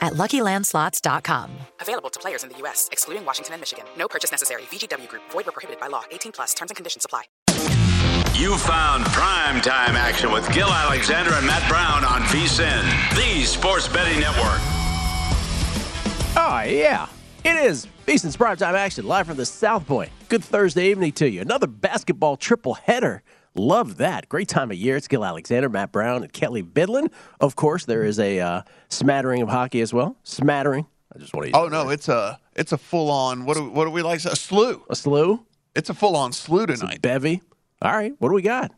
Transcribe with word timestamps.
at 0.00 0.14
luckylandslots.com. 0.14 1.50
Available 1.80 2.10
to 2.10 2.18
players 2.20 2.42
in 2.42 2.50
the 2.50 2.58
U.S., 2.58 2.88
excluding 2.92 3.24
Washington 3.24 3.54
and 3.54 3.60
Michigan. 3.60 3.84
No 3.96 4.08
purchase 4.08 4.30
necessary. 4.30 4.62
VGW 4.62 5.08
Group, 5.08 5.22
void 5.30 5.46
were 5.46 5.52
prohibited 5.52 5.80
by 5.80 5.88
law. 5.88 6.02
18 6.10 6.32
plus 6.32 6.54
terms 6.54 6.70
and 6.70 6.76
conditions 6.76 7.04
apply. 7.04 7.24
You 8.34 8.56
found 8.56 9.04
prime 9.06 9.60
time 9.60 9.96
action 9.96 10.32
with 10.32 10.50
Gil 10.52 10.68
Alexander 10.68 11.32
and 11.34 11.46
Matt 11.46 11.68
Brown 11.68 12.04
on 12.04 12.22
VSIN, 12.28 12.82
the 13.14 13.44
sports 13.44 13.86
betting 13.88 14.18
network. 14.20 14.60
Oh, 16.36 16.62
yeah. 16.66 17.08
It 17.44 17.56
is 17.56 17.86
VSIN's 18.06 18.36
primetime 18.36 18.74
action 18.74 19.06
live 19.06 19.26
from 19.26 19.36
the 19.36 19.44
South 19.44 19.86
Point. 19.86 20.10
Good 20.28 20.44
Thursday 20.44 20.90
evening 20.90 21.12
to 21.12 21.28
you. 21.28 21.40
Another 21.40 21.66
basketball 21.66 22.36
triple 22.36 22.74
header. 22.74 23.22
Love 23.54 23.96
that. 23.96 24.28
Great 24.28 24.48
time 24.48 24.70
of 24.70 24.76
year. 24.76 24.96
It's 24.96 25.08
Gil 25.08 25.24
Alexander, 25.24 25.68
Matt 25.68 25.92
Brown, 25.92 26.22
and 26.22 26.32
Kelly 26.32 26.62
Bidlin. 26.62 27.10
Of 27.40 27.56
course, 27.56 27.84
there 27.84 28.04
is 28.04 28.18
a 28.18 28.38
uh, 28.40 28.62
smattering 28.88 29.42
of 29.42 29.48
hockey 29.48 29.80
as 29.80 29.92
well. 29.92 30.16
Smattering. 30.22 30.86
I 31.14 31.18
just 31.18 31.34
want 31.34 31.48
to. 31.48 31.56
Oh 31.56 31.66
no, 31.66 31.88
it's 31.88 32.08
a 32.08 32.38
it's 32.54 32.72
a 32.72 32.78
full 32.78 33.10
on. 33.10 33.44
What 33.44 33.56
do 33.56 33.68
what 33.68 33.84
do 33.86 33.90
we 33.90 34.02
like? 34.02 34.24
A 34.24 34.36
slew. 34.36 34.84
A 34.88 34.94
slew. 34.94 35.44
It's 35.74 35.90
a 35.90 35.94
full 35.94 36.16
on 36.16 36.32
slew 36.32 36.66
tonight. 36.66 37.02
bevy. 37.02 37.42
All 37.82 37.92
right. 37.92 38.12
What 38.18 38.28
do 38.28 38.34
we 38.34 38.42
got? 38.42 38.72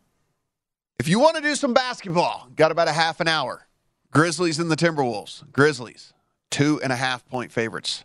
If 0.98 1.08
you 1.08 1.18
want 1.18 1.36
to 1.36 1.42
do 1.42 1.54
some 1.54 1.74
basketball, 1.74 2.48
got 2.56 2.70
about 2.70 2.88
a 2.88 2.92
half 2.92 3.20
an 3.20 3.28
hour. 3.28 3.66
Grizzlies 4.12 4.58
and 4.58 4.70
the 4.70 4.76
Timberwolves. 4.76 5.50
Grizzlies, 5.52 6.12
two 6.50 6.80
and 6.82 6.92
a 6.92 6.96
half 6.96 7.26
point 7.26 7.50
favorites. 7.52 8.04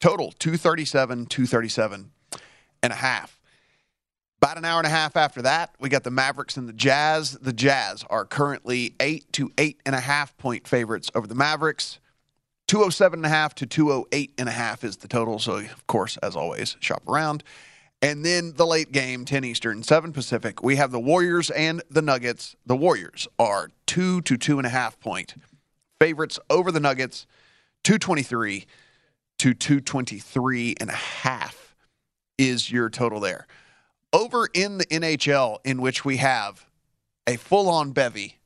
Total 0.00 0.32
237, 0.32 1.26
237 1.26 2.10
and 2.82 2.92
a 2.92 2.96
half. 2.96 3.38
About 4.42 4.58
an 4.58 4.64
hour 4.64 4.78
and 4.78 4.88
a 4.88 4.90
half 4.90 5.16
after 5.16 5.40
that, 5.42 5.72
we 5.78 5.88
got 5.88 6.02
the 6.02 6.10
Mavericks 6.10 6.56
and 6.56 6.68
the 6.68 6.72
Jazz. 6.72 7.38
The 7.40 7.52
Jazz 7.52 8.04
are 8.10 8.24
currently 8.24 8.92
eight 8.98 9.32
to 9.34 9.52
eight 9.56 9.78
and 9.86 9.94
a 9.94 10.00
half 10.00 10.36
point 10.36 10.66
favorites 10.66 11.12
over 11.14 11.28
the 11.28 11.36
Mavericks. 11.36 12.00
207 12.66 13.20
and 13.20 13.26
a 13.26 13.28
half 13.28 13.54
to 13.54 13.66
208 13.66 14.32
and 14.38 14.48
a 14.48 14.52
half 14.52 14.82
is 14.82 14.96
the 14.96 15.06
total. 15.06 15.38
So, 15.38 15.58
of 15.58 15.86
course, 15.86 16.16
as 16.24 16.34
always, 16.34 16.76
shop 16.80 17.04
around. 17.08 17.44
And 18.02 18.24
then 18.24 18.54
the 18.56 18.66
late 18.66 18.90
game, 18.90 19.24
10 19.24 19.44
Eastern, 19.44 19.84
7 19.84 20.12
Pacific. 20.12 20.60
We 20.60 20.74
have 20.74 20.90
the 20.90 20.98
Warriors 20.98 21.48
and 21.50 21.80
the 21.88 22.02
Nuggets. 22.02 22.56
The 22.66 22.74
Warriors 22.74 23.28
are 23.38 23.68
two 23.86 24.22
to 24.22 24.36
two 24.36 24.58
and 24.58 24.66
a 24.66 24.70
half 24.70 24.98
point 24.98 25.36
favorites 26.00 26.40
over 26.50 26.72
the 26.72 26.80
Nuggets, 26.80 27.28
223 27.84 28.66
to 29.38 29.54
223 29.54 30.74
and 30.80 30.90
a 30.90 30.94
half 30.94 31.76
is 32.38 32.72
your 32.72 32.90
total 32.90 33.20
there. 33.20 33.46
Over 34.12 34.48
in 34.52 34.78
the 34.78 34.86
NHL, 34.86 35.58
in 35.64 35.80
which 35.80 36.04
we 36.04 36.18
have 36.18 36.66
a 37.26 37.36
full 37.36 37.68
on 37.68 37.92
bevy 37.92 38.38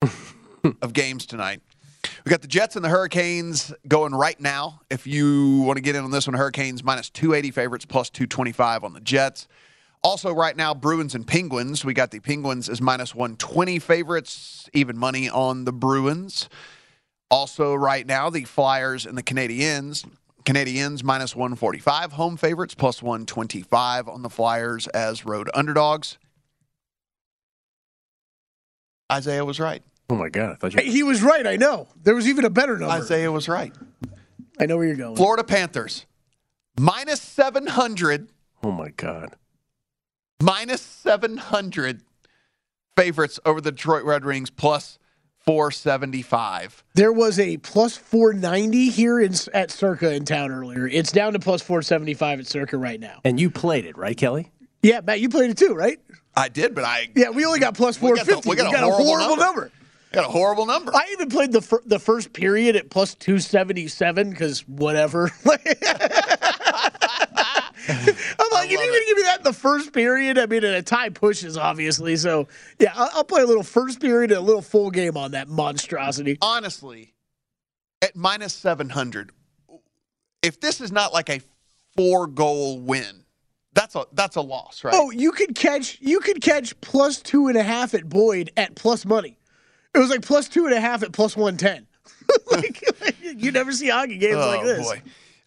of 0.82 0.92
games 0.92 1.24
tonight. 1.26 1.62
We 2.24 2.30
got 2.30 2.42
the 2.42 2.48
Jets 2.48 2.76
and 2.76 2.84
the 2.84 2.88
Hurricanes 2.88 3.72
going 3.88 4.14
right 4.14 4.38
now. 4.40 4.80
If 4.90 5.06
you 5.06 5.62
want 5.62 5.76
to 5.76 5.80
get 5.80 5.96
in 5.96 6.04
on 6.04 6.10
this 6.10 6.26
one, 6.26 6.34
Hurricanes 6.34 6.84
minus 6.84 7.10
280 7.10 7.50
favorites, 7.52 7.84
plus 7.84 8.10
225 8.10 8.84
on 8.84 8.92
the 8.92 9.00
Jets. 9.00 9.48
Also, 10.04 10.32
right 10.32 10.56
now, 10.56 10.74
Bruins 10.74 11.14
and 11.14 11.26
Penguins. 11.26 11.84
We 11.84 11.94
got 11.94 12.10
the 12.10 12.20
Penguins 12.20 12.68
as 12.68 12.80
minus 12.80 13.14
120 13.14 13.78
favorites, 13.78 14.68
even 14.72 14.98
money 14.98 15.28
on 15.28 15.64
the 15.64 15.72
Bruins. 15.72 16.48
Also, 17.30 17.74
right 17.74 18.06
now, 18.06 18.28
the 18.28 18.44
Flyers 18.44 19.06
and 19.06 19.16
the 19.16 19.22
Canadiens. 19.22 20.04
Canadiens 20.44 21.02
minus 21.02 21.34
145 21.36 22.12
home 22.12 22.36
favorites, 22.36 22.74
plus 22.74 23.02
125 23.02 24.08
on 24.08 24.22
the 24.22 24.28
Flyers 24.30 24.86
as 24.88 25.24
road 25.24 25.48
underdogs. 25.54 26.18
Isaiah 29.10 29.44
was 29.44 29.60
right. 29.60 29.82
Oh 30.10 30.14
my 30.16 30.28
God! 30.28 30.52
I 30.52 30.54
thought 30.54 30.74
you. 30.74 30.80
Hey, 30.82 30.90
he 30.90 31.02
was 31.02 31.22
right. 31.22 31.46
I 31.46 31.56
know. 31.56 31.88
There 32.02 32.14
was 32.14 32.26
even 32.28 32.44
a 32.44 32.50
better 32.50 32.78
number. 32.78 32.94
Isaiah 32.94 33.30
was 33.32 33.48
right. 33.48 33.72
I 34.60 34.66
know 34.66 34.76
where 34.76 34.86
you're 34.86 34.96
going. 34.96 35.16
Florida 35.16 35.44
Panthers 35.44 36.06
minus 36.78 37.20
700 37.20 38.28
Oh 38.62 38.70
my 38.70 38.90
God! 38.90 39.36
minus 40.42 40.80
700 40.80 42.02
favorites 42.96 43.38
over 43.44 43.60
the 43.60 43.70
Detroit 43.72 44.04
Red 44.04 44.24
Wings 44.24 44.50
plus 44.50 44.98
475. 45.44 46.84
There 46.94 47.12
was 47.12 47.38
a 47.38 47.56
plus 47.58 47.96
490 47.96 48.90
here 48.90 49.20
in, 49.20 49.32
at 49.54 49.70
Circa 49.70 50.12
in 50.14 50.24
town 50.24 50.50
earlier. 50.50 50.86
It's 50.86 51.12
down 51.12 51.32
to 51.34 51.38
plus 51.38 51.62
475 51.62 52.40
at 52.40 52.46
Circa 52.46 52.76
right 52.76 53.00
now. 53.00 53.20
And 53.24 53.38
you 53.40 53.50
played 53.50 53.84
it, 53.84 53.96
right, 53.96 54.16
Kelly? 54.16 54.50
Yeah, 54.82 55.00
Matt, 55.04 55.20
you 55.20 55.28
played 55.28 55.50
it 55.50 55.56
too, 55.58 55.74
right? 55.74 55.98
I 56.34 56.48
did, 56.48 56.74
but 56.74 56.84
I 56.84 57.08
Yeah, 57.14 57.30
we 57.30 57.44
only 57.44 57.60
got 57.60 57.74
plus 57.74 58.00
We 58.00 58.08
got 58.16 58.26
the- 58.26 58.32
450. 58.42 58.48
we 58.50 58.56
got 58.56 58.74
a 58.82 58.86
horrible 58.86 59.04
horrible 59.06 59.36
number. 59.36 59.60
number. 59.62 59.72
got 60.12 60.24
a 60.26 60.28
horrible 60.30 60.66
number. 60.66 60.92
I 60.94 61.08
even 61.12 61.28
played 61.28 61.52
the 61.52 61.60
fir- 61.62 61.82
the 61.86 61.98
first 61.98 62.32
period 62.32 62.74
at 62.76 62.90
plus 62.90 63.14
277 63.14 64.30
because 64.30 64.66
whatever. 64.68 65.30
I'm 67.88 68.48
like, 68.52 68.66
if 68.66 68.72
you're 68.72 68.80
going 68.80 69.00
to 69.00 69.06
give 69.06 69.16
me 69.16 69.22
that 69.24 69.38
in 69.38 69.44
the 69.44 69.52
first 69.52 69.92
period, 69.92 70.38
I 70.38 70.46
mean, 70.46 70.64
and 70.64 70.74
a 70.74 70.82
tie 70.82 71.08
pushes, 71.08 71.56
obviously. 71.56 72.16
So, 72.16 72.48
yeah, 72.78 72.92
I'll, 72.94 73.10
I'll 73.14 73.24
play 73.24 73.42
a 73.42 73.46
little 73.46 73.62
first 73.62 74.00
period 74.00 74.30
and 74.30 74.38
a 74.38 74.42
little 74.42 74.62
full 74.62 74.90
game 74.90 75.16
on 75.16 75.32
that 75.32 75.48
monstrosity. 75.48 76.38
Honestly, 76.40 77.14
at 78.00 78.14
minus 78.14 78.52
700, 78.54 79.32
if 80.42 80.60
this 80.60 80.80
is 80.80 80.92
not 80.92 81.12
like 81.12 81.30
a 81.30 81.40
four 81.96 82.26
goal 82.26 82.80
win, 82.80 83.24
that's 83.74 83.94
a 83.94 84.04
that's 84.12 84.36
a 84.36 84.40
loss, 84.40 84.84
right? 84.84 84.94
Oh, 84.94 85.10
you 85.10 85.32
could 85.32 85.54
catch 85.54 85.98
you 86.00 86.20
could 86.20 86.42
catch 86.42 86.78
plus 86.80 87.22
two 87.22 87.48
and 87.48 87.56
a 87.56 87.62
half 87.62 87.94
at 87.94 88.08
Boyd 88.08 88.50
at 88.56 88.74
plus 88.74 89.06
money. 89.06 89.38
It 89.94 89.98
was 89.98 90.10
like 90.10 90.22
plus 90.22 90.48
two 90.48 90.66
and 90.66 90.74
a 90.74 90.80
half 90.80 91.02
at 91.02 91.12
plus 91.12 91.36
one 91.36 91.56
ten. 91.56 91.86
like, 92.50 92.82
you 93.22 93.50
never 93.50 93.72
see 93.72 93.88
hockey 93.88 94.18
games 94.18 94.36
like 94.36 94.60
oh, 94.60 94.66
this. 94.66 94.86
boy. 94.86 95.02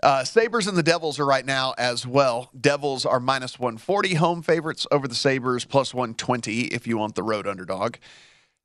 Uh, 0.06 0.24
Sabres 0.24 0.68
and 0.68 0.78
the 0.78 0.84
Devils 0.84 1.20
are 1.20 1.26
right 1.26 1.48
now 1.48 1.74
as 1.80 2.06
well. 2.06 2.52
Devils 2.62 3.08
are 3.08 3.20
minus 3.20 3.58
140 3.58 4.14
home 4.14 4.44
favorites 4.44 4.86
over 4.92 5.08
the 5.08 5.16
Sabres, 5.16 5.66
plus 5.66 5.96
120 5.96 6.66
if 6.66 6.86
you 6.86 6.96
want 6.96 7.16
the 7.16 7.24
road 7.24 7.48
underdog. 7.48 7.96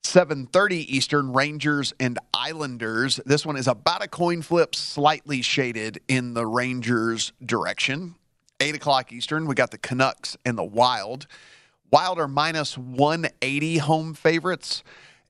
7:30 0.03 0.85
Eastern, 0.95 1.33
Rangers 1.33 1.95
and 1.99 2.19
Islanders. 2.35 3.21
This 3.25 3.47
one 3.47 3.57
is 3.57 3.67
about 3.67 4.05
a 4.05 4.07
coin 4.07 4.43
flip, 4.43 4.75
slightly 4.75 5.41
shaded 5.41 6.03
in 6.09 6.35
the 6.35 6.45
Rangers' 6.45 7.33
direction. 7.43 8.17
8 8.61 8.75
o'clock 8.75 9.11
Eastern, 9.11 9.47
we 9.47 9.55
got 9.55 9.71
the 9.71 9.79
Canucks 9.79 10.37
and 10.45 10.59
the 10.59 10.63
Wild. 10.63 11.27
Wild 11.91 12.19
are 12.19 12.29
minus 12.29 12.77
180 12.77 13.79
home 13.79 14.13
favorites. 14.13 14.85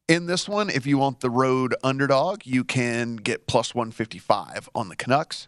In 0.09 0.27
this 0.27 0.49
one, 0.49 0.71
if 0.71 0.87
you 0.87 0.99
want 0.99 1.21
the 1.21 1.31
road 1.31 1.77
underdog, 1.85 2.45
you 2.45 2.65
can 2.65 3.15
get 3.15 3.47
plus 3.47 3.77
155 3.77 4.69
on 4.75 4.89
the 4.89 4.97
Canucks. 4.97 5.47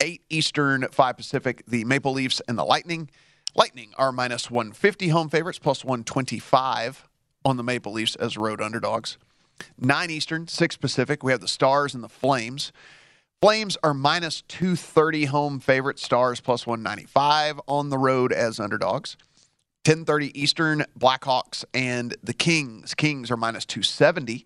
8 0.00 0.22
Eastern, 0.30 0.86
5 0.90 1.16
Pacific, 1.16 1.62
the 1.66 1.84
Maple 1.84 2.12
Leafs 2.12 2.40
and 2.48 2.56
the 2.56 2.64
Lightning. 2.64 3.10
Lightning 3.54 3.92
are 3.96 4.12
minus 4.12 4.50
150 4.50 5.08
home 5.08 5.28
favorites, 5.28 5.58
plus 5.58 5.84
125 5.84 7.08
on 7.44 7.56
the 7.56 7.62
Maple 7.62 7.92
Leafs 7.92 8.14
as 8.16 8.36
road 8.36 8.60
underdogs. 8.60 9.18
9 9.78 10.10
Eastern, 10.10 10.46
6 10.46 10.76
Pacific, 10.76 11.22
we 11.22 11.32
have 11.32 11.40
the 11.40 11.48
Stars 11.48 11.94
and 11.94 12.04
the 12.04 12.08
Flames. 12.08 12.72
Flames 13.40 13.76
are 13.82 13.94
minus 13.94 14.42
230 14.42 15.26
home 15.26 15.60
favorites, 15.60 16.02
Stars 16.02 16.40
plus 16.40 16.66
195 16.66 17.60
on 17.66 17.88
the 17.88 17.98
road 17.98 18.32
as 18.32 18.58
underdogs. 18.58 19.16
10:30 19.84 20.32
Eastern, 20.34 20.84
Blackhawks 20.98 21.64
and 21.72 22.16
the 22.22 22.34
Kings. 22.34 22.94
Kings 22.94 23.30
are 23.30 23.36
minus 23.36 23.64
270 23.64 24.44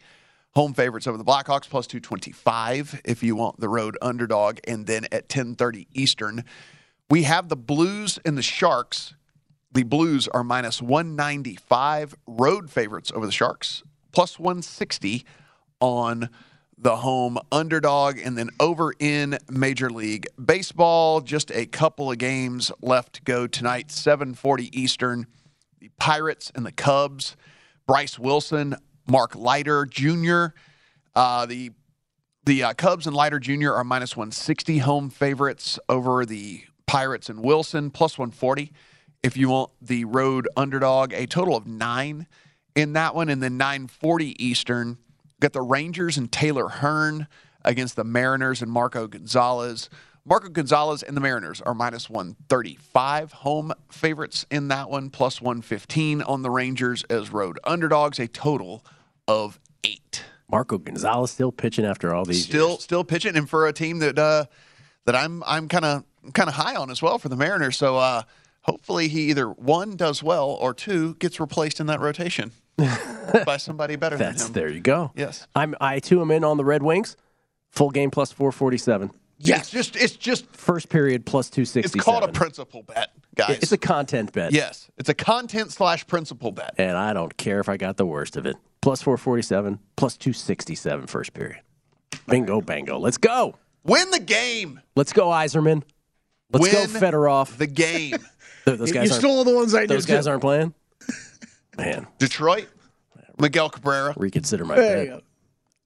home 0.55 0.75
favorites 0.75 1.07
over 1.07 1.19
the 1.19 1.25
Blackhawks 1.25 1.69
plus 1.69 1.87
225 1.87 3.01
if 3.05 3.23
you 3.23 3.35
want 3.35 3.59
the 3.59 3.69
road 3.69 3.97
underdog 4.03 4.59
and 4.67 4.87
then 4.87 5.07
at 5.11 5.29
10:30 5.29 5.87
Eastern, 5.93 6.45
we 7.11 7.25
have 7.25 7.49
the 7.49 7.57
Blues 7.57 8.19
and 8.25 8.37
the 8.37 8.43
Sharks. 8.43 9.15
The 9.73 9.83
Blues 9.83 10.29
are 10.29 10.45
minus 10.45 10.83
195 10.83 12.15
road 12.27 12.71
favorites 12.71 13.11
over 13.15 13.27
the 13.27 13.33
Sharks 13.33 13.83
plus 14.13 14.39
160 14.39 15.25
on 15.81 16.29
the 16.79 16.97
home 16.97 17.39
underdog. 17.51 18.19
And 18.19 18.37
then 18.37 18.51
over 18.61 18.93
in 18.99 19.39
Major 19.49 19.91
League 19.91 20.27
Baseball, 20.43 21.21
just 21.21 21.51
a 21.53 21.67
couple 21.67 22.11
of 22.11 22.19
games 22.19 22.71
left 22.81 23.15
to 23.15 23.23
go 23.23 23.47
tonight, 23.47 23.91
740 23.91 24.79
Eastern. 24.79 25.27
The 25.81 25.91
Pirates 25.99 26.53
and 26.55 26.67
the 26.67 26.73
Cubs. 26.73 27.37
Bryce 27.87 28.19
Wilson, 28.19 28.77
Mark 29.07 29.35
Leiter 29.35 29.87
Jr. 29.87 30.47
Uh, 31.15 31.47
the 31.47 31.73
the 32.45 32.65
uh, 32.65 32.75
Cubs 32.75 33.07
and 33.07 33.15
Leiter 33.15 33.39
Jr. 33.39 33.73
are 33.73 33.85
minus 33.85 34.17
160 34.17 34.79
home 34.79 35.11
favorites 35.11 35.79
over 35.89 36.27
the 36.27 36.65
Pirates 36.87 37.29
and 37.29 37.41
Wilson, 37.41 37.91
plus 37.91 38.19
140 38.19 38.73
if 39.23 39.37
you 39.37 39.49
want 39.49 39.71
the 39.81 40.05
road 40.05 40.49
underdog. 40.57 41.13
A 41.13 41.27
total 41.27 41.57
of 41.57 41.67
nine 41.67 42.27
in 42.75 42.95
that 42.95 43.15
one. 43.15 43.29
And 43.29 43.43
then 43.43 43.57
940 43.57 44.45
Eastern, 44.45 44.99
got 45.41 45.53
the 45.53 45.63
Rangers 45.63 46.17
and 46.17 46.31
Taylor 46.31 46.69
Hearn 46.69 47.29
against 47.65 47.97
the 47.97 48.05
Mariners 48.05 48.63
and 48.63 48.71
Marco 48.71 49.07
Gonzalez. 49.07 49.89
Marco 50.25 50.49
Gonzalez 50.49 51.03
and 51.03 51.17
the 51.17 51.21
Mariners 51.21 51.61
are 51.61 51.75
minus 51.75 52.09
135 52.09 53.33
home 53.33 53.73
favorites 53.91 54.47
in 54.51 54.69
that 54.69 54.89
one, 54.89 55.11
plus 55.11 55.41
115 55.41 56.23
on 56.23 56.43
the 56.43 56.51
Rangers 56.51 57.03
as 57.11 57.31
road 57.33 57.59
underdogs, 57.65 58.19
a 58.21 58.29
total 58.29 58.85
of 59.27 59.59
eight. 59.83 60.23
Marco 60.49 60.79
Gonzalez 60.79 61.31
still 61.33 61.51
pitching 61.51 61.85
after 61.85 62.15
all 62.15 62.25
these 62.25 62.45
Still, 62.45 62.71
years. 62.71 62.83
still 62.85 63.03
pitching, 63.05 63.37
and 63.37 63.49
for 63.51 63.67
a 63.67 63.73
team 63.73 63.99
that 63.99 64.19
uh, 64.19 64.45
that 65.07 65.17
I'm 65.17 65.43
I'm 65.45 65.67
kind 65.69 65.85
of 65.85 66.05
kind 66.35 66.49
of 66.49 66.55
high 66.55 66.77
on 66.77 66.91
as 66.91 67.03
well 67.03 67.19
for 67.19 67.29
the 67.29 67.37
Mariners. 67.37 67.77
So 67.77 67.97
uh, 67.97 68.23
hopefully 68.63 69.09
he 69.09 69.23
either 69.31 69.49
one 69.49 69.97
does 69.97 70.23
well 70.23 70.51
or 70.51 70.73
two 70.73 71.15
gets 71.17 71.41
replaced 71.41 71.81
in 71.81 71.87
that 71.87 71.99
rotation 72.01 72.53
by 73.47 73.57
somebody 73.57 73.97
better 73.97 74.17
than 74.17 74.29
That's 74.33 74.47
him. 74.47 74.53
there 74.53 74.69
you 74.69 74.81
go. 74.81 75.11
Yes. 75.17 75.47
I'm 75.57 75.75
I 75.81 75.99
too 75.99 76.21
am 76.21 76.31
in 76.31 76.45
on 76.45 76.59
the 76.59 76.65
Red 76.65 76.83
Wings. 76.85 77.17
Full 77.71 77.91
game 77.91 78.11
plus 78.11 78.31
447. 78.31 79.11
It's 79.45 79.71
just 79.71 79.97
it's 79.97 80.17
just 80.17 80.47
First 80.55 80.89
period 80.89 81.27
plus 81.27 81.51
267. 81.51 81.99
it's 81.99 82.05
called 82.05 82.23
a 82.25 82.29
principal 82.33 82.83
bet, 82.83 83.11
guys. 83.35 83.59
It's 83.63 83.73
a 83.73 83.79
content 83.79 84.33
bet. 84.33 84.53
yes, 84.53 84.91
it's 84.99 85.09
a 85.09 85.15
content 85.15 85.73
slash 85.73 86.07
principal 86.07 86.53
bet. 86.53 86.75
And 86.79 86.97
I 86.97 87.13
don't 87.13 87.37
care 87.37 87.61
if 87.61 87.69
I 87.69 87.77
got 87.77 87.97
the 87.97 88.07
worst 88.07 88.37
of 88.37 88.47
it. 88.47 88.57
Plus 88.81 89.01
447, 89.03 89.79
plus 89.97 90.17
267 90.17 91.07
first 91.07 91.33
period. 91.35 91.61
Bingo, 92.29 92.61
bango. 92.61 92.99
Let's 92.99 93.19
go. 93.19 93.57
Win 93.85 94.11
the 94.11 94.21
game. 94.21 94.81
Let's 94.97 95.13
go, 95.13 95.27
Yzerman. 95.29 95.83
Let's 96.53 96.73
go, 96.73 96.81
Win 96.81 96.89
Fedorov. 96.91 97.57
The 97.57 97.67
game. 97.67 98.17
Those 98.65 98.93
guys, 98.93 99.11
aren't, 99.11 99.21
stole 99.23 99.43
the 99.45 99.55
ones 99.55 99.75
I 99.75 99.87
those 99.87 100.07
guys 100.07 100.25
too. 100.25 100.31
aren't 100.31 100.43
playing? 100.43 100.73
Man, 101.77 102.07
Detroit. 102.19 102.69
Miguel 103.41 103.71
Cabrera. 103.71 104.15
reconsider 104.17 104.65
my 104.65 104.77
There 104.77 105.03
you 105.05 105.11
bet. 105.11 105.19
go. 105.19 105.25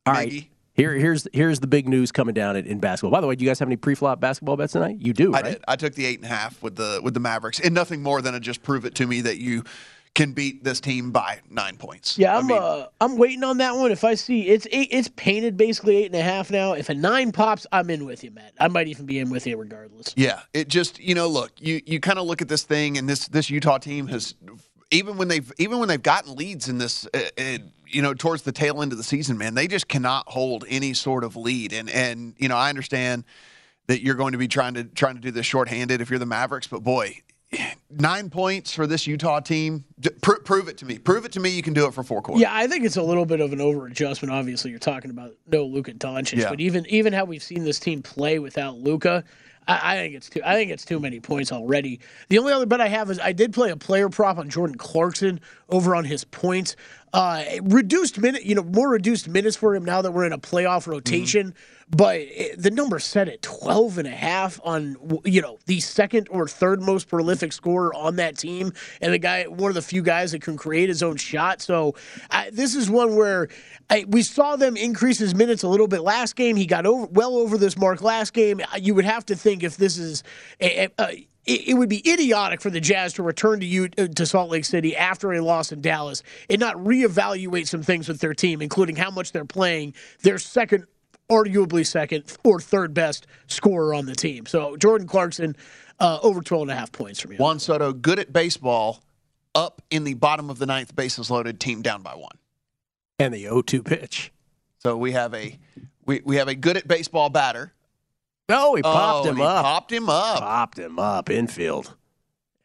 All 0.05 0.13
right. 0.13 0.29
Miggy. 0.31 0.47
Here, 0.77 0.93
here's 0.93 1.27
here's 1.33 1.61
the 1.61 1.67
big 1.67 1.89
news 1.89 2.13
coming 2.13 2.35
down 2.35 2.55
in, 2.55 2.67
in 2.67 2.81
basketball. 2.81 3.11
By 3.11 3.23
the 3.23 3.27
way, 3.27 3.35
do 3.35 3.45
you 3.45 3.51
guys 3.51 3.59
have 3.61 3.69
any 3.69 3.77
pre-flop 3.77 4.21
basketball 4.21 4.59
bets 4.59 4.75
tonight? 4.75 4.99
You 5.01 5.15
do, 5.15 5.35
I 5.35 5.41
right? 5.41 5.45
did. 5.53 5.65
I 5.67 5.77
took 5.77 5.95
the 5.95 6.05
eight 6.05 6.19
and 6.19 6.27
a 6.27 6.29
half 6.29 6.63
with 6.63 6.77
the 6.77 7.01
with 7.03 7.15
the 7.15 7.21
Mavericks, 7.21 7.61
and 7.61 7.75
nothing 7.75 8.03
more 8.03 8.21
than 8.21 8.35
to 8.35 8.41
just 8.41 8.63
prove 8.63 8.85
it 8.85 8.95
to 8.97 9.07
me 9.07 9.23
that 9.23 9.39
you 9.39 9.65
can 10.15 10.33
beat 10.33 10.65
this 10.65 10.81
team 10.81 11.13
by 11.13 11.41
nine 11.51 11.77
points. 11.79 12.19
Yeah, 12.19 12.35
I 12.35 12.39
I'm 12.39 12.47
mean, 12.47 12.59
uh, 12.59 12.89
I'm 13.01 13.17
waiting 13.17 13.43
on 13.43 13.59
that 13.59 13.75
one. 13.75 13.91
If 13.91 14.05
I 14.05 14.15
see 14.15 14.49
it's 14.49 14.67
eight, 14.71 14.89
it's 14.91 15.09
painted 15.17 15.57
basically 15.57 15.97
eight 15.97 16.07
and 16.07 16.15
a 16.15 16.23
half 16.23 16.51
now. 16.51 16.75
If 16.75 16.91
a 16.91 16.95
nine 16.95 17.33
pops, 17.33 17.67
I'm 17.73 17.89
in 17.89 18.05
with 18.05 18.23
you, 18.23 18.31
Matt. 18.31 18.53
I 18.61 18.69
might 18.69 18.89
even 18.89 19.07
be 19.07 19.19
in 19.19 19.31
with 19.31 19.47
you 19.47 19.57
regardless. 19.57 20.13
Yeah, 20.15 20.41
it 20.53 20.69
just 20.69 20.99
you 20.99 21.15
know, 21.15 21.27
look, 21.29 21.53
you 21.59 21.81
you 21.87 22.01
kind 22.01 22.19
of 22.19 22.27
look 22.27 22.43
at 22.43 22.49
this 22.49 22.65
thing, 22.65 22.99
and 22.99 23.09
this 23.09 23.29
this 23.29 23.49
Utah 23.49 23.79
team 23.79 24.09
has 24.09 24.35
even 24.91 25.17
when 25.17 25.29
they've 25.29 25.51
even 25.59 25.79
when 25.79 25.89
they've 25.89 26.03
gotten 26.03 26.35
leads 26.37 26.69
in 26.69 26.79
this, 26.79 27.07
uh, 27.13 27.21
uh, 27.39 27.59
you 27.89 28.03
know, 28.03 28.15
towards 28.15 28.43
the 28.43 28.53
tail 28.53 28.83
end 28.83 28.93
of 28.93 28.99
the 28.99 29.05
season, 29.05 29.39
man, 29.39 29.55
they 29.55 29.67
just 29.67 29.89
cannot 29.89 30.29
hold 30.29 30.65
any 30.69 30.95
sort 30.95 31.25
of 31.25 31.37
lead. 31.37 31.73
And 31.73 31.89
and 31.91 32.35
you 32.39 32.49
know, 32.49 32.57
I 32.57 32.69
understand 32.69 33.25
that 33.87 34.03
you're 34.03 34.15
going 34.15 34.33
to 34.33 34.39
be 34.39 34.49
trying 34.49 34.75
to 34.75 34.85
trying 34.85 35.15
to 35.15 35.21
do 35.21 35.31
this 35.31 35.47
shorthanded 35.47 36.01
if 36.01 36.11
you're 36.11 36.19
the 36.19 36.27
Mavericks, 36.27 36.67
but 36.67 36.83
boy. 36.83 37.23
Nine 37.91 38.31
points 38.31 38.73
for 38.73 38.87
this 38.87 39.07
Utah 39.07 39.41
team. 39.41 39.85
D- 40.01 40.11
pr- 40.21 40.41
prove 40.45 40.69
it 40.69 40.77
to 40.79 40.85
me. 40.85 40.99
Prove 40.99 41.25
it 41.25 41.33
to 41.33 41.41
me. 41.41 41.51
You 41.51 41.63
can 41.63 41.73
do 41.73 41.87
it 41.87 41.95
for 41.95 42.03
four 42.03 42.21
quarters. 42.21 42.43
Yeah, 42.43 42.55
I 42.55 42.67
think 42.67 42.85
it's 42.85 42.97
a 42.97 43.03
little 43.03 43.25
bit 43.25 43.41
of 43.41 43.53
an 43.53 43.61
over 43.61 43.87
adjustment. 43.87 44.33
Obviously, 44.35 44.71
you're 44.71 44.81
talking 44.81 45.11
about 45.11 45.33
no 45.47 45.65
Luka 45.65 45.93
Doncic, 45.95 46.39
Yeah. 46.39 46.51
but 46.51 46.61
even 46.61 46.85
even 46.87 47.13
how 47.13 47.25
we've 47.25 47.43
seen 47.43 47.65
this 47.65 47.79
team 47.79 48.03
play 48.03 48.39
without 48.39 48.77
Luka, 48.77 49.25
I, 49.69 49.95
I 49.95 49.97
think 49.97 50.15
it's 50.15 50.29
too. 50.29 50.41
I 50.45 50.55
think 50.55 50.71
it's 50.71 50.85
too 50.85 50.99
many 51.01 51.21
points 51.21 51.53
already. 51.53 52.01
The 52.29 52.39
only 52.39 52.53
other 52.53 52.67
bet 52.67 52.81
I 52.81 52.89
have 52.89 53.11
is 53.11 53.19
I 53.21 53.33
did 53.33 53.53
play 53.53 53.71
a 53.71 53.77
player 53.77 54.09
prop 54.09 54.37
on 54.39 54.51
Jordan 54.51 54.77
Clarkson 54.77 55.41
over 55.71 55.95
on 55.97 56.05
his 56.05 56.25
points. 56.25 56.77
Uh, 57.13 57.45
reduced 57.63 58.19
minute, 58.19 58.45
you 58.45 58.55
know, 58.55 58.63
more 58.65 58.91
reduced 58.91 59.27
minutes 59.29 59.57
for 59.57 59.75
him 59.75 59.85
now 59.85 60.03
that 60.03 60.11
we're 60.13 60.27
in 60.27 60.33
a 60.33 60.39
playoff 60.39 60.87
rotation. 60.87 61.55
But 61.89 62.17
it, 62.21 62.61
the 62.61 62.71
number 62.71 62.99
set 62.99 63.29
at 63.29 63.43
12 63.43 63.99
and 63.99 64.09
a 64.09 64.13
half 64.13 64.61
on, 64.65 64.97
you 65.25 65.41
know, 65.41 65.59
the 65.67 65.79
second 65.79 66.27
or 66.31 66.49
third 66.49 66.83
most 66.83 67.09
prolific 67.09 67.53
scorer 67.53 67.95
on 67.95 68.17
that 68.17 68.37
team. 68.37 68.73
And 69.01 69.13
the 69.13 69.19
guy, 69.19 69.45
one 69.45 69.71
of 69.71 69.77
the 69.77 69.83
few 69.83 70.03
guys 70.03 70.33
that 70.33 70.43
can 70.43 70.57
create 70.57 70.89
his 70.89 71.03
own 71.03 71.17
shot. 71.17 71.63
So 71.63 71.95
I, 72.31 72.51
this 72.51 72.75
is 72.75 72.91
one 72.91 73.15
where 73.15 73.49
I, 73.89 74.05
we 74.09 74.23
saw 74.23 74.57
them 74.57 74.77
increase 74.77 75.19
his 75.19 75.35
minutes 75.35 75.63
a 75.63 75.69
little 75.69 75.87
bit 75.87 76.01
last 76.01 76.35
game. 76.35 76.57
He 76.57 76.67
got 76.67 76.87
over 76.87 77.07
well 77.07 77.37
over 77.37 77.57
this 77.57 77.79
mark 77.79 78.03
last 78.03 78.33
game. 78.33 78.61
You 78.81 78.95
would 78.97 79.05
have 79.05 79.25
to 79.27 79.37
think 79.37 79.63
if 79.63 79.77
this 79.77 79.97
is 79.97 80.25
a, 80.61 80.87
a, 80.87 80.91
a 80.99 81.27
it, 81.47 81.69
it 81.69 81.75
would 81.75 81.89
be 81.89 82.03
idiotic 82.11 82.61
for 82.61 82.71
the 82.71 82.81
Jazz 82.81 83.13
to 83.15 83.23
return 83.23 83.61
to 83.61 83.67
you 83.67 83.89
uh, 83.97 84.09
to 84.09 84.27
Salt 84.27 84.51
Lake 84.51 84.65
City 84.65 84.97
after 84.97 85.33
a 85.33 85.41
loss 85.41 85.73
in 85.73 85.81
Dallas 85.81 86.23
and 86.51 86.59
not 86.59 86.77
reevaluate 86.77 87.69
some 87.69 87.83
things 87.83 88.09
with 88.09 88.21
their 88.21 88.35
team, 88.35 88.61
including 88.61 88.97
how 88.97 89.11
much 89.11 89.33
they're 89.33 89.45
playing 89.45 89.95
their 90.23 90.39
second, 90.39 90.87
arguably 91.29 91.87
second 91.87 92.25
or 92.45 92.61
third 92.61 92.95
best 92.95 93.27
scorer 93.47 93.95
on 93.95 94.07
the 94.07 94.15
team. 94.15 94.47
So 94.47 94.77
Jordan 94.77 95.07
Clarkson, 95.07 95.57
uh, 95.99 96.19
over 96.23 96.41
12 96.43 96.63
and 96.63 96.71
a 96.71 96.75
half 96.77 96.93
points 96.93 97.21
from 97.21 97.33
you. 97.33 97.39
Juan 97.39 97.59
Soto, 97.59 97.93
good 97.93 98.19
at 98.19 98.33
baseball, 98.33 99.03
up 99.55 99.83
in 99.91 100.05
the 100.05 100.15
bottom 100.15 100.51
of 100.51 100.59
the 100.59 100.67
ninth, 100.67 100.95
bases 100.95 101.31
loaded, 101.31 101.59
team 101.61 101.83
down 101.83 102.03
by 102.03 102.15
one. 102.15 102.37
and 103.19 103.33
the 103.33 103.45
0-2 103.45 103.85
pitch. 103.85 104.33
So 104.79 104.97
we 104.97 105.13
have 105.13 105.33
a 105.35 105.59
we, 106.05 106.21
we 106.25 106.37
have 106.37 106.47
a 106.49 106.55
good 106.55 106.77
at 106.77 106.87
baseball 106.87 107.29
batter. 107.31 107.73
No, 108.49 108.75
he 108.77 108.83
popped 108.83 109.27
Oh, 109.27 109.31
him 109.31 109.37
he 109.39 109.43
up. 109.43 109.65
Popped 109.65 109.91
him 109.93 110.09
up. 110.09 110.39
Popped 110.39 110.79
him 110.79 110.99
up 111.01 111.31
infield. 111.31 111.97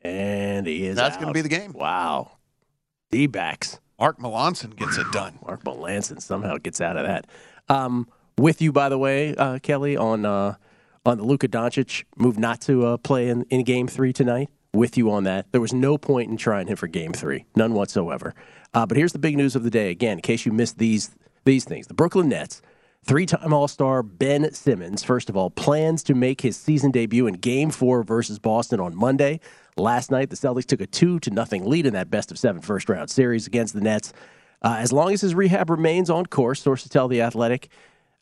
And 0.03 0.67
he 0.67 0.85
is 0.85 0.95
That's 0.95 1.17
gonna 1.17 1.31
be 1.33 1.41
the 1.41 1.49
game. 1.49 1.73
Wow. 1.73 2.33
D-backs. 3.09 3.79
Mark 3.99 4.19
Melancon 4.19 4.75
gets 4.75 4.97
it 4.97 5.11
done. 5.11 5.37
Mark 5.45 5.63
Melancon 5.63 6.21
somehow 6.21 6.57
gets 6.57 6.81
out 6.81 6.97
of 6.97 7.05
that. 7.05 7.27
Um, 7.69 8.07
with 8.37 8.61
you, 8.61 8.71
by 8.71 8.89
the 8.89 8.97
way, 8.97 9.35
uh, 9.35 9.59
Kelly, 9.59 9.97
on 9.97 10.25
uh, 10.25 10.55
on 11.05 11.17
the 11.17 11.23
Luka 11.23 11.47
Doncic 11.47 12.03
move 12.15 12.37
not 12.37 12.61
to 12.61 12.85
uh, 12.85 12.97
play 12.97 13.29
in, 13.29 13.43
in 13.49 13.63
Game 13.63 13.87
Three 13.87 14.13
tonight. 14.13 14.49
With 14.73 14.97
you 14.97 15.11
on 15.11 15.25
that, 15.25 15.51
there 15.51 15.59
was 15.59 15.73
no 15.73 15.97
point 15.97 16.31
in 16.31 16.37
trying 16.37 16.67
him 16.67 16.77
for 16.77 16.87
Game 16.87 17.11
Three, 17.11 17.45
none 17.55 17.73
whatsoever. 17.73 18.33
Uh, 18.73 18.85
but 18.85 18.95
here's 18.95 19.11
the 19.11 19.19
big 19.19 19.35
news 19.35 19.55
of 19.55 19.63
the 19.63 19.69
day. 19.69 19.89
Again, 19.89 20.17
in 20.17 20.21
case 20.21 20.45
you 20.45 20.51
missed 20.51 20.77
these 20.77 21.11
these 21.43 21.65
things, 21.65 21.87
the 21.87 21.93
Brooklyn 21.93 22.29
Nets 22.29 22.61
Three 23.03 23.25
time 23.25 23.51
All 23.51 23.67
Star 23.67 24.03
Ben 24.03 24.53
Simmons, 24.53 25.03
first 25.03 25.29
of 25.29 25.35
all, 25.35 25.49
plans 25.49 26.03
to 26.03 26.13
make 26.13 26.41
his 26.41 26.55
season 26.55 26.91
debut 26.91 27.25
in 27.25 27.33
game 27.33 27.71
four 27.71 28.03
versus 28.03 28.37
Boston 28.37 28.79
on 28.79 28.95
Monday. 28.95 29.39
Last 29.75 30.11
night, 30.11 30.29
the 30.29 30.35
Celtics 30.35 30.65
took 30.65 30.81
a 30.81 30.85
2 30.85 31.19
to 31.21 31.31
nothing 31.31 31.65
lead 31.65 31.87
in 31.87 31.93
that 31.93 32.11
best 32.11 32.29
of 32.29 32.37
seven 32.37 32.61
first 32.61 32.89
round 32.89 33.09
series 33.09 33.47
against 33.47 33.73
the 33.73 33.81
Nets. 33.81 34.13
Uh, 34.61 34.75
as 34.77 34.93
long 34.93 35.11
as 35.13 35.21
his 35.21 35.33
rehab 35.33 35.71
remains 35.71 36.11
on 36.11 36.27
course, 36.27 36.61
sources 36.61 36.89
tell 36.89 37.07
The 37.07 37.21
Athletic, 37.21 37.69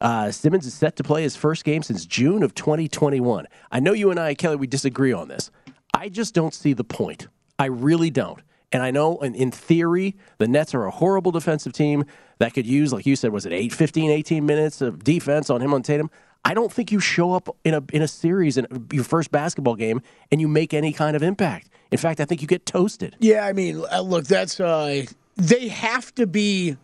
uh, 0.02 0.32
Simmons 0.32 0.66
is 0.66 0.74
set 0.74 0.96
to 0.98 1.04
play 1.04 1.24
his 1.24 1.36
first 1.36 1.64
game 1.64 1.84
since 1.84 2.06
June 2.06 2.44
of 2.44 2.56
2021. 2.56 3.48
I 3.72 3.80
know 3.80 3.94
you 3.94 4.12
and 4.12 4.20
I, 4.20 4.34
Kelly, 4.34 4.56
we 4.56 4.68
disagree 4.68 5.14
on 5.14 5.28
this. 5.28 5.52
I 5.94 6.10
just 6.10 6.34
don't 6.34 6.54
see 6.54 6.74
the 6.74 6.84
point. 6.84 7.28
I 7.58 7.66
really 7.66 8.10
don't. 8.10 8.42
And 8.72 8.84
I 8.84 8.92
know 8.92 9.18
in, 9.20 9.36
in 9.36 9.52
theory, 9.52 10.16
the 10.38 10.48
Nets 10.48 10.74
are 10.76 10.86
a 10.86 10.92
horrible 10.92 11.32
defensive 11.32 11.74
team 11.74 12.06
that 12.38 12.54
could 12.54 12.68
use, 12.68 12.94
like 12.94 13.06
you 13.06 13.16
said, 13.16 13.32
was 13.32 13.46
it 13.46 13.52
8, 13.52 13.74
15, 13.74 14.12
18 14.12 14.46
minutes 14.46 14.82
of 14.82 15.04
defense 15.04 15.50
on 15.50 15.62
him 15.62 15.74
on 15.74 15.82
Tatum? 15.82 16.10
I 16.46 16.54
don't 16.54 16.72
think 16.72 16.92
you 16.92 17.00
show 17.00 17.34
up 17.34 17.56
in 17.66 17.74
a 17.74 17.84
in 17.92 18.02
a 18.02 18.08
series 18.08 18.58
in 18.58 18.88
your 18.94 19.04
first 19.04 19.30
basketball 19.30 19.76
game 19.76 20.02
and 20.32 20.40
you 20.40 20.48
make 20.48 20.74
any 20.74 20.94
kind 20.94 21.16
of 21.16 21.24
impact. 21.24 21.70
In 21.92 21.98
fact, 21.98 22.20
I 22.20 22.26
think 22.26 22.42
you 22.42 22.48
get 22.48 22.66
toasted. 22.66 23.18
Yeah, 23.20 23.46
I 23.46 23.54
mean, 23.54 23.84
uh, 23.92 24.02
look, 24.02 24.26
that's 24.26 24.60
uh, 24.60 25.06
they 25.36 25.68
have 25.68 26.14
to 26.16 26.26
be. 26.28 26.78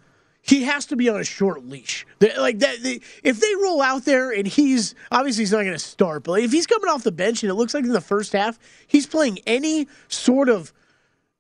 He 0.46 0.64
has 0.64 0.86
to 0.88 0.96
be 0.96 1.10
on 1.10 1.20
a 1.20 1.24
short 1.24 1.66
leash. 1.66 2.06
Like 2.38 2.60
that, 2.60 2.78
if 3.24 3.40
they 3.40 3.56
roll 3.64 3.82
out 3.82 4.06
there 4.06 4.32
and 4.32 4.46
he's 4.46 4.94
obviously 5.12 5.42
he's 5.42 5.52
not 5.52 5.62
going 5.62 5.74
to 5.74 5.80
start, 5.80 6.24
but 6.24 6.40
if 6.40 6.52
he's 6.52 6.68
coming 6.68 6.88
off 6.88 7.04
the 7.04 7.12
bench 7.12 7.42
and 7.42 7.50
it 7.50 7.56
looks 7.56 7.74
like 7.74 7.84
in 7.84 7.92
the 7.92 8.00
first 8.00 8.32
half 8.34 8.60
he's 8.86 9.08
playing 9.08 9.40
any 9.48 9.88
sort 10.08 10.50
of 10.50 10.72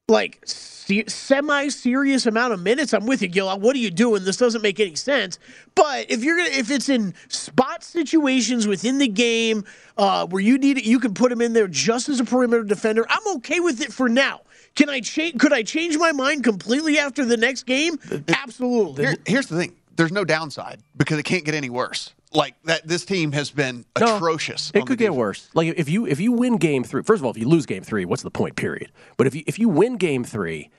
like 0.07 0.41
semi 0.43 1.67
serious 1.67 2.25
amount 2.25 2.53
of 2.53 2.63
minutes, 2.63 2.93
I'm 2.93 3.05
with 3.05 3.21
you, 3.21 3.27
Gil. 3.27 3.59
What 3.59 3.75
are 3.75 3.79
you 3.79 3.91
doing? 3.91 4.23
This 4.23 4.37
doesn't 4.37 4.63
make 4.63 4.79
any 4.79 4.95
sense. 4.95 5.37
But 5.75 6.09
if 6.09 6.23
you're 6.23 6.37
gonna, 6.37 6.49
if 6.49 6.71
it's 6.71 6.89
in 6.89 7.13
spot 7.27 7.83
situations 7.83 8.65
within 8.65 8.97
the 8.97 9.07
game 9.07 9.65
uh, 9.99 10.25
where 10.25 10.41
you 10.41 10.57
need 10.57 10.79
it, 10.79 10.83
you 10.83 10.99
can 10.99 11.13
put 11.13 11.31
him 11.31 11.41
in 11.41 11.53
there 11.53 11.67
just 11.67 12.09
as 12.09 12.19
a 12.19 12.25
perimeter 12.25 12.63
defender. 12.63 13.05
I'm 13.07 13.35
okay 13.37 13.59
with 13.59 13.81
it 13.81 13.93
for 13.93 14.09
now. 14.09 14.41
Can 14.75 14.89
I 14.89 14.99
change? 14.99 15.39
Could 15.39 15.53
I 15.53 15.63
change 15.63 15.97
my 15.97 16.11
mind 16.11 16.43
completely 16.43 16.99
after 16.99 17.25
the 17.25 17.37
next 17.37 17.63
game? 17.63 17.97
Absolutely. 18.27 19.05
Here, 19.05 19.15
here's 19.25 19.47
the 19.47 19.57
thing: 19.57 19.75
there's 19.95 20.11
no 20.11 20.25
downside 20.25 20.81
because 20.97 21.17
it 21.17 21.23
can't 21.23 21.45
get 21.45 21.55
any 21.55 21.69
worse 21.69 22.13
like 22.33 22.55
that 22.63 22.85
this 22.85 23.05
team 23.05 23.31
has 23.31 23.49
been 23.49 23.85
No, 23.99 24.17
atrocious. 24.17 24.71
It 24.73 24.85
could 24.85 24.97
get 24.97 25.13
worse. 25.15 25.49
Like 25.53 25.73
if 25.77 25.87
you 25.89 26.05
if 26.05 26.19
you 26.19 26.31
win 26.33 26.57
game 26.57 26.83
three, 26.83 27.01
first 27.03 27.21
of 27.21 27.25
all, 27.25 27.31
if 27.31 27.37
you 27.37 27.47
lose 27.47 27.65
game 27.65 27.83
three, 27.83 28.05
what's 28.05 28.23
the 28.23 28.31
point? 28.31 28.55
Period. 28.57 28.91
But 29.17 29.27
if 29.27 29.35
you 29.35 29.43
if 29.47 29.57
you 29.57 29.69
win 29.69 29.95
game 29.95 30.23
three, 30.25 30.69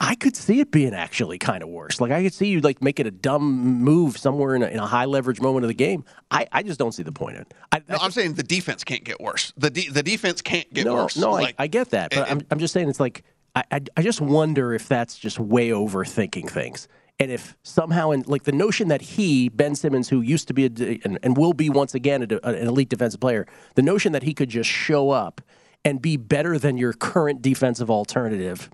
I 0.00 0.14
could 0.14 0.34
see 0.34 0.60
it 0.60 0.70
being 0.70 0.94
actually 0.94 1.36
kind 1.38 1.62
of 1.62 1.68
worse. 1.68 2.00
Like 2.00 2.10
I 2.10 2.22
could 2.22 2.32
see 2.32 2.46
you 2.48 2.60
like 2.60 2.80
making 2.82 3.06
a 3.06 3.10
dumb 3.10 3.44
move 3.82 4.16
somewhere 4.16 4.54
in 4.56 4.62
a, 4.62 4.66
in 4.66 4.78
a 4.78 4.86
high 4.86 5.04
leverage 5.04 5.40
moment 5.42 5.64
of 5.64 5.68
the 5.68 5.74
game. 5.74 6.04
I, 6.30 6.46
I 6.52 6.62
just 6.62 6.78
don't 6.78 6.92
see 6.92 7.02
the 7.02 7.12
point 7.12 7.36
in 7.36 7.42
it. 7.42 7.54
I, 7.70 7.82
No, 7.88 7.98
I'm 8.00 8.10
saying 8.10 8.34
the 8.34 8.42
defense 8.42 8.82
can't 8.82 9.04
get 9.04 9.20
worse. 9.20 9.52
The 9.58 9.70
de- 9.70 9.88
the 9.90 10.02
defense 10.02 10.40
can't 10.40 10.72
get 10.72 10.86
no, 10.86 10.94
worse. 10.94 11.16
no, 11.18 11.32
Like, 11.32 11.54
I, 11.58 11.64
I 11.64 11.66
get 11.66 11.90
that, 11.90 12.10
but 12.10 12.28
and- 12.28 12.40
I'm 12.40 12.46
I'm 12.52 12.58
just 12.58 12.72
saying 12.72 12.88
it's 12.88 13.00
like 13.00 13.24
I, 13.54 13.64
I 13.70 13.80
I 13.96 14.02
just 14.02 14.20
wonder 14.20 14.74
if 14.74 14.88
that's 14.88 15.18
just 15.18 15.38
way 15.38 15.68
overthinking 15.70 16.50
things. 16.50 16.88
And 17.20 17.30
if 17.30 17.56
somehow, 17.62 18.10
in 18.10 18.22
like 18.26 18.42
the 18.42 18.52
notion 18.52 18.88
that 18.88 19.00
he, 19.00 19.48
Ben 19.48 19.76
Simmons, 19.76 20.08
who 20.08 20.20
used 20.20 20.48
to 20.48 20.54
be 20.54 20.64
a, 20.64 21.00
and, 21.04 21.18
and 21.22 21.36
will 21.36 21.52
be 21.52 21.70
once 21.70 21.94
again 21.94 22.22
a 22.22 22.46
an 22.46 22.66
elite 22.66 22.88
defensive 22.88 23.20
player, 23.20 23.46
the 23.76 23.82
notion 23.82 24.12
that 24.12 24.24
he 24.24 24.34
could 24.34 24.48
just 24.48 24.68
show 24.68 25.10
up 25.10 25.40
and 25.84 26.02
be 26.02 26.16
better 26.16 26.58
than 26.58 26.76
your 26.76 26.92
current 26.92 27.42
defensive 27.42 27.90
alternative, 27.90 28.68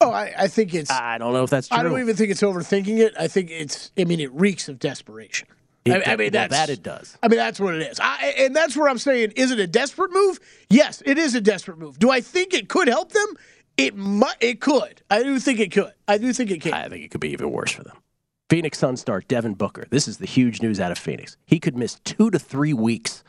Oh, 0.00 0.10
I, 0.10 0.32
I 0.36 0.48
think 0.48 0.74
it's. 0.74 0.90
I 0.90 1.18
don't 1.18 1.32
know 1.32 1.44
if 1.44 1.50
that's 1.50 1.68
true. 1.68 1.78
I 1.78 1.82
don't 1.82 1.98
even 1.98 2.16
think 2.16 2.30
it's 2.30 2.42
overthinking 2.42 2.98
it. 2.98 3.14
I 3.18 3.28
think 3.28 3.50
it's. 3.50 3.92
I 3.98 4.04
mean, 4.04 4.20
it 4.20 4.32
reeks 4.32 4.68
of 4.68 4.78
desperation. 4.78 5.48
It 5.86 6.06
I, 6.06 6.12
I 6.12 6.16
mean, 6.16 6.32
that's 6.32 6.52
that 6.52 6.68
it 6.68 6.82
does. 6.82 7.16
I 7.22 7.28
mean, 7.28 7.38
that's 7.38 7.60
what 7.60 7.74
it 7.74 7.82
is. 7.82 7.98
I, 8.00 8.34
and 8.38 8.54
that's 8.54 8.76
where 8.76 8.88
I'm 8.88 8.98
saying, 8.98 9.32
is 9.36 9.52
it 9.52 9.60
a 9.60 9.66
desperate 9.66 10.12
move? 10.12 10.38
Yes, 10.68 11.02
it 11.06 11.16
is 11.16 11.34
a 11.34 11.40
desperate 11.40 11.78
move. 11.78 11.98
Do 11.98 12.10
I 12.10 12.20
think 12.20 12.52
it 12.52 12.68
could 12.68 12.88
help 12.88 13.12
them? 13.12 13.26
It 13.76 13.96
might. 13.96 14.36
It 14.40 14.60
could. 14.60 15.02
I 15.10 15.22
do 15.22 15.38
think 15.38 15.60
it 15.60 15.72
could. 15.72 15.92
I 16.08 16.18
do 16.18 16.32
think 16.32 16.50
it 16.50 16.60
can. 16.60 16.72
I 16.72 16.88
think 16.88 17.04
it 17.04 17.10
could 17.10 17.20
be 17.20 17.30
even 17.30 17.50
worse 17.50 17.72
for 17.72 17.84
them. 17.84 17.96
Phoenix 18.48 18.78
Suns 18.78 19.00
star 19.00 19.20
Devin 19.20 19.54
Booker. 19.54 19.86
This 19.90 20.06
is 20.06 20.18
the 20.18 20.26
huge 20.26 20.62
news 20.62 20.78
out 20.80 20.92
of 20.92 20.98
Phoenix. 20.98 21.36
He 21.46 21.58
could 21.58 21.76
miss 21.76 21.96
two 22.04 22.30
to 22.30 22.38
three 22.38 22.72
weeks 22.72 23.24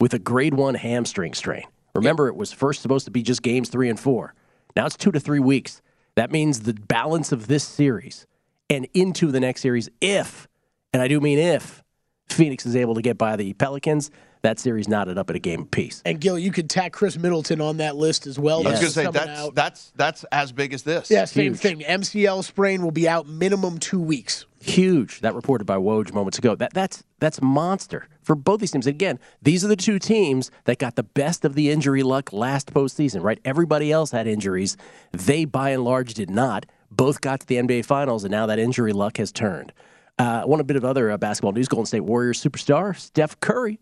with 0.00 0.14
a 0.14 0.18
grade 0.18 0.54
one 0.54 0.74
hamstring 0.74 1.34
strain. 1.34 1.64
Remember, 1.94 2.28
it 2.28 2.36
was 2.36 2.52
first 2.52 2.80
supposed 2.80 3.04
to 3.04 3.10
be 3.10 3.22
just 3.22 3.42
games 3.42 3.68
three 3.68 3.90
and 3.90 4.00
four. 4.00 4.34
Now 4.74 4.86
it's 4.86 4.96
two 4.96 5.12
to 5.12 5.20
three 5.20 5.40
weeks. 5.40 5.82
That 6.14 6.30
means 6.30 6.60
the 6.60 6.74
balance 6.74 7.32
of 7.32 7.46
this 7.46 7.64
series 7.64 8.26
and 8.70 8.86
into 8.94 9.30
the 9.30 9.40
next 9.40 9.60
series, 9.60 9.88
if, 10.00 10.48
and 10.92 11.02
I 11.02 11.08
do 11.08 11.20
mean 11.20 11.38
if, 11.38 11.84
Phoenix 12.28 12.64
is 12.64 12.74
able 12.74 12.94
to 12.94 13.02
get 13.02 13.18
by 13.18 13.36
the 13.36 13.52
Pelicans, 13.52 14.10
that 14.42 14.58
series 14.58 14.88
knotted 14.88 15.18
up 15.18 15.30
at 15.30 15.36
a 15.36 15.38
game 15.38 15.62
apiece. 15.62 16.02
and 16.04 16.20
Gil, 16.20 16.38
you 16.38 16.52
could 16.52 16.68
tack 16.68 16.92
Khris 16.92 17.16
Middleton 17.16 17.60
on 17.60 17.78
that 17.78 17.96
list 17.96 18.26
as 18.26 18.38
well. 18.38 18.66
I 18.66 18.72
was 18.72 18.80
going 18.80 18.86
to 18.86 18.90
say 18.90 19.06
that's 19.10 19.40
out. 19.40 19.54
that's 19.54 19.92
that's 19.96 20.24
as 20.32 20.52
big 20.52 20.74
as 20.74 20.82
this. 20.82 21.10
yeah, 21.10 21.24
same 21.24 21.54
huge. 21.54 21.60
thing. 21.60 21.80
MCL 21.80 22.44
sprain 22.44 22.82
will 22.82 22.90
be 22.90 23.08
out 23.08 23.26
minimum 23.28 23.78
two 23.78 24.00
weeks. 24.00 24.46
Huge. 24.60 25.20
That 25.20 25.34
reported 25.34 25.64
by 25.64 25.76
Woj 25.76 26.12
moments 26.12 26.38
ago. 26.38 26.54
That 26.54 26.72
that's 26.72 27.02
that's 27.18 27.40
monster 27.42 28.08
for 28.22 28.34
both 28.36 28.60
these 28.60 28.70
teams. 28.70 28.86
Again, 28.86 29.18
these 29.42 29.64
are 29.64 29.68
the 29.68 29.76
two 29.76 29.98
teams 29.98 30.50
that 30.64 30.78
got 30.78 30.96
the 30.96 31.02
best 31.02 31.44
of 31.44 31.54
the 31.54 31.70
injury 31.70 32.02
luck 32.02 32.32
last 32.32 32.72
postseason. 32.72 33.22
Right? 33.22 33.40
Everybody 33.44 33.90
else 33.90 34.10
had 34.10 34.26
injuries. 34.26 34.76
They, 35.12 35.44
by 35.44 35.70
and 35.70 35.84
large, 35.84 36.14
did 36.14 36.30
not. 36.30 36.66
Both 36.90 37.20
got 37.20 37.40
to 37.40 37.46
the 37.46 37.56
NBA 37.56 37.86
Finals, 37.86 38.22
and 38.22 38.30
now 38.30 38.46
that 38.46 38.58
injury 38.58 38.92
luck 38.92 39.16
has 39.16 39.32
turned. 39.32 39.72
Uh, 40.18 40.42
one 40.42 40.60
a 40.60 40.64
bit 40.64 40.76
of 40.76 40.84
other 40.84 41.10
uh, 41.10 41.16
basketball 41.16 41.52
news: 41.52 41.68
Golden 41.68 41.86
State 41.86 42.00
Warriors 42.00 42.42
superstar 42.42 42.96
Steph 42.96 43.40
Curry. 43.40 43.80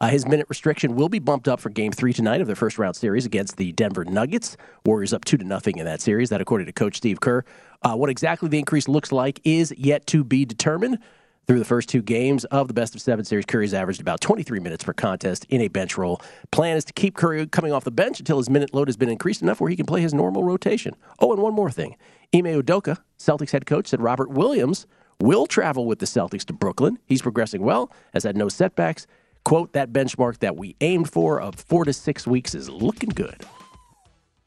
Uh, 0.00 0.08
his 0.08 0.26
minute 0.26 0.46
restriction 0.48 0.96
will 0.96 1.10
be 1.10 1.18
bumped 1.18 1.46
up 1.46 1.60
for 1.60 1.68
Game 1.68 1.92
Three 1.92 2.14
tonight 2.14 2.40
of 2.40 2.46
their 2.46 2.56
first 2.56 2.78
round 2.78 2.96
series 2.96 3.26
against 3.26 3.58
the 3.58 3.72
Denver 3.72 4.04
Nuggets. 4.04 4.56
Warriors 4.86 5.12
up 5.12 5.26
two 5.26 5.36
to 5.36 5.44
nothing 5.44 5.76
in 5.76 5.84
that 5.84 6.00
series. 6.00 6.30
That, 6.30 6.40
according 6.40 6.66
to 6.66 6.72
Coach 6.72 6.96
Steve 6.96 7.20
Kerr. 7.20 7.44
Uh, 7.82 7.96
what 7.96 8.08
exactly 8.08 8.48
the 8.48 8.58
increase 8.58 8.88
looks 8.88 9.12
like 9.12 9.40
is 9.44 9.74
yet 9.76 10.06
to 10.06 10.24
be 10.24 10.44
determined. 10.44 10.98
Through 11.46 11.58
the 11.58 11.64
first 11.64 11.88
two 11.88 12.00
games 12.00 12.44
of 12.46 12.68
the 12.68 12.74
best 12.74 12.94
of 12.94 13.00
seven 13.00 13.24
series, 13.24 13.44
Curry's 13.44 13.74
averaged 13.74 14.00
about 14.00 14.20
23 14.20 14.60
minutes 14.60 14.84
per 14.84 14.92
contest 14.92 15.46
in 15.48 15.60
a 15.62 15.68
bench 15.68 15.98
role. 15.98 16.22
Plan 16.52 16.76
is 16.76 16.84
to 16.84 16.92
keep 16.92 17.16
Curry 17.16 17.44
coming 17.46 17.72
off 17.72 17.82
the 17.82 17.90
bench 17.90 18.20
until 18.20 18.38
his 18.38 18.48
minute 18.48 18.72
load 18.72 18.86
has 18.86 18.96
been 18.96 19.08
increased 19.08 19.42
enough 19.42 19.60
where 19.60 19.68
he 19.68 19.74
can 19.74 19.86
play 19.86 20.00
his 20.00 20.14
normal 20.14 20.44
rotation. 20.44 20.94
Oh, 21.18 21.32
and 21.32 21.42
one 21.42 21.54
more 21.54 21.70
thing. 21.70 21.96
Ime 22.32 22.44
Udoka, 22.44 22.98
Celtics 23.18 23.50
head 23.50 23.66
coach, 23.66 23.88
said 23.88 24.00
Robert 24.00 24.30
Williams 24.30 24.86
will 25.18 25.46
travel 25.46 25.86
with 25.86 25.98
the 25.98 26.06
Celtics 26.06 26.44
to 26.44 26.52
Brooklyn. 26.52 26.98
He's 27.04 27.20
progressing 27.20 27.62
well, 27.62 27.90
has 28.14 28.22
had 28.22 28.36
no 28.36 28.48
setbacks. 28.48 29.06
Quote, 29.50 29.72
that 29.72 29.92
benchmark 29.92 30.38
that 30.38 30.56
we 30.56 30.76
aimed 30.80 31.10
for 31.10 31.40
of 31.40 31.56
four 31.56 31.84
to 31.84 31.92
six 31.92 32.24
weeks 32.24 32.54
is 32.54 32.70
looking 32.70 33.08
good. 33.08 33.44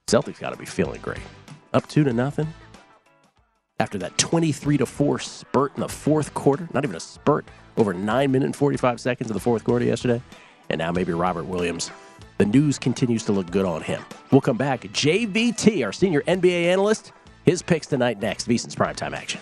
Celtics 0.08 0.40
got 0.40 0.52
to 0.52 0.58
be 0.58 0.64
feeling 0.64 1.02
great. 1.02 1.20
Up 1.74 1.86
two 1.90 2.06
to 2.06 2.14
nothing. 2.14 2.48
After 3.82 3.98
that 3.98 4.18
23 4.18 4.78
to 4.78 4.86
4 4.86 5.20
spurt 5.20 5.74
in 5.76 5.82
the 5.82 5.90
fourth 5.90 6.34
quarter, 6.34 6.70
not 6.74 6.86
even 6.86 6.96
a 6.96 7.02
spurt, 7.02 7.46
over 7.76 7.94
9 7.94 8.32
minutes 8.32 8.46
and 8.46 8.56
45 8.56 9.02
seconds 9.02 9.30
of 9.30 9.34
the 9.34 9.42
fourth 9.42 9.66
quarter 9.66 9.84
yesterday. 9.84 10.22
And 10.70 10.80
now 10.80 10.94
maybe 10.94 11.12
Robert 11.12 11.48
Williams. 11.48 11.92
The 12.38 12.46
news 12.46 12.80
continues 12.80 13.26
to 13.26 13.34
look 13.34 13.52
good 13.52 13.66
on 13.66 13.82
him. 13.82 14.02
We'll 14.32 14.40
come 14.40 14.56
back. 14.56 14.84
JVT, 14.84 15.86
our 15.86 15.92
senior 15.92 16.22
NBA 16.22 16.68
analyst, 16.72 17.12
his 17.44 17.62
picks 17.62 17.88
tonight 17.88 18.22
next. 18.22 18.48
VSiN's 18.48 18.78
primetime 18.78 19.12
action. 19.12 19.42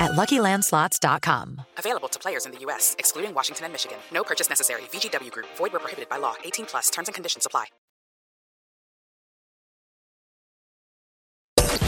at 0.00 0.12
luckylandslots.com. 0.12 1.62
Available 1.78 2.08
to 2.08 2.18
players 2.18 2.46
in 2.46 2.52
the 2.52 2.58
U.S., 2.60 2.94
excluding 2.98 3.34
Washington 3.34 3.64
and 3.64 3.72
Michigan. 3.72 3.98
No 4.12 4.22
purchase 4.22 4.48
necessary. 4.48 4.82
VGW 4.92 5.30
Group, 5.30 5.46
void 5.56 5.72
where 5.72 5.80
prohibited 5.80 6.08
by 6.08 6.18
law. 6.18 6.34
18 6.44 6.66
plus 6.66 6.90
terms 6.90 7.08
and 7.08 7.14
conditions 7.14 7.46
apply. 7.46 7.66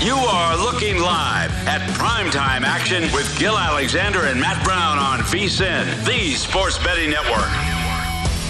You 0.01 0.15
are 0.15 0.57
looking 0.57 1.01
live 1.01 1.51
at 1.67 1.81
primetime 1.99 2.63
action 2.63 3.03
with 3.13 3.37
Gil 3.39 3.59
Alexander 3.59 4.27
and 4.27 4.41
Matt 4.41 4.63
Brown 4.63 4.99
on 4.99 5.19
VSIN, 5.21 6.05
the 6.05 6.35
sports 6.35 6.79
betting 6.85 7.11
network. 7.11 7.49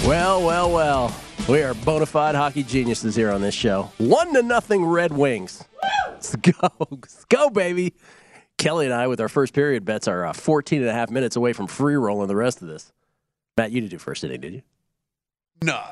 Well, 0.06 0.44
well, 0.44 0.70
well. 0.70 1.16
We 1.48 1.62
are 1.62 1.72
bona 1.74 2.06
fide 2.06 2.34
hockey 2.34 2.62
geniuses 2.62 3.14
here 3.14 3.30
on 3.30 3.40
this 3.40 3.54
show. 3.54 3.90
One 3.98 4.34
to 4.34 4.42
nothing 4.42 4.84
Red 4.84 5.12
Wings. 5.12 5.64
Let's 6.08 6.34
go. 6.36 6.68
Let's 6.90 7.24
go, 7.26 7.48
baby. 7.48 7.94
Kelly 8.58 8.86
and 8.86 8.94
I, 8.94 9.06
with 9.06 9.20
our 9.20 9.28
first 9.28 9.52
period 9.52 9.84
bets, 9.84 10.08
are 10.08 10.24
uh, 10.26 10.32
14 10.32 10.80
and 10.80 10.90
a 10.90 10.92
half 10.92 11.10
minutes 11.10 11.36
away 11.36 11.52
from 11.52 11.66
free 11.66 11.94
rolling 11.96 12.28
the 12.28 12.36
rest 12.36 12.62
of 12.62 12.68
this. 12.68 12.92
Matt, 13.56 13.70
you 13.72 13.80
didn't 13.80 13.90
do 13.90 13.98
first 13.98 14.24
inning, 14.24 14.40
did 14.40 14.54
you? 14.54 14.62
No, 15.62 15.82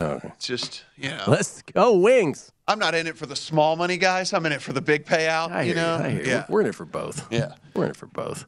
no. 0.00 0.06
Okay. 0.06 0.28
It's 0.34 0.46
just, 0.46 0.84
you 0.96 1.10
know. 1.10 1.24
Let's 1.26 1.62
go, 1.62 1.96
Wings. 1.96 2.52
I'm 2.66 2.78
not 2.78 2.94
in 2.94 3.06
it 3.06 3.16
for 3.16 3.26
the 3.26 3.36
small 3.36 3.76
money, 3.76 3.96
guys. 3.96 4.32
I'm 4.32 4.44
in 4.46 4.52
it 4.52 4.62
for 4.62 4.72
the 4.72 4.80
big 4.80 5.04
payout. 5.04 5.50
I 5.50 5.62
you 5.62 5.74
know, 5.74 5.96
I 5.96 6.10
hear 6.10 6.22
you. 6.22 6.30
yeah. 6.30 6.46
We're 6.48 6.62
in 6.62 6.66
it 6.68 6.74
for 6.74 6.84
both. 6.84 7.30
Yeah. 7.32 7.54
We're 7.74 7.84
in 7.84 7.90
it 7.90 7.96
for 7.96 8.06
both. 8.06 8.46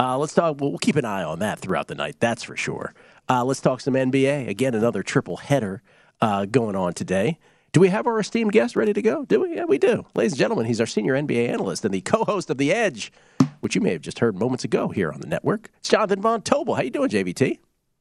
Uh, 0.00 0.16
let's 0.16 0.32
talk. 0.34 0.60
We'll, 0.60 0.70
we'll 0.70 0.78
keep 0.78 0.96
an 0.96 1.04
eye 1.04 1.24
on 1.24 1.40
that 1.40 1.58
throughout 1.58 1.88
the 1.88 1.94
night. 1.94 2.16
That's 2.20 2.42
for 2.42 2.56
sure. 2.56 2.94
Uh, 3.28 3.44
let's 3.44 3.60
talk 3.60 3.80
some 3.80 3.94
NBA. 3.94 4.48
Again, 4.48 4.74
another 4.74 5.02
triple 5.02 5.36
header 5.36 5.82
uh, 6.20 6.46
going 6.46 6.76
on 6.76 6.94
today. 6.94 7.38
Do 7.72 7.80
we 7.80 7.88
have 7.88 8.06
our 8.06 8.18
esteemed 8.18 8.52
guest 8.52 8.76
ready 8.76 8.92
to 8.94 9.02
go? 9.02 9.24
Do 9.26 9.40
we? 9.42 9.54
Yeah, 9.56 9.64
we 9.64 9.78
do. 9.78 10.06
Ladies 10.14 10.32
and 10.32 10.38
gentlemen, 10.38 10.64
he's 10.66 10.80
our 10.80 10.86
senior 10.86 11.14
NBA 11.14 11.48
analyst 11.48 11.84
and 11.84 11.92
the 11.92 12.00
co-host 12.00 12.48
of 12.48 12.56
The 12.56 12.72
Edge, 12.72 13.12
which 13.60 13.74
you 13.74 13.80
may 13.82 13.92
have 13.92 14.00
just 14.00 14.20
heard 14.20 14.36
moments 14.38 14.64
ago 14.64 14.88
here 14.88 15.12
on 15.12 15.20
the 15.20 15.26
network. 15.26 15.68
It's 15.78 15.90
Jonathan 15.90 16.22
Von 16.22 16.40
Tobel. 16.42 16.76
How 16.76 16.82
you 16.82 16.90
doing, 16.90 17.10
JVT? 17.10 17.58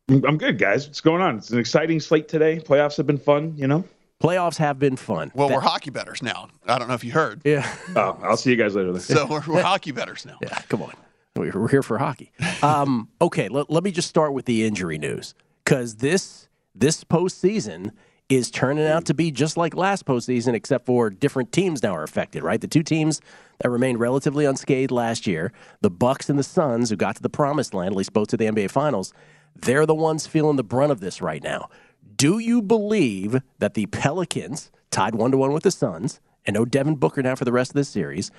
I'm 0.10 0.38
good, 0.38 0.58
guys. 0.58 0.88
What's 0.88 1.02
going 1.02 1.22
on? 1.22 1.38
It's 1.38 1.50
an 1.50 1.60
exciting 1.60 2.00
slate 2.00 2.30
today. 2.30 2.60
Playoffs 2.60 2.96
have 2.96 3.06
been 3.08 3.18
fun, 3.18 3.54
you 3.58 3.68
know. 3.68 3.84
Playoffs 4.24 4.56
have 4.58 4.80
been 4.80 4.96
fun. 4.96 5.32
Well, 5.36 5.50
That- 5.50 5.56
we're 5.56 5.62
hockey 5.62 5.90
betters 5.90 6.24
now. 6.24 6.48
I 6.66 6.80
don't 6.80 6.88
know 6.88 6.94
if 6.94 7.04
you 7.04 7.12
heard. 7.12 7.42
Yeah. 7.44 7.70
Oh, 7.96 8.18
I'll 8.24 8.38
see 8.38 8.50
you 8.52 8.56
guys 8.56 8.74
later. 8.74 8.94
Then. 8.94 9.02
So 9.02 9.28
we're, 9.28 9.44
we're 9.46 9.62
hockey 9.64 9.92
betters 9.92 10.26
now. 10.26 10.38
Yeah, 10.42 10.58
come 10.70 10.82
on. 10.82 10.94
We're 11.36 11.52
we're 11.60 11.68
here 11.68 11.84
for 11.84 11.98
hockey. 12.00 12.32
Um, 12.64 13.10
okay, 13.22 13.48
let, 13.50 13.70
let 13.70 13.84
me 13.84 13.92
just 13.92 14.08
start 14.08 14.34
with 14.34 14.46
the 14.46 14.66
injury 14.66 14.98
news 14.98 15.36
because 15.64 15.98
this 15.98 16.48
this 16.74 17.04
postseason 17.04 17.92
is 18.30 18.52
turning 18.52 18.86
out 18.86 19.06
to 19.06 19.14
be 19.14 19.32
just 19.32 19.56
like 19.58 19.76
last 19.76 20.06
postseason, 20.06 20.54
except 20.54 20.86
for 20.86 21.10
different 21.10 21.52
teams 21.52 21.82
now 21.82 21.96
are 21.96 22.04
affected. 22.04 22.44
Right, 22.44 22.60
the 22.60 22.68
two 22.68 22.84
teams 22.84 23.22
that 23.60 23.70
remained 23.70 24.00
relatively 24.00 24.46
unscathed 24.46 24.92
last 24.92 25.28
year, 25.28 25.52
the 25.82 25.90
Bucks 25.90 26.30
and 26.30 26.38
the 26.38 26.44
Suns, 26.44 26.90
who 26.90 26.96
got 26.96 27.16
to 27.16 27.22
the 27.22 27.30
promised 27.30 27.74
land, 27.74 27.94
at 27.94 27.98
least 27.98 28.14
both 28.14 28.28
to 28.30 28.38
the 28.38 28.46
NBA 28.46 28.70
Finals, 28.72 29.14
they're 29.56 29.86
the 29.86 29.96
ones 29.96 30.28
feeling 30.28 30.56
the 30.56 30.64
brunt 30.64 30.92
of 30.92 31.00
this 31.00 31.22
right 31.22 31.44
now. 31.44 31.70
Do 32.16 32.40
you 32.40 32.62
believe 32.62 33.42
that 33.60 33.74
the 33.74 33.86
Pelicans, 33.88 34.72
tied 34.92 35.16
one 35.16 35.32
to 35.32 35.38
one 35.38 35.54
with 35.54 35.64
the 35.64 35.72
Suns, 35.72 36.20
and 36.46 36.54
no 36.54 36.66
Devin 36.66 36.96
Booker 36.96 37.22
now 37.22 37.36
for 37.36 37.46
the 37.46 37.52
rest 37.52 37.72
of 37.72 37.76
this 37.76 37.90
series, 37.90 38.32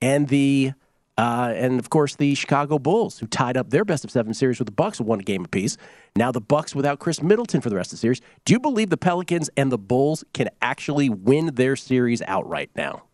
and 0.00 0.28
the 0.28 0.72
uh, 1.18 1.52
and 1.54 1.78
of 1.78 1.90
course 1.90 2.16
the 2.16 2.34
Chicago 2.34 2.78
Bulls, 2.78 3.18
who 3.18 3.26
tied 3.26 3.56
up 3.56 3.70
their 3.70 3.84
best 3.84 4.04
of 4.04 4.10
seven 4.10 4.34
series 4.34 4.58
with 4.58 4.66
the 4.66 4.72
Bucks, 4.72 5.00
one 5.00 5.20
game 5.20 5.44
apiece. 5.44 5.76
Now 6.16 6.32
the 6.32 6.40
Bucks 6.40 6.74
without 6.74 6.98
Khris 6.98 7.22
Middleton 7.22 7.60
for 7.60 7.70
the 7.70 7.76
rest 7.76 7.92
of 7.92 7.98
the 7.98 8.00
series. 8.00 8.20
Do 8.44 8.52
you 8.52 8.60
believe 8.60 8.90
the 8.90 8.96
Pelicans 8.96 9.50
and 9.56 9.70
the 9.70 9.78
Bulls 9.78 10.24
can 10.32 10.48
actually 10.62 11.08
win 11.08 11.54
their 11.54 11.76
series 11.76 12.22
outright 12.22 12.70
now? 12.76 13.04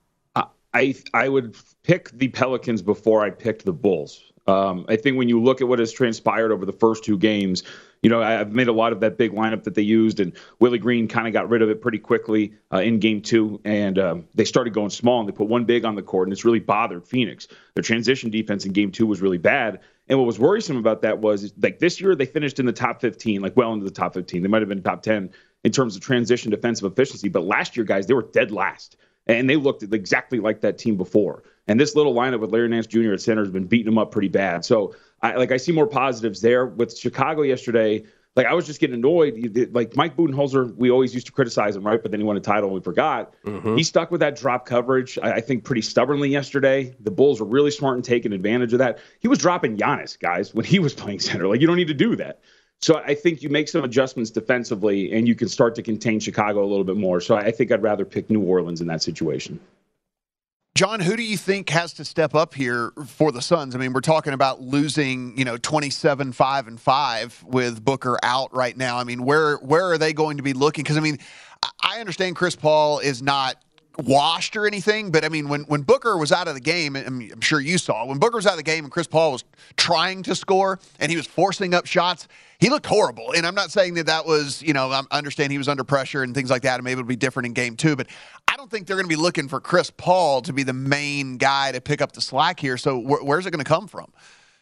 I 0.75 0.95
I 1.15 1.29
would 1.29 1.57
pick 1.83 2.11
the 2.13 2.29
Pelicans 2.29 2.83
before 2.83 3.25
I 3.25 3.31
picked 3.31 3.65
the 3.65 3.73
Bulls. 3.73 4.33
Um, 4.47 4.85
I 4.89 4.97
think 4.97 5.17
when 5.17 5.29
you 5.29 5.41
look 5.43 5.61
at 5.61 5.69
what 5.69 5.79
has 5.79 5.93
transpired 5.93 6.53
over 6.53 6.65
the 6.65 6.73
first 6.73 7.05
two 7.05 7.19
games, 7.19 7.63
you 8.03 8.09
know, 8.09 8.23
I've 8.23 8.53
made 8.53 8.69
a 8.69 8.73
lot 8.73 8.93
of 8.93 9.01
that 9.01 9.19
big 9.19 9.33
lineup 9.33 9.65
that 9.65 9.75
they 9.75 9.83
used, 9.83 10.21
and 10.21 10.33
Willie 10.59 10.79
Green 10.79 11.07
kind 11.07 11.27
of 11.27 11.35
got 11.35 11.51
rid 11.51 11.61
of 11.61 11.69
it 11.69 11.83
pretty 11.83 11.99
quickly 11.99 12.55
uh, 12.73 12.79
in 12.79 12.99
game 12.99 13.21
two, 13.21 13.61
and 13.65 13.99
um, 13.99 14.29
they 14.35 14.45
started 14.45 14.73
going 14.73 14.91
small, 14.91 15.21
and 15.21 15.29
they 15.29 15.33
put 15.33 15.49
one 15.49 15.67
big 15.67 15.85
on 15.85 15.97
the 15.97 16.03
court, 16.03 16.27
and 16.27 16.33
it's 16.33 16.45
really 16.45 16.61
bothered 16.61 17.07
Phoenix. 17.07 17.47
Their 17.75 17.83
transition 17.83 18.31
defense 18.31 18.65
in 18.65 18.73
game 18.73 18.91
two 18.91 19.07
was 19.07 19.21
really 19.21 19.39
bad, 19.39 19.81
and 20.09 20.19
what 20.19 20.25
was 20.25 20.39
worrisome 20.39 20.79
about 20.79 21.03
that 21.03 21.19
was 21.19 21.53
like 21.63 21.79
this 21.79 22.01
year 22.01 22.15
they 22.15 22.27
finished 22.27 22.59
in 22.59 22.67
the 22.67 22.73
top 22.73 23.03
15, 23.03 23.43
like 23.43 23.57
well 23.57 23.73
into 23.73 23.85
the 23.85 23.91
top 23.91 24.15
15. 24.15 24.43
They 24.43 24.49
might 24.49 24.63
have 24.63 24.69
been 24.69 24.83
top 24.83 25.03
10 25.03 25.31
in 25.63 25.73
terms 25.73 25.95
of 25.95 26.03
transition 26.03 26.51
defensive 26.51 26.91
efficiency, 26.91 27.29
but 27.29 27.45
last 27.45 27.77
year, 27.77 27.85
guys, 27.85 28.07
they 28.07 28.15
were 28.15 28.23
dead 28.33 28.51
last 28.51 28.97
and 29.27 29.49
they 29.49 29.57
looked 29.57 29.83
exactly 29.83 30.41
like 30.41 30.63
that 30.63 30.79
team 30.79 30.97
before. 30.97 31.43
And 31.69 31.79
this 31.79 31.95
little 31.95 32.15
lineup 32.15 32.41
with 32.41 32.51
Larry 32.51 32.69
Nance 32.69 32.87
Jr. 32.87 33.13
at 33.13 33.21
center 33.21 33.43
has 33.43 33.53
been 33.53 33.67
beating 33.67 33.87
them 33.87 33.99
up 33.99 34.11
pretty 34.11 34.29
bad. 34.29 34.65
So 34.65 34.95
I 35.23 35.37
like 35.37 35.53
I 35.53 35.57
see 35.57 35.73
more 35.73 35.87
positives 35.87 36.41
there 36.41 36.67
with 36.67 36.97
Chicago 36.97 37.43
yesterday. 37.43 38.05
Like 38.37 38.47
I 38.47 38.55
was 38.55 38.65
just 38.65 38.81
getting 38.81 38.95
annoyed. 38.95 39.71
Like 39.73 39.97
Mike 39.97 40.17
Budenholzer, 40.17 40.75
we 40.77 40.91
always 40.91 41.13
used 41.13 41.27
to 41.27 41.33
criticize 41.33 41.75
him, 41.75 41.85
right? 41.85 42.01
But 42.01 42.13
then 42.13 42.21
he 42.21 42.25
won 42.25 42.37
a 42.37 42.41
title 42.41 42.69
and 42.69 42.75
we 42.75 42.81
forgot. 42.81 43.35
Mm-hmm. 43.45 43.77
He 43.77 43.83
stuck 43.83 44.11
with 44.11 44.21
that 44.21 44.37
drop 44.37 44.67
coverage. 44.67 45.19
I, 45.21 45.33
I 45.33 45.41
think 45.41 45.65
pretty 45.65 45.83
stubbornly 45.83 46.31
yesterday. 46.31 46.95
The 47.01 47.11
Bulls 47.11 47.41
were 47.41 47.47
really 47.47 47.73
smart 47.73 47.97
in 47.97 48.03
taking 48.03 48.33
advantage 48.33 48.73
of 48.73 48.79
that. 48.79 48.99
He 49.19 49.29
was 49.29 49.39
dropping 49.39 49.77
Giannis, 49.77 50.19
guys, 50.19 50.55
when 50.55 50.65
he 50.65 50.79
was 50.79 50.95
playing 50.95 51.19
center. 51.19 51.49
Like 51.49 51.61
you 51.61 51.67
don't 51.67 51.77
need 51.77 51.89
to 51.89 51.95
do 51.95 52.15
that. 52.17 52.41
So 52.81 53.03
I 53.05 53.15
think 53.15 53.43
you 53.43 53.51
make 53.51 53.69
some 53.69 53.85
adjustments 53.85 54.31
defensively, 54.31 55.13
and 55.13 55.29
you 55.29 55.35
can 55.35 55.49
start 55.49 55.75
to 55.75 55.83
contain 55.83 56.19
Chicago 56.19 56.65
a 56.65 56.69
little 56.69 56.85
bit 56.85 56.97
more. 56.97 57.21
So 57.21 57.37
I 57.37 57.51
think 57.51 57.71
I'd 57.73 57.83
rather 57.83 58.07
pick 58.07 58.31
New 58.31 58.41
Orleans 58.41 58.81
in 58.81 58.87
that 58.87 59.03
situation. 59.03 59.61
John, 60.81 60.99
who 60.99 61.15
do 61.15 61.23
you 61.23 61.37
think 61.37 61.69
has 61.69 61.93
to 61.93 62.07
step 62.07 62.35
up 62.35 62.55
here 62.55 62.93
for 63.07 63.33
the 63.33 63.43
Suns? 63.43 63.75
I 63.75 63.79
mean, 63.79 63.93
we're 63.93 64.01
talking 64.01 64.33
about 64.33 64.63
losing, 64.63 65.37
you 65.37 65.45
know, 65.45 65.59
27 65.59 66.33
5 66.33 66.69
and 66.69 66.81
5 66.81 67.45
with 67.47 67.85
Booker 67.85 68.19
out 68.23 68.55
right 68.57 68.75
now. 68.75 68.97
I 68.97 69.05
mean, 69.05 69.27
where 69.27 69.57
where 69.57 69.91
are 69.91 69.99
they 69.99 70.15
going 70.15 70.39
to 70.39 70.43
be 70.43 70.55
looking 70.55 70.87
cuz 70.87 70.97
I 70.97 71.01
mean, 71.01 71.19
I- 71.63 71.97
I 71.97 72.01
understand 72.01 72.37
Chris 72.37 72.57
Paul 72.57 73.01
is 73.01 73.21
not 73.21 73.57
washed 73.99 74.57
or 74.57 74.67
anything, 74.67 75.11
but 75.11 75.25
I 75.25 75.29
mean, 75.29 75.49
when 75.49 75.63
when 75.63 75.83
Booker 75.83 76.17
was 76.17 76.33
out 76.33 76.49
of 76.49 76.55
the 76.55 76.61
game, 76.61 76.97
I'm 76.97 77.41
sure 77.41 77.61
you 77.61 77.79
saw 77.79 78.07
when 78.07 78.19
Booker 78.19 78.37
was 78.37 78.47
out 78.47 78.53
of 78.53 78.59
the 78.59 78.63
game 78.63 78.85
and 78.85 78.93
Chris 78.93 79.07
Paul 79.07 79.33
was 79.33 79.45
trying 79.77 80.23
to 80.25 80.35
score 80.35 80.79
and 80.99 81.11
he 81.11 81.17
was 81.17 81.27
forcing 81.27 81.75
up 81.75 81.87
shots, 81.87 82.29
he 82.59 82.71
looked 82.71 82.87
horrible. 82.87 83.33
And 83.37 83.47
I'm 83.47 83.55
not 83.55 83.71
saying 83.71 83.95
that 83.95 84.07
that 84.07 84.27
was, 84.27 84.63
you 84.63 84.73
know, 84.73 84.91
I 84.91 85.03
understand 85.11 85.53
he 85.53 85.59
was 85.59 85.69
under 85.69 85.85
pressure 85.85 86.23
and 86.23 86.35
things 86.35 86.51
like 86.51 86.63
that, 86.63 86.77
and 86.77 86.85
maybe 86.85 87.01
it'll 87.01 87.09
be 87.09 87.17
different 87.17 87.47
in 87.47 87.53
game 87.53 87.77
two, 87.77 87.97
but 87.97 88.07
I 88.49 88.57
don't 88.57 88.71
think 88.71 88.87
they're 88.87 88.97
going 88.97 89.09
to 89.09 89.17
be 89.17 89.21
looking 89.21 89.49
for 89.49 89.61
Chris 89.61 89.91
Paul 89.91 90.43
to 90.43 90.53
be 90.53 90.63
the 90.63 90.73
main 90.73 91.37
guy 91.37 91.73
to 91.73 91.81
pick 91.81 92.01
up 92.01 92.13
the 92.13 92.21
slack 92.21 92.61
here. 92.61 92.77
So 92.77 93.01
wh- 93.01 93.25
where's 93.25 93.47
it 93.47 93.51
going 93.51 93.65
to 93.65 93.69
come 93.69 93.87
from? 93.89 94.13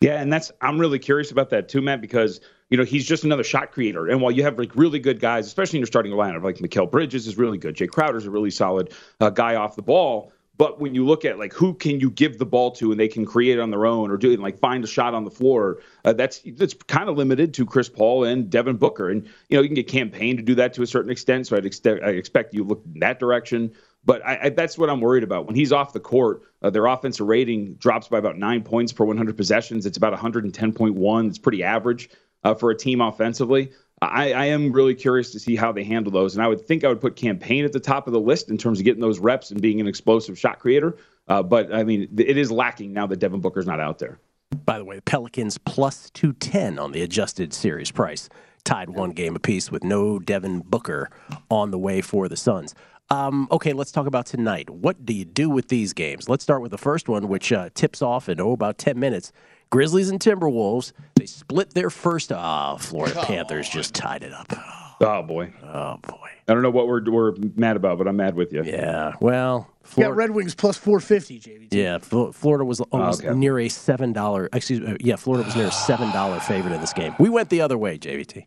Yeah, 0.00 0.20
and 0.20 0.32
that's 0.32 0.52
I'm 0.60 0.78
really 0.78 0.98
curious 0.98 1.32
about 1.32 1.50
that 1.50 1.68
too, 1.68 1.82
Matt, 1.82 2.00
because 2.00 2.40
you 2.70 2.76
know 2.76 2.84
he's 2.84 3.06
just 3.06 3.24
another 3.24 3.44
shot 3.44 3.72
creator. 3.72 4.06
And 4.08 4.20
while 4.20 4.30
you 4.30 4.42
have 4.42 4.58
like 4.58 4.74
really 4.76 4.98
good 4.98 5.20
guys, 5.20 5.46
especially 5.46 5.78
in 5.78 5.80
your 5.80 5.86
starting 5.86 6.12
lineup, 6.12 6.42
like 6.42 6.56
Mikal 6.56 6.90
Bridges 6.90 7.26
is 7.26 7.36
really 7.36 7.58
good, 7.58 7.76
Jae 7.76 7.88
Crowder's 7.88 8.26
a 8.26 8.30
really 8.30 8.50
solid 8.50 8.92
uh, 9.20 9.30
guy 9.30 9.54
off 9.54 9.76
the 9.76 9.82
ball. 9.82 10.32
But 10.58 10.80
when 10.80 10.92
you 10.92 11.06
look 11.06 11.24
at 11.24 11.38
like 11.38 11.52
who 11.52 11.72
can 11.72 12.00
you 12.00 12.10
give 12.10 12.38
the 12.38 12.44
ball 12.44 12.72
to 12.72 12.90
and 12.90 12.98
they 12.98 13.06
can 13.06 13.24
create 13.24 13.60
on 13.60 13.70
their 13.70 13.86
own 13.86 14.10
or 14.10 14.16
do 14.16 14.32
it 14.32 14.40
like 14.40 14.58
find 14.58 14.82
a 14.82 14.88
shot 14.88 15.14
on 15.14 15.24
the 15.24 15.30
floor, 15.30 15.78
uh, 16.04 16.12
that's 16.12 16.42
that's 16.56 16.74
kind 16.74 17.08
of 17.08 17.16
limited 17.16 17.54
to 17.54 17.64
Chris 17.64 17.88
Paul 17.88 18.24
and 18.24 18.50
Devin 18.50 18.76
Booker. 18.76 19.08
And 19.08 19.24
you 19.48 19.56
know 19.56 19.62
you 19.62 19.68
can 19.68 19.76
get 19.76 19.86
Cam 19.86 20.10
Payne 20.10 20.36
to 20.36 20.42
do 20.42 20.56
that 20.56 20.74
to 20.74 20.82
a 20.82 20.86
certain 20.86 21.12
extent. 21.12 21.46
So 21.46 21.56
I'd, 21.56 21.64
ex- 21.64 21.80
I 21.86 22.10
expect 22.10 22.54
you 22.54 22.64
look 22.64 22.82
in 22.92 23.00
that 23.00 23.20
direction. 23.20 23.72
But 24.04 24.24
I, 24.24 24.38
I, 24.44 24.48
that's 24.48 24.78
what 24.78 24.90
I'm 24.90 25.00
worried 25.00 25.22
about. 25.22 25.46
When 25.46 25.54
he's 25.54 25.72
off 25.72 25.92
the 25.92 26.00
court, 26.00 26.42
uh, 26.62 26.70
their 26.70 26.86
offensive 26.86 27.26
rating 27.26 27.74
drops 27.74 28.08
by 28.08 28.18
about 28.18 28.38
nine 28.38 28.62
points 28.62 28.92
per 28.92 29.04
100 29.04 29.36
possessions. 29.36 29.86
It's 29.86 29.98
about 29.98 30.18
110.1. 30.18 31.28
It's 31.28 31.38
pretty 31.38 31.62
average 31.62 32.08
uh, 32.44 32.54
for 32.54 32.70
a 32.70 32.76
team 32.76 33.00
offensively. 33.00 33.70
I, 34.00 34.32
I, 34.32 34.44
am 34.46 34.72
really 34.72 34.94
curious 34.94 35.32
to 35.32 35.40
see 35.40 35.56
how 35.56 35.72
they 35.72 35.82
handle 35.82 36.12
those. 36.12 36.36
And 36.36 36.44
I 36.44 36.46
would 36.46 36.60
think 36.60 36.84
I 36.84 36.88
would 36.88 37.00
put 37.00 37.16
Cam 37.16 37.38
Payne 37.38 37.64
at 37.64 37.72
the 37.72 37.80
top 37.80 38.06
of 38.06 38.12
the 38.12 38.20
list 38.20 38.48
in 38.48 38.56
terms 38.56 38.78
of 38.78 38.84
getting 38.84 39.00
those 39.00 39.18
reps 39.18 39.50
and 39.50 39.60
being 39.60 39.80
an 39.80 39.88
explosive 39.88 40.38
shot 40.38 40.60
creator. 40.60 40.96
Uh, 41.26 41.42
but 41.42 41.74
I 41.74 41.82
mean, 41.82 42.08
it 42.16 42.38
is 42.38 42.52
lacking 42.52 42.92
now 42.92 43.06
that 43.08 43.18
Devin 43.18 43.40
Booker's 43.40 43.66
not 43.66 43.80
out 43.80 43.98
there. 43.98 44.20
By 44.64 44.78
the 44.78 44.84
way, 44.84 44.96
the 44.96 45.02
Pelicans 45.02 45.58
plus 45.58 46.10
210 46.10 46.78
on 46.78 46.92
the 46.92 47.02
adjusted 47.02 47.52
series 47.52 47.90
price, 47.90 48.28
tied 48.64 48.90
one 48.90 49.10
game 49.10 49.36
apiece 49.36 49.70
with 49.70 49.84
no 49.84 50.18
Devin 50.18 50.60
Booker 50.60 51.10
on 51.50 51.70
the 51.70 51.78
way 51.78 52.00
for 52.00 52.28
the 52.28 52.36
Suns. 52.36 52.74
Um, 53.10 53.48
okay, 53.50 53.72
let's 53.72 53.90
talk 53.90 54.06
about 54.06 54.26
tonight. 54.26 54.68
What 54.68 55.04
do 55.04 55.14
you 55.14 55.24
do 55.24 55.48
with 55.48 55.68
these 55.68 55.92
games? 55.92 56.28
Let's 56.28 56.42
start 56.42 56.60
with 56.60 56.70
the 56.70 56.78
first 56.78 57.08
one, 57.08 57.28
which 57.28 57.52
uh, 57.52 57.70
tips 57.74 58.02
off 58.02 58.28
in 58.28 58.40
oh, 58.40 58.52
about 58.52 58.76
10 58.78 58.98
minutes. 58.98 59.32
Grizzlies 59.70 60.10
and 60.10 60.20
Timberwolves, 60.20 60.92
they 61.14 61.26
split 61.26 61.70
their 61.70 61.90
first. 61.90 62.32
Ah, 62.32 62.74
oh, 62.74 62.78
Florida 62.78 63.22
Panthers 63.22 63.68
just 63.68 63.94
tied 63.94 64.22
it 64.22 64.32
up. 64.32 64.52
Oh, 65.00 65.22
boy. 65.22 65.52
Oh, 65.62 65.96
boy. 65.98 66.28
I 66.48 66.54
don't 66.54 66.62
know 66.62 66.70
what 66.70 66.88
we're, 66.88 67.08
we're 67.08 67.34
mad 67.54 67.76
about, 67.76 67.98
but 67.98 68.08
I'm 68.08 68.16
mad 68.16 68.34
with 68.34 68.52
you. 68.52 68.64
Yeah, 68.64 69.12
well. 69.20 69.70
Florida, 69.84 70.12
yeah, 70.12 70.18
Red 70.18 70.30
Wings 70.30 70.54
plus 70.54 70.76
450, 70.76 71.40
JVT. 71.40 71.68
Yeah, 71.70 71.98
Florida 72.32 72.64
was 72.64 72.80
almost 72.80 73.24
oh, 73.24 73.28
okay. 73.28 73.38
near 73.38 73.58
a 73.58 73.68
$7. 73.68 74.48
Excuse 74.52 74.80
me. 74.80 74.96
Yeah, 75.00 75.16
Florida 75.16 75.46
was 75.46 75.56
near 75.56 75.66
a 75.66 75.70
$7 75.70 76.42
favorite 76.42 76.74
in 76.74 76.80
this 76.80 76.92
game. 76.92 77.14
We 77.18 77.28
went 77.28 77.48
the 77.48 77.60
other 77.60 77.78
way, 77.78 77.96
JVT. 77.98 78.44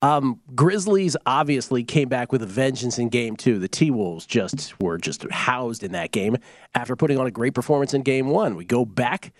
Um, 0.00 0.40
Grizzlies 0.54 1.16
obviously 1.26 1.82
came 1.82 2.08
back 2.08 2.30
with 2.30 2.42
a 2.42 2.46
vengeance 2.46 2.98
in 2.98 3.08
game 3.08 3.36
two. 3.36 3.58
The 3.58 3.68
T 3.68 3.90
Wolves 3.90 4.26
just 4.26 4.80
were 4.80 4.96
just 4.96 5.28
housed 5.30 5.82
in 5.82 5.92
that 5.92 6.12
game 6.12 6.36
after 6.74 6.94
putting 6.94 7.18
on 7.18 7.26
a 7.26 7.30
great 7.30 7.54
performance 7.54 7.94
in 7.94 8.02
game 8.02 8.28
one. 8.28 8.54
We 8.54 8.64
go 8.64 8.84
back 8.84 9.32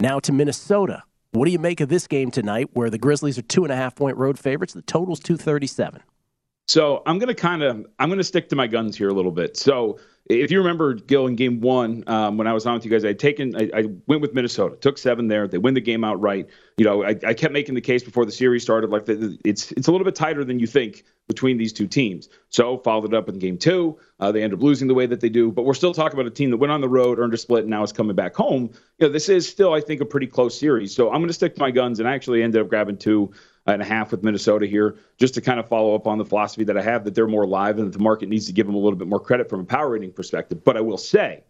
now 0.00 0.18
to 0.20 0.32
Minnesota. 0.32 1.04
What 1.32 1.44
do 1.44 1.52
you 1.52 1.60
make 1.60 1.80
of 1.80 1.88
this 1.88 2.08
game 2.08 2.32
tonight 2.32 2.70
where 2.72 2.90
the 2.90 2.98
Grizzlies 2.98 3.38
are 3.38 3.42
two 3.42 3.62
and 3.62 3.72
a 3.72 3.76
half 3.76 3.94
point 3.94 4.16
road 4.16 4.36
favorites? 4.36 4.74
The 4.74 4.82
total's 4.82 5.20
237. 5.20 6.02
So 6.66 7.02
I'm 7.06 7.18
going 7.18 7.28
to 7.28 7.34
kind 7.34 7.62
of 7.62 7.86
I'm 8.00 8.08
going 8.08 8.18
to 8.18 8.24
stick 8.24 8.48
to 8.48 8.56
my 8.56 8.66
guns 8.66 8.96
here 8.96 9.10
a 9.10 9.14
little 9.14 9.30
bit. 9.30 9.56
So 9.56 10.00
if 10.28 10.50
you 10.50 10.58
remember, 10.58 10.94
Gil, 10.94 11.26
in 11.26 11.34
game 11.34 11.60
one, 11.60 12.04
um, 12.06 12.36
when 12.36 12.46
I 12.46 12.52
was 12.52 12.64
on 12.64 12.74
with 12.74 12.84
you 12.84 12.90
guys, 12.90 13.04
I 13.04 13.12
taken, 13.12 13.56
I, 13.56 13.70
I, 13.74 13.84
went 14.06 14.22
with 14.22 14.32
Minnesota, 14.32 14.76
took 14.76 14.96
seven 14.96 15.26
there. 15.28 15.48
They 15.48 15.58
win 15.58 15.74
the 15.74 15.80
game 15.80 16.04
outright. 16.04 16.48
You 16.76 16.84
know, 16.84 17.02
I, 17.02 17.16
I 17.26 17.34
kept 17.34 17.52
making 17.52 17.74
the 17.74 17.80
case 17.80 18.04
before 18.04 18.24
the 18.24 18.32
series 18.32 18.62
started, 18.62 18.90
like 18.90 19.06
the, 19.06 19.38
it's 19.44 19.72
it's 19.72 19.88
a 19.88 19.92
little 19.92 20.04
bit 20.04 20.14
tighter 20.14 20.44
than 20.44 20.60
you 20.60 20.66
think 20.66 21.04
between 21.26 21.58
these 21.58 21.72
two 21.72 21.86
teams. 21.86 22.28
So 22.48 22.78
followed 22.78 23.12
it 23.12 23.14
up 23.14 23.28
in 23.28 23.38
game 23.38 23.58
two. 23.58 23.98
Uh, 24.18 24.30
they 24.32 24.42
end 24.42 24.52
up 24.52 24.62
losing 24.62 24.88
the 24.88 24.94
way 24.94 25.06
that 25.06 25.20
they 25.20 25.28
do, 25.28 25.50
but 25.50 25.64
we're 25.64 25.74
still 25.74 25.94
talking 25.94 26.18
about 26.18 26.30
a 26.30 26.34
team 26.34 26.50
that 26.50 26.58
went 26.58 26.72
on 26.72 26.80
the 26.80 26.88
road, 26.88 27.18
earned 27.18 27.34
a 27.34 27.38
split, 27.38 27.62
and 27.62 27.70
now 27.70 27.82
is 27.82 27.92
coming 27.92 28.14
back 28.14 28.34
home. 28.34 28.70
You 28.98 29.06
know, 29.06 29.12
this 29.12 29.28
is 29.28 29.48
still, 29.48 29.72
I 29.72 29.80
think, 29.80 30.00
a 30.00 30.04
pretty 30.04 30.26
close 30.26 30.58
series. 30.58 30.94
So 30.94 31.08
I'm 31.08 31.20
going 31.20 31.28
to 31.28 31.34
stick 31.34 31.54
to 31.54 31.60
my 31.60 31.70
guns, 31.70 31.98
and 31.98 32.08
I 32.08 32.14
actually 32.14 32.42
ended 32.42 32.60
up 32.60 32.68
grabbing 32.68 32.98
two 32.98 33.32
and 33.66 33.82
a 33.82 33.84
half 33.84 34.10
with 34.10 34.22
Minnesota 34.22 34.66
here, 34.66 34.96
just 35.18 35.34
to 35.34 35.40
kind 35.40 35.60
of 35.60 35.68
follow 35.68 35.94
up 35.94 36.06
on 36.06 36.18
the 36.18 36.24
philosophy 36.24 36.64
that 36.64 36.76
I 36.76 36.82
have 36.82 37.04
that 37.04 37.14
they're 37.14 37.26
more 37.26 37.46
live 37.46 37.78
and 37.78 37.86
that 37.86 37.96
the 37.96 38.02
market 38.02 38.28
needs 38.28 38.46
to 38.46 38.52
give 38.52 38.66
them 38.66 38.74
a 38.74 38.78
little 38.78 38.98
bit 38.98 39.08
more 39.08 39.20
credit 39.20 39.48
from 39.48 39.60
a 39.60 39.64
power 39.64 39.90
rating 39.90 40.12
perspective. 40.12 40.64
But 40.64 40.76
I 40.76 40.80
will 40.80 40.98
say 40.98 41.44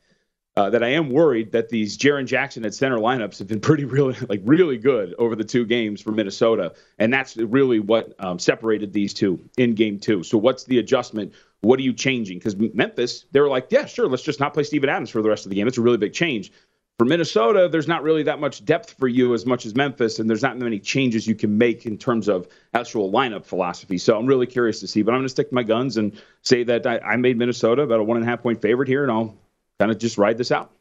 uh, 0.57 0.69
that 0.71 0.83
I 0.83 0.89
am 0.89 1.11
worried 1.11 1.53
that 1.53 1.69
these 1.69 1.97
Jaren 1.97 2.27
Jackson 2.27 2.65
at 2.65 2.75
center 2.75 2.99
lineups 2.99 3.39
have 3.39 3.49
been 3.49 3.61
pretty 3.61 3.85
really 3.87 4.17
like 4.29 4.43
really 4.45 4.79
good 4.79 5.15
over 5.19 5.37
the 5.37 5.45
two 5.45 5.65
games 5.65 6.01
for 6.01 6.13
Minnesota, 6.13 6.75
and 6.99 7.13
that's 7.13 7.37
really 7.37 7.79
what 7.79 8.13
um, 8.19 8.39
separated 8.39 8.93
these 8.93 9.15
two 9.15 9.41
in 9.57 9.75
game 9.75 9.99
two. 9.99 10.23
So 10.23 10.39
what's 10.39 10.65
the 10.65 10.79
adjustment? 10.79 11.33
What 11.63 11.79
are 11.79 11.83
you 11.83 11.93
changing? 11.93 12.39
Because 12.39 12.57
Memphis, 12.57 13.27
they 13.33 13.41
were 13.41 13.49
like, 13.49 13.67
yeah, 13.71 13.85
sure, 13.85 14.09
let's 14.09 14.23
just 14.23 14.41
not 14.41 14.55
play 14.55 14.63
Steven 14.63 14.89
Adams 14.89 15.11
for 15.11 15.21
the 15.23 15.29
rest 15.29 15.45
of 15.45 15.51
the 15.51 15.57
game. 15.57 15.69
It's 15.69 15.79
a 15.79 15.83
really 15.83 15.99
big 15.99 16.15
change. 16.15 16.53
For 17.01 17.07
Minnesota, 17.07 17.67
there's 17.67 17.89
not 17.89 18.03
really 18.03 18.23
that 18.25 18.41
much 18.41 18.63
depth 18.67 18.93
for 18.99 19.09
you 19.09 19.33
as 19.33 19.47
much 19.47 19.65
as 19.65 19.75
Memphis, 19.75 20.19
and 20.19 20.29
there's 20.29 20.43
not 20.43 20.59
many 20.59 20.79
changes 20.79 21.27
you 21.27 21.35
can 21.35 21.57
make 21.57 21.87
in 21.87 21.97
terms 21.97 22.29
of 22.29 22.47
actual 22.75 23.11
lineup 23.11 23.47
philosophy. 23.47 23.97
So 23.97 24.19
I'm 24.19 24.27
really 24.27 24.47
curious 24.47 24.81
to 24.81 24.87
see, 24.87 25.01
but 25.01 25.13
I'm 25.13 25.21
going 25.21 25.25
to 25.25 25.31
stick 25.31 25.49
to 25.49 25.55
my 25.55 25.63
guns 25.63 25.97
and 25.97 26.13
say 26.43 26.63
that 26.65 26.87
I, 26.87 26.99
I 26.99 27.17
made 27.17 27.39
Minnesota 27.39 27.81
about 27.81 28.01
a 28.01 28.05
one 28.05 28.19
and 28.19 28.27
a 28.27 28.29
half 28.29 28.43
point 28.43 28.61
favorite 28.61 28.87
here, 28.87 29.03
and 29.03 29.11
I'll 29.11 29.35
kind 29.79 29.91
of 29.91 29.97
just 29.97 30.19
ride 30.19 30.37
this 30.37 30.53
out. 30.53 30.73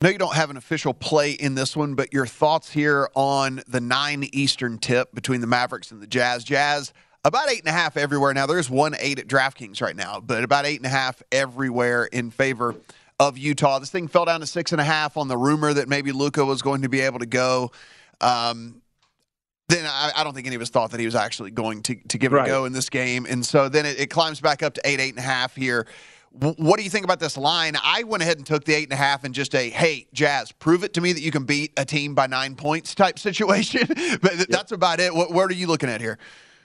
No, 0.00 0.08
you 0.08 0.16
don't 0.16 0.34
have 0.34 0.48
an 0.48 0.56
official 0.56 0.94
play 0.94 1.32
in 1.32 1.56
this 1.56 1.76
one, 1.76 1.94
but 1.94 2.14
your 2.14 2.24
thoughts 2.24 2.70
here 2.70 3.10
on 3.14 3.60
the 3.68 3.82
nine 3.82 4.30
Eastern 4.32 4.78
tip 4.78 5.14
between 5.14 5.42
the 5.42 5.46
Mavericks 5.46 5.90
and 5.90 6.00
the 6.00 6.06
Jazz. 6.06 6.42
Jazz 6.42 6.94
about 7.22 7.50
eight 7.50 7.58
and 7.58 7.68
a 7.68 7.72
half 7.72 7.98
everywhere. 7.98 8.32
Now 8.32 8.46
there's 8.46 8.70
one 8.70 8.96
eight 8.98 9.18
at 9.18 9.26
DraftKings 9.26 9.82
right 9.82 9.94
now, 9.94 10.20
but 10.20 10.42
about 10.42 10.64
eight 10.64 10.78
and 10.78 10.86
a 10.86 10.90
half 10.90 11.22
everywhere 11.30 12.06
in 12.06 12.30
favor 12.30 12.76
of 13.20 13.36
Utah. 13.36 13.78
This 13.78 13.90
thing 13.90 14.08
fell 14.08 14.24
down 14.24 14.40
to 14.40 14.46
six 14.46 14.72
and 14.72 14.80
a 14.80 14.84
half 14.84 15.18
on 15.18 15.28
the 15.28 15.36
rumor 15.36 15.74
that 15.74 15.88
maybe 15.88 16.10
Luka 16.10 16.42
was 16.44 16.62
going 16.62 16.82
to 16.82 16.88
be 16.88 17.00
able 17.00 17.18
to 17.18 17.26
go. 17.26 17.70
Um, 18.22 18.80
then 19.68 19.84
I, 19.86 20.10
I, 20.16 20.24
don't 20.24 20.34
think 20.34 20.46
any 20.46 20.56
of 20.56 20.62
us 20.62 20.70
thought 20.70 20.90
that 20.90 21.00
he 21.00 21.06
was 21.06 21.14
actually 21.14 21.50
going 21.50 21.82
to, 21.82 21.94
to 21.94 22.18
give 22.18 22.32
it 22.32 22.36
right. 22.36 22.48
a 22.48 22.50
go 22.50 22.64
in 22.64 22.72
this 22.72 22.88
game. 22.88 23.26
And 23.28 23.44
so 23.44 23.68
then 23.68 23.86
it, 23.86 24.00
it, 24.00 24.06
climbs 24.08 24.40
back 24.40 24.62
up 24.62 24.74
to 24.74 24.80
eight, 24.84 25.00
eight 25.00 25.10
and 25.10 25.18
a 25.18 25.22
half 25.22 25.54
here. 25.54 25.86
W- 26.38 26.54
what 26.56 26.78
do 26.78 26.82
you 26.82 26.90
think 26.90 27.04
about 27.04 27.20
this 27.20 27.36
line? 27.36 27.76
I 27.82 28.02
went 28.02 28.22
ahead 28.22 28.38
and 28.38 28.46
took 28.46 28.64
the 28.64 28.74
eight 28.74 28.84
and 28.84 28.92
a 28.94 28.96
half 28.96 29.22
and 29.22 29.34
just 29.34 29.54
a, 29.54 29.68
hey, 29.70 30.08
Jazz, 30.12 30.50
prove 30.50 30.82
it 30.82 30.94
to 30.94 31.00
me 31.00 31.12
that 31.12 31.20
you 31.20 31.30
can 31.30 31.44
beat 31.44 31.72
a 31.76 31.84
team 31.84 32.14
by 32.14 32.26
nine 32.26 32.56
points 32.56 32.94
type 32.94 33.18
situation. 33.18 33.86
but 33.86 34.38
yep. 34.38 34.48
that's 34.48 34.72
about 34.72 34.98
it. 34.98 35.14
What, 35.14 35.30
what 35.30 35.50
are 35.50 35.54
you 35.54 35.66
looking 35.66 35.90
at 35.90 36.00
here? 36.00 36.18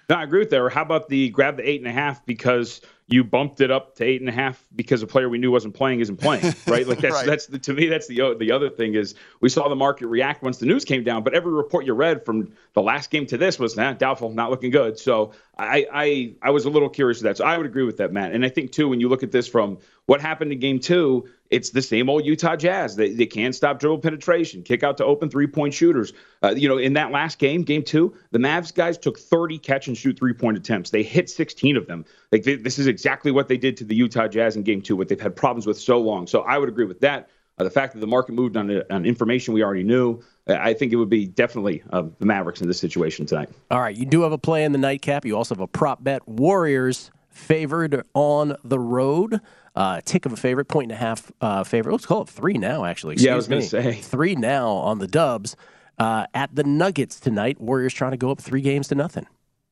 No, 0.09 0.15
I 0.15 0.23
agree 0.23 0.39
with 0.39 0.49
that. 0.51 0.61
Or 0.61 0.69
how 0.69 0.81
about 0.81 1.09
the 1.09 1.29
grab 1.29 1.57
the 1.57 1.67
eight 1.67 1.81
and 1.81 1.89
a 1.89 1.93
half 1.93 2.25
because– 2.25 2.81
you 3.07 3.23
bumped 3.23 3.61
it 3.61 3.69
up 3.69 3.95
to 3.95 4.03
eight 4.03 4.19
and 4.19 4.29
a 4.29 4.33
half 4.33 4.63
because 4.75 5.03
a 5.03 5.07
player 5.07 5.29
we 5.29 5.37
knew 5.37 5.51
wasn't 5.51 5.75
playing 5.75 5.99
isn't 5.99 6.17
playing, 6.17 6.55
right? 6.67 6.87
Like 6.87 6.99
that's 6.99 7.13
right. 7.13 7.25
that's 7.25 7.45
the, 7.45 7.59
to 7.59 7.73
me 7.73 7.87
that's 7.87 8.07
the 8.07 8.35
the 8.39 8.51
other 8.51 8.69
thing 8.69 8.95
is 8.95 9.13
we 9.41 9.49
saw 9.49 9.69
the 9.69 9.75
market 9.75 10.07
react 10.07 10.41
once 10.41 10.57
the 10.57 10.65
news 10.65 10.85
came 10.85 11.03
down, 11.03 11.23
but 11.23 11.35
every 11.35 11.53
report 11.53 11.85
you 11.85 11.93
read 11.93 12.25
from 12.25 12.53
the 12.73 12.81
last 12.81 13.11
game 13.11 13.27
to 13.27 13.37
this 13.37 13.59
was 13.59 13.75
nah, 13.75 13.93
doubtful, 13.93 14.31
not 14.31 14.49
looking 14.49 14.71
good. 14.71 14.97
So 14.97 15.33
I 15.55 15.85
I 15.93 16.33
I 16.41 16.49
was 16.49 16.65
a 16.65 16.69
little 16.69 16.89
curious 16.89 17.19
of 17.19 17.25
that. 17.25 17.37
So 17.37 17.45
I 17.45 17.57
would 17.57 17.67
agree 17.67 17.83
with 17.83 17.97
that, 17.97 18.11
Matt. 18.11 18.31
And 18.31 18.43
I 18.43 18.49
think 18.49 18.71
too 18.71 18.89
when 18.89 18.99
you 18.99 19.07
look 19.07 19.21
at 19.21 19.31
this 19.31 19.47
from 19.47 19.77
what 20.07 20.19
happened 20.19 20.51
in 20.51 20.59
game 20.59 20.79
two, 20.79 21.29
it's 21.49 21.69
the 21.69 21.81
same 21.81 22.09
old 22.09 22.25
Utah 22.25 22.55
Jazz. 22.55 22.95
They, 22.95 23.13
they 23.13 23.25
can't 23.25 23.53
stop 23.53 23.79
dribble 23.79 23.99
penetration, 23.99 24.63
kick 24.63 24.83
out 24.83 24.97
to 24.97 25.05
open 25.05 25.29
three 25.29 25.47
point 25.47 25.73
shooters. 25.73 26.13
Uh, 26.43 26.53
you 26.55 26.67
know, 26.67 26.77
in 26.77 26.93
that 26.93 27.11
last 27.11 27.39
game, 27.39 27.63
game 27.63 27.83
two, 27.83 28.15
the 28.31 28.39
Mavs 28.39 28.73
guys 28.73 28.97
took 28.97 29.19
30 29.19 29.59
catch 29.59 29.87
and 29.87 29.97
shoot 29.97 30.17
three 30.17 30.33
point 30.33 30.57
attempts. 30.57 30.89
They 30.89 31.03
hit 31.03 31.29
16 31.29 31.77
of 31.77 31.87
them. 31.87 32.05
Like 32.31 32.43
they, 32.43 32.55
this 32.55 32.79
is 32.79 32.87
exactly 32.87 33.31
what 33.31 33.47
they 33.47 33.57
did 33.57 33.77
to 33.77 33.83
the 33.83 33.95
Utah 33.95 34.27
Jazz 34.27 34.55
in 34.55 34.63
game 34.63 34.81
two, 34.81 34.95
what 34.95 35.07
they've 35.07 35.19
had 35.19 35.35
problems 35.35 35.67
with 35.67 35.79
so 35.79 35.99
long. 35.99 36.27
So 36.27 36.41
I 36.41 36.57
would 36.57 36.69
agree 36.69 36.85
with 36.85 36.99
that. 37.01 37.29
Uh, 37.57 37.63
the 37.63 37.69
fact 37.69 37.93
that 37.93 37.99
the 37.99 38.07
market 38.07 38.33
moved 38.33 38.57
on, 38.57 38.81
on 38.91 39.05
information 39.05 39.53
we 39.53 39.63
already 39.63 39.83
knew, 39.83 40.21
I 40.47 40.73
think 40.73 40.91
it 40.91 40.97
would 40.97 41.09
be 41.09 41.25
definitely 41.25 41.83
uh, 41.91 42.03
the 42.19 42.25
Mavericks 42.25 42.59
in 42.59 42.67
this 42.67 42.79
situation 42.79 43.25
tonight. 43.25 43.49
All 43.71 43.79
right. 43.79 43.95
You 43.95 44.05
do 44.05 44.23
have 44.23 44.33
a 44.33 44.37
play 44.37 44.65
in 44.65 44.73
the 44.73 44.77
nightcap. 44.77 45.25
You 45.25 45.37
also 45.37 45.55
have 45.55 45.61
a 45.61 45.67
prop 45.67 46.03
bet. 46.03 46.27
Warriors 46.27 47.11
favored 47.29 48.03
on 48.13 48.57
the 48.63 48.79
road. 48.79 49.39
Uh, 49.75 49.99
tick 50.05 50.25
of 50.25 50.31
a 50.31 50.37
favorite, 50.37 50.65
point 50.65 50.91
and 50.91 50.93
a 50.93 50.95
half 51.03 51.31
uh, 51.41 51.63
favorite. 51.63 51.91
Let's 51.91 52.05
call 52.05 52.21
it 52.21 52.29
three 52.29 52.57
now, 52.57 52.85
actually. 52.85 53.13
Excuse 53.13 53.27
yeah, 53.27 53.33
I 53.33 53.35
was 53.35 53.47
going 53.47 53.61
to 53.61 53.67
say. 53.67 53.93
Three 54.01 54.35
now 54.35 54.69
on 54.69 54.99
the 54.99 55.07
Dubs. 55.07 55.57
Uh, 55.97 56.27
at 56.33 56.53
the 56.55 56.63
Nuggets 56.63 57.19
tonight, 57.19 57.59
Warriors 57.59 57.93
trying 57.93 58.11
to 58.11 58.17
go 58.17 58.31
up 58.31 58.39
three 58.39 58.61
games 58.61 58.89
to 58.89 58.95
nothing. 58.95 59.27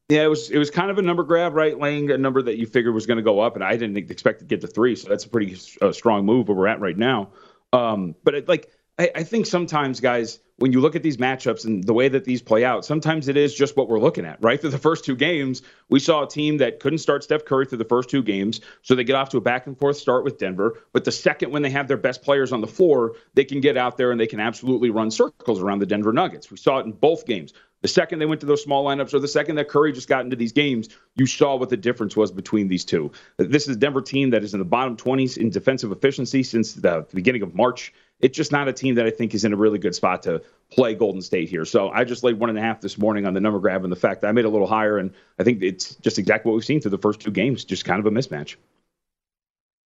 Yeah, 0.10 0.24
it 0.24 0.28
was 0.28 0.50
it 0.50 0.58
was 0.58 0.70
kind 0.70 0.92
of 0.92 0.98
a 0.98 1.02
number 1.02 1.24
grab, 1.24 1.54
right? 1.54 1.78
Laying 1.78 2.12
a 2.12 2.18
number 2.18 2.42
that 2.42 2.58
you 2.58 2.66
figured 2.66 2.94
was 2.94 3.06
going 3.06 3.18
to 3.18 3.24
go 3.24 3.40
up, 3.40 3.56
and 3.56 3.64
I 3.64 3.78
didn't 3.78 3.98
expect 3.98 4.40
to 4.40 4.46
get 4.46 4.62
to 4.62 4.68
three, 4.68 4.96
so 4.96 5.10
that's 5.10 5.26
a 5.26 5.30
pretty 5.30 5.58
uh, 5.82 5.92
strong 5.92 6.26
move 6.26 6.48
where 6.48 6.58
we're 6.58 6.68
at 6.68 6.80
right 6.80 6.98
now. 6.98 7.30
Um, 7.72 8.16
but 8.24 8.36
it, 8.36 8.48
like 8.48 8.70
I, 9.00 9.12
I 9.16 9.24
think 9.24 9.46
sometimes, 9.46 10.00
guys, 10.00 10.40
when 10.58 10.72
you 10.72 10.80
look 10.80 10.96
at 10.96 11.04
these 11.04 11.18
matchups 11.18 11.66
and 11.66 11.84
the 11.84 11.94
way 11.94 12.08
that 12.08 12.26
these 12.26 12.42
play 12.42 12.64
out, 12.64 12.86
sometimes 12.86 13.28
it 13.28 13.38
is 13.38 13.54
just 13.54 13.76
what 13.76 13.90
we're 13.90 14.00
looking 14.00 14.26
at, 14.26 14.38
right? 14.42 14.60
Through 14.62 14.70
the 14.70 14.78
first 14.78 15.04
two 15.04 15.16
games, 15.16 15.62
we 15.90 16.00
saw 16.00 16.24
a 16.24 16.30
team 16.30 16.58
that 16.58 16.80
couldn't 16.80 17.00
start 17.00 17.24
Steph 17.24 17.46
Curry 17.46 17.66
through 17.66 17.80
the 17.80 17.86
first 17.86 18.10
two 18.10 18.24
games, 18.24 18.62
so 18.82 18.96
they 18.96 19.04
get 19.04 19.16
off 19.16 19.30
to 19.30 19.38
a 19.38 19.42
back 19.42 19.68
and 19.68 19.78
forth 19.78 19.98
start 19.98 20.24
with 20.24 20.38
Denver. 20.38 20.80
But 20.92 21.06
the 21.06 21.12
second 21.12 21.52
when 21.52 21.62
they 21.62 21.70
have 21.72 21.88
their 21.88 21.98
best 21.98 22.22
players 22.22 22.52
on 22.52 22.62
the 22.62 22.68
floor, 22.68 23.16
they 23.34 23.46
can 23.46 23.62
get 23.62 23.78
out 23.78 23.98
there 23.98 24.12
and 24.12 24.20
they 24.20 24.28
can 24.28 24.40
absolutely 24.40 24.90
run 24.90 25.12
circles 25.12 25.62
around 25.62 25.80
the 25.80 25.86
Denver 25.86 26.14
Nuggets. 26.14 26.52
We 26.52 26.58
saw 26.58 26.80
it 26.80 26.86
in 26.86 26.92
both 26.92 27.26
games. 27.26 27.54
The 27.84 27.88
second 27.88 28.18
they 28.18 28.26
went 28.26 28.42
to 28.42 28.48
those 28.48 28.64
small 28.64 28.84
lineups, 28.84 29.14
or 29.14 29.20
the 29.20 29.28
second 29.28 29.58
that 29.58 29.68
Curry 29.68 29.92
just 29.92 30.08
got 30.08 30.24
into 30.24 30.36
these 30.36 30.52
games, 30.52 30.90
you 31.16 31.28
saw 31.28 31.56
what 31.56 31.70
the 31.70 31.78
difference 31.78 32.18
was 32.18 32.32
between 32.32 32.68
these 32.68 32.84
two. 32.84 33.12
This 33.38 33.68
is 33.68 33.76
a 33.76 33.80
Denver 33.80 34.02
team 34.02 34.32
that 34.32 34.44
is 34.44 34.54
in 34.54 34.60
the 34.60 34.66
bottom 34.66 34.98
20s 34.98 35.38
in 35.38 35.52
defensive 35.52 35.92
efficiency 35.92 36.42
since 36.42 36.74
the 36.74 37.06
beginning 37.14 37.44
of 37.44 37.54
March 37.54 37.94
it's 38.24 38.38
just 38.38 38.52
not 38.52 38.68
a 38.70 38.74
team 38.74 38.96
that 38.96 39.06
I 39.06 39.12
think 39.12 39.34
is 39.34 39.44
in 39.44 39.52
a 39.52 39.56
really 39.58 39.78
good 39.78 39.94
spot 39.94 40.24
to 40.24 40.42
play 40.72 40.96
Golden 40.96 41.22
State 41.22 41.50
here. 41.50 41.66
So 41.66 41.90
I 41.90 42.06
just 42.06 42.24
laid 42.24 42.40
one 42.40 42.50
and 42.50 42.58
a 42.58 42.62
half 42.62 42.80
this 42.80 42.98
morning 42.98 43.26
on 43.26 43.34
the 43.34 43.42
number 43.42 43.60
grab 43.60 43.84
and 43.84 43.92
the 43.92 43.98
fact 43.98 44.22
that 44.22 44.28
I 44.28 44.32
made 44.32 44.46
a 44.46 44.50
little 44.50 44.66
higher. 44.66 44.98
And 44.98 45.12
I 45.40 45.44
think 45.44 45.62
it's 45.62 45.96
just 45.96 46.18
exactly 46.18 46.50
what 46.50 46.56
we've 46.56 46.66
seen 46.66 46.80
through 46.80 46.92
the 46.92 46.98
first 46.98 47.20
two 47.20 47.32
games, 47.32 47.66
just 47.66 47.84
kind 47.84 48.00
of 48.00 48.06
a 48.06 48.12
mismatch. 48.12 48.56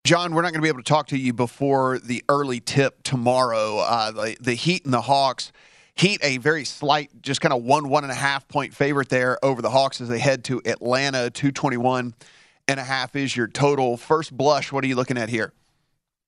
John, 0.05 0.33
we're 0.33 0.43
not 0.43 0.53
going 0.53 0.61
to 0.61 0.65
be 0.65 0.69
able 0.69 0.83
to 0.83 0.89
talk 0.89 1.07
to 1.07 1.17
you 1.17 1.33
before 1.33 1.97
the 1.97 2.23
early 2.29 2.59
tip 2.59 3.01
tomorrow. 3.01 3.79
Uh, 3.79 4.11
the, 4.11 4.37
the 4.39 4.53
Heat 4.53 4.85
and 4.85 4.93
the 4.93 5.01
Hawks. 5.01 5.51
Heat, 5.97 6.19
a 6.23 6.37
very 6.37 6.63
slight, 6.63 7.09
just 7.23 7.41
kind 7.41 7.53
of 7.53 7.63
one, 7.63 7.89
one 7.89 8.03
and 8.03 8.11
a 8.11 8.15
half 8.15 8.47
point 8.47 8.73
favorite 8.73 9.09
there 9.09 9.43
over 9.43 9.63
the 9.63 9.69
Hawks 9.71 9.99
as 9.99 10.09
they 10.09 10.19
head 10.19 10.43
to 10.45 10.61
Atlanta, 10.63 11.31
221 11.31 12.13
and 12.67 12.79
a 12.79 12.83
half 12.83 13.15
is 13.15 13.35
your 13.35 13.47
total. 13.47 13.97
First 13.97 14.35
blush, 14.35 14.71
what 14.71 14.83
are 14.83 14.87
you 14.87 14.95
looking 14.95 15.17
at 15.17 15.29
here? 15.29 15.53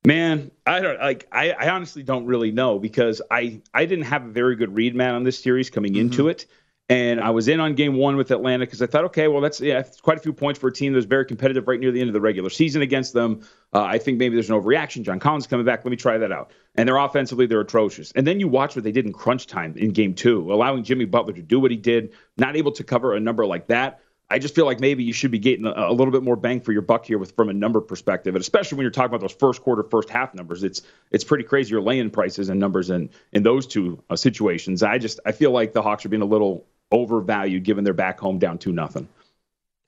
Man, 0.05 0.49
I 0.65 0.79
don't 0.79 0.97
like. 0.97 1.27
I, 1.32 1.51
I 1.51 1.69
honestly 1.69 2.03
don't 2.03 2.25
really 2.25 2.51
know 2.51 2.79
because 2.79 3.21
I 3.29 3.62
I 3.73 3.86
didn't 3.86 4.05
have 4.05 4.25
a 4.25 4.29
very 4.29 4.55
good 4.55 4.73
read, 4.73 4.95
man, 4.95 5.13
on 5.13 5.23
this 5.23 5.38
series 5.38 5.69
coming 5.69 5.91
Mm-hmm. 5.91 6.01
into 6.01 6.29
it, 6.29 6.45
and 6.89 7.21
I 7.21 7.30
was 7.30 7.47
in 7.47 7.60
on 7.60 7.75
game 7.75 7.95
one 7.95 8.17
with 8.17 8.32
Atlanta 8.32 8.65
because 8.65 8.82
I 8.82 8.88
thought, 8.88 9.06
okay, 9.06 9.28
well 9.28 9.41
that's 9.41 9.62
yeah, 9.62 9.84
quite 10.02 10.17
a 10.17 10.21
few 10.21 10.34
points 10.34 10.60
for 10.60 10.67
a 10.67 10.73
team 10.73 10.91
that 10.93 10.97
was 10.97 11.06
very 11.06 11.23
competitive 11.23 11.67
right 11.67 11.80
near 11.80 11.91
the 11.91 12.02
end 12.02 12.10
of 12.10 12.13
the 12.13 12.21
regular 12.21 12.49
season 12.49 12.82
against 12.82 13.13
them. 13.13 13.41
Uh, 13.71 13.84
I 13.84 13.99
think 13.99 14.17
maybe 14.17 14.36
there's 14.36 14.49
an 14.49 14.60
overreaction. 14.60 15.04
John 15.04 15.19
Collins 15.19 15.45
coming 15.45 15.67
back. 15.67 15.86
Let 15.86 15.91
me 15.91 15.97
try 15.97 16.17
that 16.17 16.32
out. 16.32 16.52
And 16.73 16.89
they're 16.89 16.97
offensively 16.97 17.45
they're 17.45 17.62
atrocious. 17.62 18.12
And 18.13 18.25
then 18.25 18.39
you 18.39 18.47
watch 18.47 18.75
what 18.75 18.84
they 18.84 18.91
did 18.91 19.06
in 19.06 19.13
crunch 19.13 19.45
time 19.45 19.78
in 19.78 19.91
game 19.91 20.15
two, 20.15 20.52
allowing 20.52 20.84
Jimmy 20.84 21.06
Butler 21.06 21.34
to 21.34 21.43
do 21.43 21.60
what 21.60 21.69
he 21.69 21.78
did, 21.78 22.13
not 22.38 22.56
able 22.56 22.71
to 22.73 22.84
cover 22.84 23.13
a 23.13 23.19
number 23.19 23.45
like 23.45 23.67
that. 23.67 24.02
I 24.32 24.38
just 24.38 24.54
feel 24.54 24.65
like 24.65 24.80
maybe 24.80 25.04
you 25.04 25.13
should 25.13 25.32
be 25.32 25.39
getting 25.39 25.65
a, 25.65 25.73
a 25.75 25.93
little 25.93 26.12
bit 26.12 26.21
more 26.21 26.36
bang 26.36 26.62
for 26.62 26.71
your 26.71 26.84
buck 26.84 27.06
here 27.06 27.17
with 27.17 27.36
from 27.36 27.49
a 27.49 27.54
number 27.54 27.82
perspective, 27.82 28.36
and 28.36 28.41
especially 28.41 28.78
when 28.78 28.84
you're 28.84 28.91
talking 28.91 29.10
about 29.10 29.21
those 29.21 29.34
first 29.34 29.62
quarter, 29.63 29.84
first 29.84 30.10
half 30.10 30.36
numbers. 30.36 30.63
It's 30.63 30.84
it's 31.10 31.23
pretty 31.23 31.45
crazy. 31.45 31.71
You're 31.71 31.82
laying 31.82 32.12
prices 32.12 32.49
and 32.49 32.60
numbers 32.60 32.91
in 32.91 33.10
in 33.32 33.41
those 33.41 33.65
two 33.65 34.04
uh, 34.08 34.15
situations. 34.15 34.84
I 34.84 34.99
just 34.99 35.19
I 35.25 35.32
feel 35.32 35.52
like 35.52 35.73
the 35.73 35.82
Hawks 35.82 36.06
are 36.06 36.10
being 36.10 36.21
a 36.21 36.25
little 36.25 36.67
overvalued 36.91 37.63
given 37.63 37.84
they're 37.84 37.93
back 37.93 38.19
home 38.19 38.39
down 38.39 38.58
two 38.58 38.71
nothing. 38.71 39.08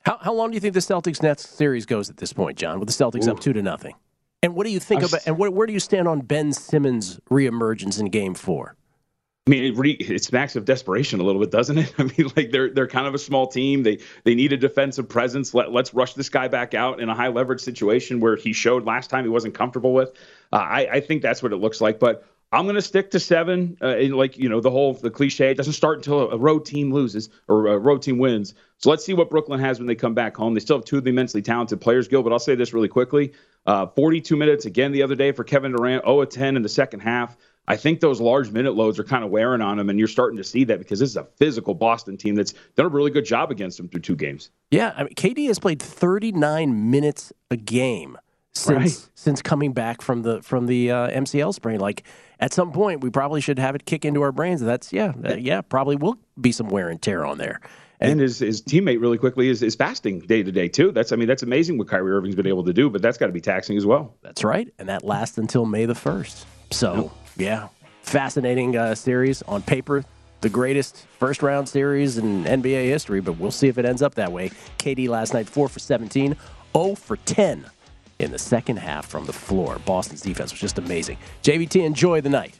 How, 0.05 0.17
how 0.17 0.33
long 0.33 0.49
do 0.49 0.55
you 0.55 0.59
think 0.59 0.73
the 0.73 0.79
Celtics 0.79 1.21
Nets 1.21 1.47
series 1.47 1.85
goes 1.85 2.09
at 2.09 2.17
this 2.17 2.33
point, 2.33 2.57
John? 2.57 2.79
With 2.79 2.87
the 2.87 2.93
Celtics 2.93 3.27
up 3.27 3.39
two 3.39 3.53
to 3.53 3.61
nothing, 3.61 3.95
and 4.41 4.55
what 4.55 4.65
do 4.65 4.71
you 4.71 4.79
think 4.79 5.01
I'm 5.01 5.09
about? 5.09 5.21
And 5.27 5.37
where, 5.37 5.51
where 5.51 5.67
do 5.67 5.73
you 5.73 5.79
stand 5.79 6.07
on 6.07 6.21
Ben 6.21 6.53
Simmons' 6.53 7.19
reemergence 7.29 7.99
in 7.99 8.07
Game 8.07 8.33
Four? 8.33 8.75
I 9.47 9.49
mean, 9.49 9.63
it, 9.63 9.77
re, 9.77 9.91
it 9.93 10.23
smacks 10.23 10.55
of 10.55 10.65
desperation 10.65 11.19
a 11.19 11.23
little 11.23 11.41
bit, 11.41 11.49
doesn't 11.49 11.77
it? 11.77 11.93
I 11.99 12.03
mean, 12.03 12.31
like 12.35 12.51
they're 12.51 12.69
they're 12.71 12.87
kind 12.87 13.07
of 13.07 13.13
a 13.13 13.19
small 13.19 13.47
team. 13.47 13.83
They 13.83 13.99
they 14.23 14.33
need 14.33 14.53
a 14.53 14.57
defensive 14.57 15.09
presence. 15.09 15.53
Let 15.53 15.71
let's 15.71 15.93
rush 15.93 16.13
this 16.13 16.29
guy 16.29 16.47
back 16.47 16.73
out 16.73 16.99
in 16.99 17.09
a 17.09 17.15
high 17.15 17.27
leverage 17.27 17.61
situation 17.61 18.19
where 18.19 18.35
he 18.35 18.53
showed 18.53 18.85
last 18.85 19.09
time 19.09 19.23
he 19.23 19.29
wasn't 19.29 19.53
comfortable 19.53 19.93
with. 19.93 20.09
Uh, 20.51 20.57
I 20.57 20.87
I 20.93 20.99
think 21.01 21.21
that's 21.21 21.43
what 21.43 21.53
it 21.53 21.57
looks 21.57 21.81
like. 21.81 21.99
But 21.99 22.25
I'm 22.53 22.65
going 22.65 22.75
to 22.75 22.81
stick 22.81 23.11
to 23.11 23.19
seven. 23.19 23.77
Uh, 23.81 23.87
and 23.95 24.15
like 24.15 24.37
you 24.37 24.49
know 24.49 24.59
the 24.59 24.69
whole 24.71 24.93
the 24.93 25.09
cliche, 25.09 25.51
it 25.51 25.57
doesn't 25.57 25.73
start 25.73 25.97
until 25.97 26.31
a 26.31 26.37
road 26.37 26.65
team 26.65 26.91
loses 26.93 27.29
or 27.47 27.67
a 27.67 27.77
road 27.77 28.01
team 28.01 28.17
wins. 28.17 28.53
So 28.77 28.89
let's 28.89 29.05
see 29.05 29.13
what 29.13 29.29
Brooklyn 29.29 29.59
has 29.59 29.79
when 29.79 29.87
they 29.87 29.95
come 29.95 30.13
back 30.13 30.35
home. 30.35 30.53
They 30.53 30.59
still 30.59 30.77
have 30.77 30.85
two 30.85 30.97
of 30.97 31.03
the 31.03 31.11
immensely 31.11 31.41
talented 31.41 31.79
players, 31.79 32.07
Gil. 32.07 32.23
But 32.23 32.33
I'll 32.33 32.39
say 32.39 32.55
this 32.55 32.73
really 32.73 32.89
quickly: 32.89 33.33
uh, 33.65 33.85
42 33.87 34.35
minutes 34.35 34.65
again 34.65 34.91
the 34.91 35.03
other 35.03 35.15
day 35.15 35.31
for 35.31 35.43
Kevin 35.43 35.71
Durant, 35.71 36.03
0 36.03 36.21
of 36.21 36.29
10 36.29 36.55
in 36.57 36.61
the 36.61 36.69
second 36.69 36.99
half. 37.01 37.37
I 37.67 37.77
think 37.77 37.99
those 37.99 38.19
large 38.19 38.51
minute 38.51 38.73
loads 38.75 38.99
are 38.99 39.03
kind 39.03 39.23
of 39.23 39.29
wearing 39.29 39.61
on 39.61 39.79
him, 39.79 39.89
and 39.89 39.97
you're 39.99 40.07
starting 40.07 40.35
to 40.37 40.43
see 40.43 40.63
that 40.65 40.79
because 40.79 40.99
this 40.99 41.09
is 41.09 41.15
a 41.15 41.23
physical 41.37 41.73
Boston 41.75 42.17
team 42.17 42.35
that's 42.35 42.53
done 42.75 42.87
a 42.87 42.89
really 42.89 43.11
good 43.11 43.23
job 43.23 43.51
against 43.51 43.77
them 43.77 43.87
through 43.87 44.01
two 44.01 44.15
games. 44.15 44.49
Yeah, 44.71 44.93
I 44.97 45.03
mean, 45.03 45.13
KD 45.13 45.45
has 45.47 45.59
played 45.59 45.79
39 45.81 46.89
minutes 46.91 47.31
a 47.51 47.55
game 47.55 48.17
since 48.53 48.77
Right. 48.77 49.09
since 49.13 49.41
coming 49.41 49.71
back 49.73 50.01
from 50.01 50.23
the 50.23 50.41
from 50.41 50.65
the 50.65 50.91
uh, 50.91 51.09
MCL 51.11 51.53
sprain. 51.53 51.79
Like 51.79 52.03
at 52.41 52.53
some 52.53 52.71
point, 52.71 53.01
we 53.01 53.11
probably 53.11 53.39
should 53.39 53.59
have 53.59 53.75
it 53.75 53.85
kick 53.85 54.03
into 54.03 54.23
our 54.23 54.31
brains. 54.31 54.61
That's 54.61 54.91
yeah, 54.91 55.13
yeah, 55.37 55.61
probably 55.61 55.95
will 55.95 56.17
be 56.39 56.51
some 56.51 56.69
wear 56.69 56.89
and 56.89 57.01
tear 57.01 57.23
on 57.23 57.37
there. 57.37 57.61
And 58.01 58.19
his, 58.19 58.39
his 58.39 58.63
teammate 58.63 58.99
really 58.99 59.19
quickly 59.19 59.47
is, 59.47 59.61
is 59.61 59.75
fasting 59.75 60.21
day 60.21 60.41
to 60.41 60.51
day 60.51 60.67
too. 60.67 60.91
That's 60.91 61.11
I 61.11 61.15
mean 61.15 61.27
that's 61.27 61.43
amazing 61.43 61.77
what 61.77 61.87
Kyrie 61.87 62.11
Irving's 62.11 62.35
been 62.35 62.47
able 62.47 62.63
to 62.63 62.73
do, 62.73 62.89
but 62.89 63.03
that's 63.03 63.19
got 63.19 63.27
to 63.27 63.31
be 63.31 63.41
taxing 63.41 63.77
as 63.77 63.85
well. 63.85 64.15
That's 64.23 64.43
right, 64.43 64.67
and 64.79 64.89
that 64.89 65.03
lasts 65.03 65.37
until 65.37 65.65
May 65.65 65.85
the 65.85 65.95
first. 65.95 66.47
So 66.71 67.11
yeah, 67.37 67.67
fascinating 68.01 68.75
uh, 68.75 68.95
series 68.95 69.43
on 69.43 69.61
paper. 69.61 70.03
The 70.41 70.49
greatest 70.49 71.05
first 71.19 71.43
round 71.43 71.69
series 71.69 72.17
in 72.17 72.43
NBA 72.45 72.85
history, 72.85 73.21
but 73.21 73.33
we'll 73.33 73.51
see 73.51 73.67
if 73.67 73.77
it 73.77 73.85
ends 73.85 74.01
up 74.01 74.15
that 74.15 74.31
way. 74.31 74.49
KD 74.79 75.07
last 75.07 75.35
night, 75.35 75.47
4 75.47 75.69
for 75.69 75.77
17, 75.77 76.35
0 76.73 76.95
for 76.95 77.17
10 77.17 77.69
in 78.21 78.31
the 78.31 78.39
second 78.39 78.77
half 78.77 79.05
from 79.07 79.25
the 79.25 79.33
floor. 79.33 79.79
Boston's 79.85 80.21
defense 80.21 80.51
was 80.51 80.61
just 80.61 80.77
amazing. 80.77 81.17
JVT, 81.43 81.83
enjoy 81.83 82.21
the 82.21 82.29
night. 82.29 82.57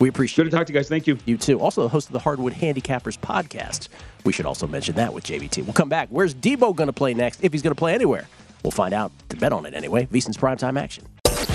We 0.00 0.08
appreciate 0.08 0.44
Good 0.44 0.50
to 0.50 0.56
talk 0.56 0.66
to 0.66 0.72
you 0.72 0.78
guys. 0.78 0.88
Thank 0.88 1.06
you. 1.06 1.18
You 1.24 1.38
too. 1.38 1.60
Also, 1.60 1.82
the 1.82 1.88
host 1.88 2.08
of 2.08 2.12
the 2.12 2.18
Hardwood 2.18 2.52
Handicappers 2.52 3.18
podcast. 3.18 3.88
We 4.24 4.32
should 4.32 4.46
also 4.46 4.66
mention 4.66 4.96
that 4.96 5.14
with 5.14 5.24
JVT. 5.24 5.64
We'll 5.64 5.72
come 5.72 5.88
back. 5.88 6.08
Where's 6.10 6.34
Deebo 6.34 6.74
going 6.74 6.88
to 6.88 6.92
play 6.92 7.14
next? 7.14 7.42
If 7.44 7.52
he's 7.52 7.62
going 7.62 7.74
to 7.74 7.78
play 7.78 7.94
anywhere, 7.94 8.26
we'll 8.62 8.70
find 8.70 8.92
out 8.92 9.12
to 9.28 9.36
bet 9.36 9.52
on 9.52 9.66
it 9.66 9.74
anyway. 9.74 10.06
VSiN's 10.06 10.36
primetime 10.36 10.78
action. 10.78 11.04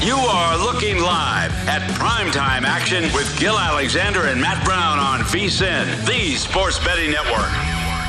You 0.01 0.15
are 0.15 0.57
looking 0.57 1.01
live 1.01 1.51
at 1.67 1.81
primetime 1.99 2.63
action 2.63 3.03
with 3.13 3.37
Gil 3.39 3.59
Alexander 3.59 4.27
and 4.27 4.39
Matt 4.39 4.63
Brown 4.63 4.97
on 4.97 5.19
VSIN, 5.21 6.05
the 6.05 6.35
sports 6.35 6.79
betting 6.79 7.11
network. 7.11 7.78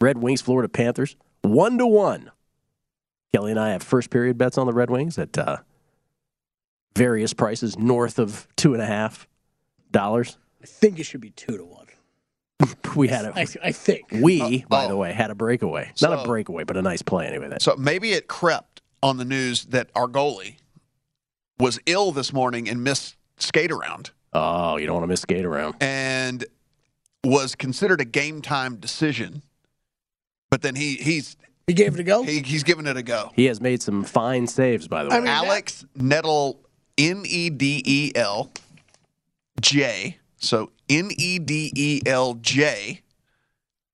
Red 0.00 0.18
Wings, 0.18 0.40
Florida 0.40 0.68
Panthers, 0.68 1.16
one 1.42 1.78
to 1.78 1.86
one. 1.86 2.30
Kelly 3.34 3.50
and 3.50 3.60
I 3.60 3.70
have 3.70 3.82
first 3.82 4.10
period 4.10 4.38
bets 4.38 4.56
on 4.58 4.66
the 4.66 4.72
Red 4.72 4.90
Wings 4.90 5.18
at 5.18 5.36
uh, 5.36 5.58
various 6.94 7.32
prices 7.34 7.78
north 7.78 8.18
of 8.18 8.46
two 8.56 8.72
and 8.72 8.82
a 8.82 8.86
half 8.86 9.26
dollars. 9.90 10.38
I 10.62 10.66
think 10.66 10.98
it 10.98 11.04
should 11.04 11.20
be 11.20 11.30
two 11.30 11.56
to 11.58 11.64
one. 11.64 11.86
We 12.96 13.08
had 13.08 13.26
a 13.26 13.38
I, 13.38 13.46
I 13.62 13.72
think. 13.72 14.06
we, 14.10 14.40
Oh, 14.40 14.68
by 14.70 14.86
oh. 14.86 14.88
the 14.88 14.96
way, 14.96 15.12
had 15.12 15.30
a 15.30 15.34
breakaway. 15.34 15.90
So- 15.94 16.08
Not 16.08 16.20
a 16.24 16.26
breakaway, 16.26 16.64
but 16.64 16.78
a 16.78 16.82
nice 16.82 17.02
play 17.02 17.26
anyway. 17.26 17.48
That 17.48 17.60
So 17.60 17.76
maybe 17.76 18.12
it 18.12 18.26
crept 18.26 18.80
on 19.02 19.18
the 19.18 19.24
news 19.26 19.66
that 19.66 19.90
our 19.94 20.06
goalie 20.08 20.56
was 21.58 21.78
ill 21.84 22.12
this 22.12 22.32
morning 22.32 22.68
and 22.68 22.82
missed 22.82 23.16
skate 23.38 23.70
around 23.70 24.12
oh, 24.32 24.76
you 24.78 24.86
don't 24.86 24.94
want 24.96 25.04
to 25.04 25.08
miss 25.08 25.20
skate 25.22 25.44
around. 25.44 25.74
and 25.80 26.44
was 27.24 27.54
considered 27.54 28.00
a 28.00 28.04
game 28.04 28.40
time 28.40 28.76
decision. 28.76 29.42
But 30.50 30.62
then 30.62 30.74
he 30.74 30.94
he's 30.94 31.36
He 31.66 31.74
gave 31.74 31.94
it 31.94 32.00
a 32.00 32.04
go. 32.04 32.22
he, 32.22 32.40
he's 32.40 32.62
giving 32.62 32.86
it 32.86 32.96
a 32.96 33.02
go. 33.02 33.30
He 33.34 33.46
has 33.46 33.60
made 33.60 33.82
some 33.82 34.04
fine 34.04 34.46
saves, 34.46 34.86
by 34.88 35.04
the 35.04 35.10
way. 35.10 35.16
I 35.16 35.20
mean, 35.20 35.28
Alex 35.28 35.84
Nettle 35.94 36.60
N 36.98 37.24
E 37.26 37.50
D 37.50 37.82
E 37.84 38.12
L 38.14 38.50
J. 39.60 40.18
So 40.38 40.70
N 40.88 41.10
E 41.16 41.38
D 41.38 41.72
E 41.74 42.00
L 42.06 42.34
J 42.34 43.02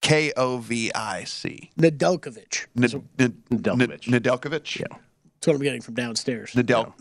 K 0.02 0.32
O 0.36 0.58
V 0.58 0.90
I 0.94 1.24
C. 1.24 1.70
Nedeljkovic. 1.78 2.66
That's 2.74 2.94
N- 2.94 3.08
N- 3.18 3.36
Nedeljkovic. 3.50 4.02
Nedeljkovic. 4.08 4.78
Yeah. 4.80 4.86
That's 5.34 5.46
what 5.46 5.56
I'm 5.56 5.62
getting 5.62 5.80
from 5.82 5.94
downstairs. 5.94 6.52
Nadel. 6.52 6.92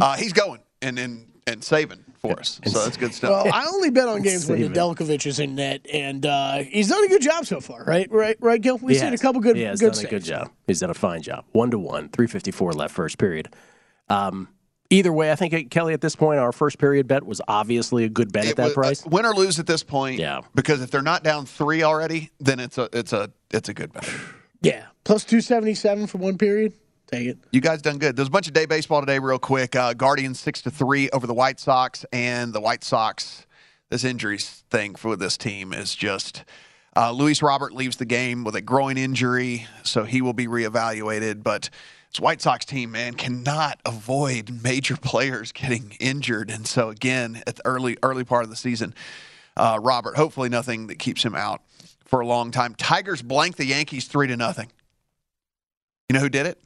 Uh, 0.00 0.16
he's 0.16 0.32
going 0.32 0.60
and 0.82 0.98
and 0.98 1.26
and 1.46 1.62
saving 1.62 2.04
for 2.18 2.38
us. 2.38 2.60
So 2.66 2.82
that's 2.84 2.96
good 2.96 3.14
stuff. 3.14 3.30
Well, 3.30 3.54
I 3.54 3.66
only 3.66 3.90
bet 3.90 4.08
on 4.08 4.22
games 4.22 4.46
where 4.48 4.58
Save 4.58 4.70
it. 4.70 4.74
Nedeljkovic 4.74 5.26
is 5.26 5.38
in 5.40 5.54
net, 5.54 5.86
and 5.92 6.24
uh, 6.26 6.58
he's 6.58 6.88
done 6.88 7.04
a 7.04 7.08
good 7.08 7.22
job 7.22 7.46
so 7.46 7.60
far, 7.60 7.84
right? 7.84 8.10
Right, 8.10 8.36
right, 8.40 8.60
Gil. 8.60 8.78
We've 8.78 8.96
He 8.96 9.00
seen 9.00 9.14
a 9.14 9.18
couple 9.18 9.40
good, 9.40 9.56
He 9.56 9.62
has 9.62 9.80
good 9.80 9.92
done 9.94 10.04
a 10.04 10.08
good 10.08 10.24
job. 10.24 10.50
He's 10.66 10.80
done 10.80 10.90
a 10.90 10.94
fine 10.94 11.22
job. 11.22 11.44
One 11.52 11.70
to 11.70 11.78
one, 11.78 12.08
three 12.10 12.26
fifty 12.26 12.50
four 12.50 12.72
left 12.72 12.94
first 12.94 13.18
period. 13.18 13.48
Um, 14.08 14.48
either 14.90 15.12
way, 15.12 15.30
I 15.30 15.36
think 15.36 15.54
uh, 15.54 15.60
Kelly 15.70 15.92
at 15.94 16.00
this 16.00 16.16
point, 16.16 16.40
our 16.40 16.52
first 16.52 16.78
period 16.78 17.06
bet 17.08 17.24
was 17.24 17.40
obviously 17.46 18.04
a 18.04 18.08
good 18.08 18.32
bet 18.32 18.46
at 18.46 18.56
that 18.56 18.64
was- 18.64 18.72
uh, 18.72 18.74
price. 18.74 19.06
win 19.06 19.26
or 19.26 19.34
lose 19.34 19.58
at 19.58 19.66
this 19.66 19.82
point. 19.82 20.18
Yeah. 20.18 20.40
Because 20.54 20.82
if 20.82 20.90
they're 20.90 21.02
not 21.02 21.22
down 21.22 21.46
three 21.46 21.82
already, 21.82 22.30
then 22.40 22.58
it's 22.60 22.78
a 22.78 22.88
it's 22.92 23.12
a 23.12 23.30
it's 23.50 23.68
a 23.68 23.74
good 23.74 23.92
bet. 23.92 24.08
Yeah, 24.60 24.86
plus 25.04 25.24
two 25.24 25.40
seventy 25.40 25.74
seven 25.74 26.06
for 26.08 26.18
one 26.18 26.36
period. 26.38 26.72
Take 27.10 27.26
it. 27.26 27.38
You 27.52 27.62
guys 27.62 27.80
done 27.80 27.98
good. 27.98 28.16
There's 28.16 28.28
a 28.28 28.30
bunch 28.30 28.48
of 28.48 28.52
day 28.52 28.66
baseball 28.66 29.00
today, 29.00 29.18
real 29.18 29.38
quick. 29.38 29.74
Uh, 29.74 29.94
Guardians 29.94 30.38
six 30.38 30.60
to 30.62 30.70
three 30.70 31.08
over 31.10 31.26
the 31.26 31.34
White 31.34 31.58
Sox, 31.58 32.04
and 32.12 32.52
the 32.52 32.60
White 32.60 32.84
Sox. 32.84 33.46
This 33.88 34.04
injuries 34.04 34.62
thing 34.68 34.94
for 34.94 35.16
this 35.16 35.36
team 35.36 35.72
is 35.72 35.94
just. 35.94 36.44
Uh, 36.94 37.12
Luis 37.12 37.42
Robert 37.42 37.72
leaves 37.72 37.96
the 37.96 38.04
game 38.04 38.44
with 38.44 38.56
a 38.56 38.60
groin 38.60 38.98
injury, 38.98 39.66
so 39.84 40.04
he 40.04 40.20
will 40.20 40.32
be 40.32 40.46
reevaluated. 40.46 41.42
But 41.42 41.70
this 42.12 42.20
White 42.20 42.42
Sox 42.42 42.66
team, 42.66 42.90
man, 42.90 43.14
cannot 43.14 43.80
avoid 43.86 44.62
major 44.62 44.96
players 45.02 45.50
getting 45.52 45.96
injured, 46.00 46.50
and 46.50 46.66
so 46.66 46.90
again, 46.90 47.42
at 47.46 47.56
the 47.56 47.66
early 47.66 47.96
early 48.02 48.24
part 48.24 48.44
of 48.44 48.50
the 48.50 48.56
season, 48.56 48.94
uh, 49.56 49.78
Robert. 49.80 50.16
Hopefully, 50.16 50.50
nothing 50.50 50.88
that 50.88 50.98
keeps 50.98 51.22
him 51.22 51.34
out 51.34 51.62
for 52.04 52.20
a 52.20 52.26
long 52.26 52.50
time. 52.50 52.74
Tigers 52.74 53.22
blank 53.22 53.56
the 53.56 53.64
Yankees 53.64 54.06
three 54.06 54.26
to 54.26 54.36
nothing. 54.36 54.68
You 56.10 56.14
know 56.14 56.20
who 56.20 56.28
did 56.28 56.44
it? 56.46 56.58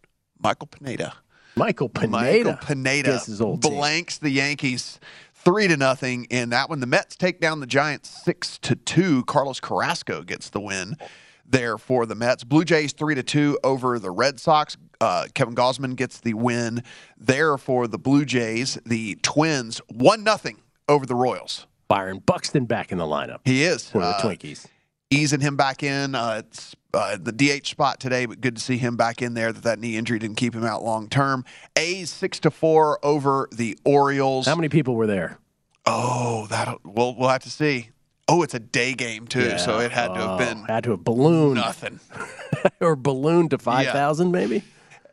Michael 0.43 0.67
Pineda. 0.67 1.15
Michael 1.55 1.89
Pineda. 1.89 2.11
Michael 2.11 2.57
Pineda 2.67 3.21
old 3.41 3.63
team. 3.63 3.73
blanks 3.75 4.19
the 4.19 4.31
Yankees 4.31 4.99
three 5.35 5.69
to 5.69 5.77
nothing 5.77 6.25
in 6.31 6.51
that 6.51 6.69
one. 6.71 6.81
The 6.81 6.87
Mets 6.87 7.17
take 7.17 7.41
down 7.41 7.61
the 7.61 7.67
Giants 7.67 8.09
six 8.09 8.59
to 8.61 8.75
two. 8.75 9.25
Carlos 9.25 9.61
Carrasco 9.61 10.23
gets 10.23 10.51
the 10.51 10.61
win. 10.61 10.97
there 11.45 11.77
for 11.77 12.07
the 12.07 12.15
Mets. 12.15 12.45
Blue 12.45 12.65
Jays 12.65 12.93
three 12.93 13.15
to 13.15 13.23
two 13.23 13.59
over 13.63 13.99
the 13.99 14.11
Red 14.11 14.41
Sox. 14.41 14.77
Uh, 15.01 15.27
Kevin 15.35 15.55
Gausman 15.55 15.97
gets 15.97 16.21
the 16.21 16.33
win 16.35 16.83
there 17.19 17.59
for 17.59 17.87
the 17.87 17.99
Blue 17.99 18.25
Jays. 18.25 18.79
The 18.87 19.17
Twins 19.23 19.81
one 19.89 20.25
nothing 20.25 20.59
over 20.89 21.05
the 21.05 21.15
Royals. 21.17 21.67
Byron 21.89 22.21
Buxton 22.25 22.65
back 22.65 22.91
in 22.93 22.97
the 22.97 23.05
lineup. 23.05 23.41
He 23.45 23.65
is 23.65 23.91
for 23.91 23.99
the 23.99 24.07
Uh, 24.07 24.23
Twinkies. 24.23 24.67
Easing 25.13 25.41
him 25.41 25.57
back 25.57 25.83
in. 25.83 26.15
Uh, 26.15 26.43
it's 26.47 26.75
uh, 26.95 27.17
the 27.21 27.33
DH 27.33 27.67
spot 27.67 28.01
today, 28.01 28.27
but 28.27 28.41
good 28.41 28.57
to 28.57 28.63
see 28.63 28.77
him 28.79 28.97
back 28.97 29.23
in 29.23 29.35
there. 29.35 29.53
That 29.53 29.63
that 29.65 29.79
knee 29.79 29.97
injury 29.97 30.19
didn't 30.19 30.37
keep 30.37 30.55
him 30.55 30.65
out 30.65 30.83
long 30.83 31.09
term. 31.09 31.45
A's 31.77 32.11
six 32.11 32.41
to 32.41 32.51
four 32.51 32.99
over 33.05 33.49
the 33.53 33.79
Orioles. 33.85 34.47
How 34.47 34.55
many 34.57 34.69
people 34.69 34.95
were 34.95 35.07
there? 35.07 35.39
Oh, 35.87 36.47
that 36.51 36.79
we'll 36.85 37.15
we'll 37.17 37.29
have 37.29 37.43
to 37.43 37.51
see. 37.51 37.91
Oh, 38.29 38.43
it's 38.43 38.55
a 38.55 38.61
day 38.61 38.95
game 38.95 39.27
too, 39.27 39.41
Yeah. 39.49 39.57
so 39.57 39.81
it 39.81 39.91
had 39.91 40.09
to 40.15 40.21
Oh, 40.23 40.29
have 40.29 40.39
been 40.39 40.65
had 40.65 40.85
to 40.85 40.91
have 40.93 41.05
ballooned 41.05 41.57
nothing. 41.57 41.99
or 42.81 42.95
ballooned 42.97 43.51
to 43.51 43.59
five 43.59 43.89
thousand, 43.89 44.31
maybe. 44.31 44.63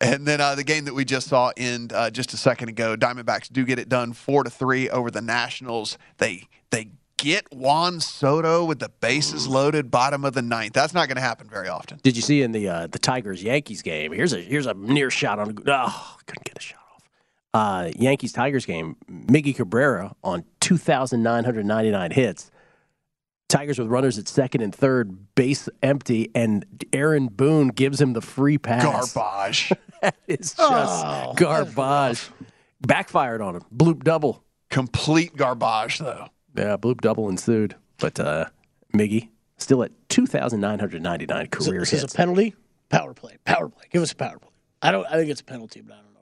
And 0.01 0.25
then 0.25 0.39
uh, 0.39 0.55
the 0.55 0.63
game 0.63 0.85
that 0.85 0.93
we 0.93 1.03
just 1.03 1.27
saw 1.27 1.51
end 1.57 1.91
uh, 1.91 2.09
just 2.09 2.33
a 2.33 2.37
second 2.37 2.69
ago, 2.69 2.95
Diamondbacks 2.95 3.51
do 3.51 3.65
get 3.65 3.79
it 3.79 3.89
done 3.89 4.13
four 4.13 4.45
to 4.45 4.49
three 4.49 4.89
over 4.89 5.11
the 5.11 5.21
Nationals. 5.21 5.97
They 6.19 6.43
they 6.69 6.91
get 7.21 7.45
Juan 7.53 7.99
Soto 7.99 8.65
with 8.65 8.79
the 8.79 8.89
bases 9.01 9.47
loaded, 9.47 9.91
bottom 9.91 10.25
of 10.25 10.33
the 10.33 10.41
ninth. 10.41 10.73
That's 10.73 10.93
not 10.93 11.07
going 11.07 11.15
to 11.17 11.21
happen 11.21 11.47
very 11.49 11.67
often. 11.67 11.99
Did 12.03 12.15
you 12.15 12.21
see 12.21 12.41
in 12.41 12.51
the 12.51 12.67
uh, 12.67 12.87
the 12.87 12.99
Tigers 12.99 13.43
Yankees 13.43 13.81
game? 13.81 14.11
Here's 14.11 14.33
a 14.33 14.41
here's 14.41 14.65
a 14.65 14.73
near 14.73 15.09
shot 15.11 15.39
on. 15.39 15.55
Oh, 15.67 16.17
couldn't 16.25 16.45
get 16.45 16.57
a 16.57 16.61
shot 16.61 16.79
off. 16.95 17.03
Uh, 17.53 17.91
Yankees 17.97 18.31
Tigers 18.33 18.65
game. 18.65 18.95
Miggy 19.09 19.55
Cabrera 19.55 20.15
on 20.23 20.43
two 20.59 20.77
thousand 20.77 21.23
nine 21.23 21.43
hundred 21.43 21.65
ninety 21.65 21.91
nine 21.91 22.11
hits. 22.11 22.51
Tigers 23.47 23.79
with 23.79 23.87
runners 23.87 24.19
at 24.19 24.27
second 24.27 24.61
and 24.61 24.73
third, 24.75 25.33
base 25.33 25.67
empty, 25.81 26.29
and 26.35 26.65
Aaron 26.93 27.27
Boone 27.27 27.69
gives 27.69 27.99
him 27.99 28.13
the 28.13 28.21
free 28.21 28.59
pass. 28.59 29.11
Garbage. 29.13 29.73
that 30.01 30.15
is 30.27 30.53
just 30.53 30.59
Oh, 30.59 31.33
garbage. 31.35 32.29
Backfired 32.81 33.41
on 33.41 33.55
him. 33.55 33.63
Bloop 33.75 34.03
double. 34.03 34.43
Complete 34.69 35.35
garbage, 35.35 35.97
though. 35.97 36.27
Yeah, 36.55 36.77
bloop 36.77 37.01
double 37.01 37.29
ensued. 37.29 37.75
But 37.97 38.19
uh, 38.19 38.45
Miggy 38.93 39.29
still 39.57 39.83
at 39.83 39.91
2,999 40.09 41.41
Is, 41.41 41.49
career 41.49 41.79
it, 41.79 41.83
is 41.83 41.89
hits. 41.89 42.03
this 42.03 42.13
a 42.13 42.17
penalty? 42.17 42.55
Power 42.89 43.13
play. 43.13 43.37
Power 43.45 43.69
play. 43.69 43.85
Give 43.91 44.01
us 44.01 44.11
a 44.11 44.15
power 44.15 44.39
play. 44.39 44.49
I 44.81 44.91
don't. 44.91 45.05
I 45.07 45.13
think 45.17 45.29
it's 45.29 45.41
a 45.41 45.45
penalty, 45.45 45.81
but 45.81 45.93
I 45.93 45.97
don't 45.97 46.13
know. 46.13 46.19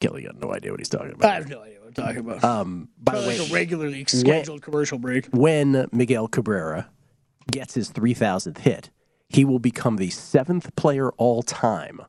Kelly 0.00 0.22
got 0.24 0.38
no 0.38 0.52
idea 0.52 0.70
what 0.70 0.80
he's 0.80 0.88
talking 0.88 1.12
about. 1.12 1.30
I 1.30 1.34
have 1.34 1.48
no 1.48 1.62
idea 1.62 1.78
what 1.80 1.88
I'm 1.88 1.94
talking 1.94 2.18
about. 2.18 2.44
Um, 2.44 2.88
by 2.98 3.18
the 3.18 3.26
way, 3.26 3.38
like 3.38 3.50
a 3.50 3.52
regularly 3.52 4.04
scheduled 4.06 4.62
commercial 4.62 4.98
break. 4.98 5.26
when 5.32 5.88
Miguel 5.90 6.28
Cabrera 6.28 6.90
gets 7.50 7.74
his 7.74 7.90
3,000th 7.90 8.58
hit, 8.58 8.90
he 9.28 9.44
will 9.44 9.58
become 9.58 9.96
the 9.96 10.10
seventh 10.10 10.74
player 10.76 11.10
all 11.12 11.42
time 11.42 12.02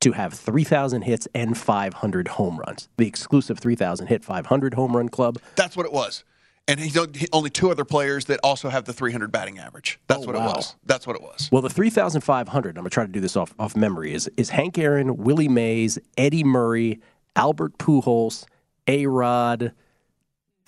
to 0.00 0.12
have 0.12 0.32
3,000 0.34 1.02
hits 1.02 1.26
and 1.34 1.56
500 1.56 2.28
home 2.28 2.58
runs. 2.58 2.88
The 2.96 3.06
exclusive 3.06 3.58
3,000 3.58 4.06
hit 4.06 4.24
500 4.24 4.74
home 4.74 4.96
run 4.96 5.08
club. 5.08 5.38
That's 5.56 5.76
what 5.76 5.86
it 5.86 5.92
was. 5.92 6.24
And 6.68 6.78
he's 6.78 6.98
only 7.32 7.48
two 7.48 7.70
other 7.70 7.84
players 7.86 8.26
that 8.26 8.40
also 8.44 8.68
have 8.68 8.84
the 8.84 8.92
300 8.92 9.32
batting 9.32 9.58
average. 9.58 9.98
That's 10.06 10.22
Oh, 10.24 10.26
what 10.26 10.36
wow. 10.36 10.50
it 10.50 10.56
was. 10.56 10.76
That's 10.84 11.06
what 11.06 11.16
it 11.16 11.22
was. 11.22 11.48
Well, 11.50 11.62
the 11.62 11.70
3,500, 11.70 12.68
I'm 12.76 12.82
going 12.82 12.84
to 12.84 12.90
try 12.90 13.06
to 13.06 13.12
do 13.12 13.20
this 13.20 13.36
off, 13.36 13.54
off 13.58 13.74
memory, 13.74 14.12
is, 14.12 14.30
is 14.36 14.50
Hank 14.50 14.76
Aaron, 14.76 15.16
Willie 15.16 15.48
Mays, 15.48 15.98
Eddie 16.18 16.44
Murray, 16.44 17.00
Albert 17.36 17.78
Pujols, 17.78 18.44
A 18.86 19.06
Rod. 19.06 19.72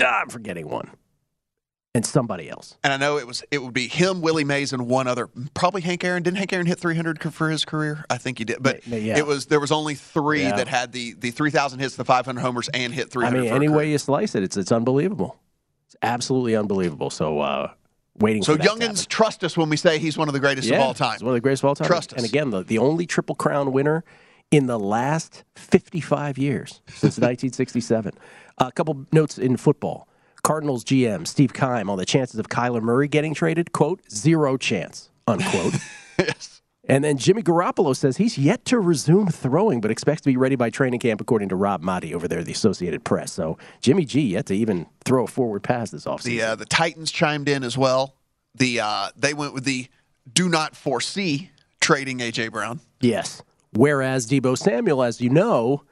Ah, 0.01 0.21
I'm 0.23 0.31
forgetting 0.31 0.69
one. 0.71 0.91
And 1.93 2.07
somebody 2.07 2.49
else. 2.49 2.77
And 2.85 2.93
I 2.93 2.97
know 2.97 3.19
it 3.19 3.27
was 3.27 3.43
it 3.51 3.59
would 3.59 3.75
be 3.75 3.89
him, 3.89 4.21
Willie 4.21 4.45
Mays, 4.45 4.73
and 4.73 4.87
one 4.87 5.09
other. 5.09 5.29
Probably 5.55 5.81
Hank 5.81 6.05
Aaron. 6.05 6.23
Didn't 6.23 6.37
Hank 6.39 6.53
Aaron 6.53 6.67
hit 6.67 6.79
300 6.79 7.21
for 7.35 7.51
his 7.51 7.65
career? 7.65 8.05
I 8.09 8.17
think 8.17 8.39
he 8.39 8.45
did. 8.45 8.63
But 8.63 8.87
yeah. 8.87 9.19
it 9.19 9.27
was 9.27 9.47
there 9.47 9.59
was 9.59 9.73
only 9.73 9.97
three 9.97 10.43
Yeah. 10.43 10.55
that 10.57 10.69
had 10.69 10.93
the 10.93 11.15
the 11.15 11.33
3,000 11.33 11.81
hits, 11.81 11.97
the 11.97 12.05
500 12.05 12.41
homers, 12.41 12.69
and 12.69 12.95
hit 12.95 13.11
300. 13.11 13.37
I 13.37 13.43
mean, 13.43 13.53
any 13.53 13.69
way 13.69 13.91
you 13.91 13.99
slice 13.99 14.37
it, 14.37 14.45
it's 14.45 14.57
it's 14.57 14.71
unbelievable. 14.71 15.37
It's 15.87 15.97
absolutely 16.01 16.55
unbelievable. 16.55 17.11
So, 17.11 17.41
uh, 17.41 17.73
waiting 18.17 18.45
So 18.45 18.53
for 18.53 18.59
that 18.59 18.69
to 18.69 18.71
youngins 18.71 19.09
trust 19.09 19.43
us 19.43 19.57
when 19.57 19.69
we 19.69 19.77
say 19.77 19.99
he's 19.99 20.17
one 20.17 20.29
of 20.29 20.33
the 20.35 20.41
greatest 20.41 20.69
yeah, 20.69 20.77
of 20.77 20.83
all 20.83 20.95
time. 20.95 21.15
He's 21.15 21.25
one 21.25 21.33
of 21.33 21.37
the 21.37 21.41
greatest 21.41 21.65
of 21.65 21.71
all 21.71 21.75
time. 21.75 21.89
Trust 21.89 22.13
us. 22.13 22.19
And 22.19 22.29
again, 22.29 22.51
the, 22.51 22.63
the 22.63 22.79
only 22.79 23.05
Triple 23.05 23.35
Crown 23.35 23.73
winner 23.73 24.05
in 24.53 24.67
the 24.67 24.79
last 24.79 25.43
55 25.57 26.39
years 26.39 26.83
since 26.87 27.03
1967. 27.19 28.13
A 28.59 28.71
couple 28.71 29.07
notes 29.13 29.39
in 29.39 29.57
football. 29.57 30.07
Cardinals 30.43 30.85
GM 30.85 31.27
Steve 31.27 31.53
Keim 31.53 31.91
on 31.91 31.99
the 31.99 32.07
chances 32.07 32.39
of 32.39 32.49
Kyler 32.49 32.83
Murray 32.83 33.09
getting 33.09 33.35
traded, 33.35 33.73
quote, 33.73 34.01
zero 34.11 34.57
chance, 34.57 35.11
unquote. 35.27 35.75
Yes. 36.19 36.61
And 36.91 37.05
then 37.05 37.17
Jimmy 37.17 37.43
Garoppolo 37.43 37.97
says 37.97 38.17
he's 38.17 38.37
yet 38.37 38.65
to 38.67 38.79
resume 38.79 39.29
throwing, 39.29 39.81
but 39.81 39.91
expects 39.91 40.23
to 40.23 40.27
be 40.27 40.37
ready 40.37 40.57
by 40.57 40.71
training 40.71 41.01
camp, 41.01 41.21
according 41.21 41.49
to 41.51 41.57
Rob 41.57 41.83
Motti 41.83 42.13
over 42.13 42.29
there, 42.29 42.43
the 42.43 42.53
Associated 42.53 43.05
Press. 43.05 43.33
So 43.33 43.57
Jimmy 43.81 44.05
G 44.05 44.21
yet 44.21 44.47
to 44.47 44.55
even 44.55 44.87
throw 45.05 45.25
a 45.25 45.27
forward 45.27 45.63
pass 45.63 45.91
this 45.91 46.05
offseason. 46.05 46.25
The 46.25 46.43
uh, 46.43 46.55
the 46.57 46.67
Titans 46.67 47.11
chimed 47.11 47.49
in 47.49 47.65
as 47.65 47.79
well. 47.79 48.17
The 48.55 48.81
uh, 48.81 49.11
they 49.17 49.33
went 49.33 49.55
with 49.55 49.65
the 49.65 49.89
do 50.31 50.49
not 50.49 50.75
foresee 50.77 51.51
trading 51.81 52.19
AJ 52.19 52.51
Brown. 52.51 52.81
Yes. 53.01 53.43
Whereas 53.73 54.27
Deebo 54.27 54.59
Samuel, 54.59 55.03
as 55.03 55.21
you 55.21 55.31
know, 55.31 55.85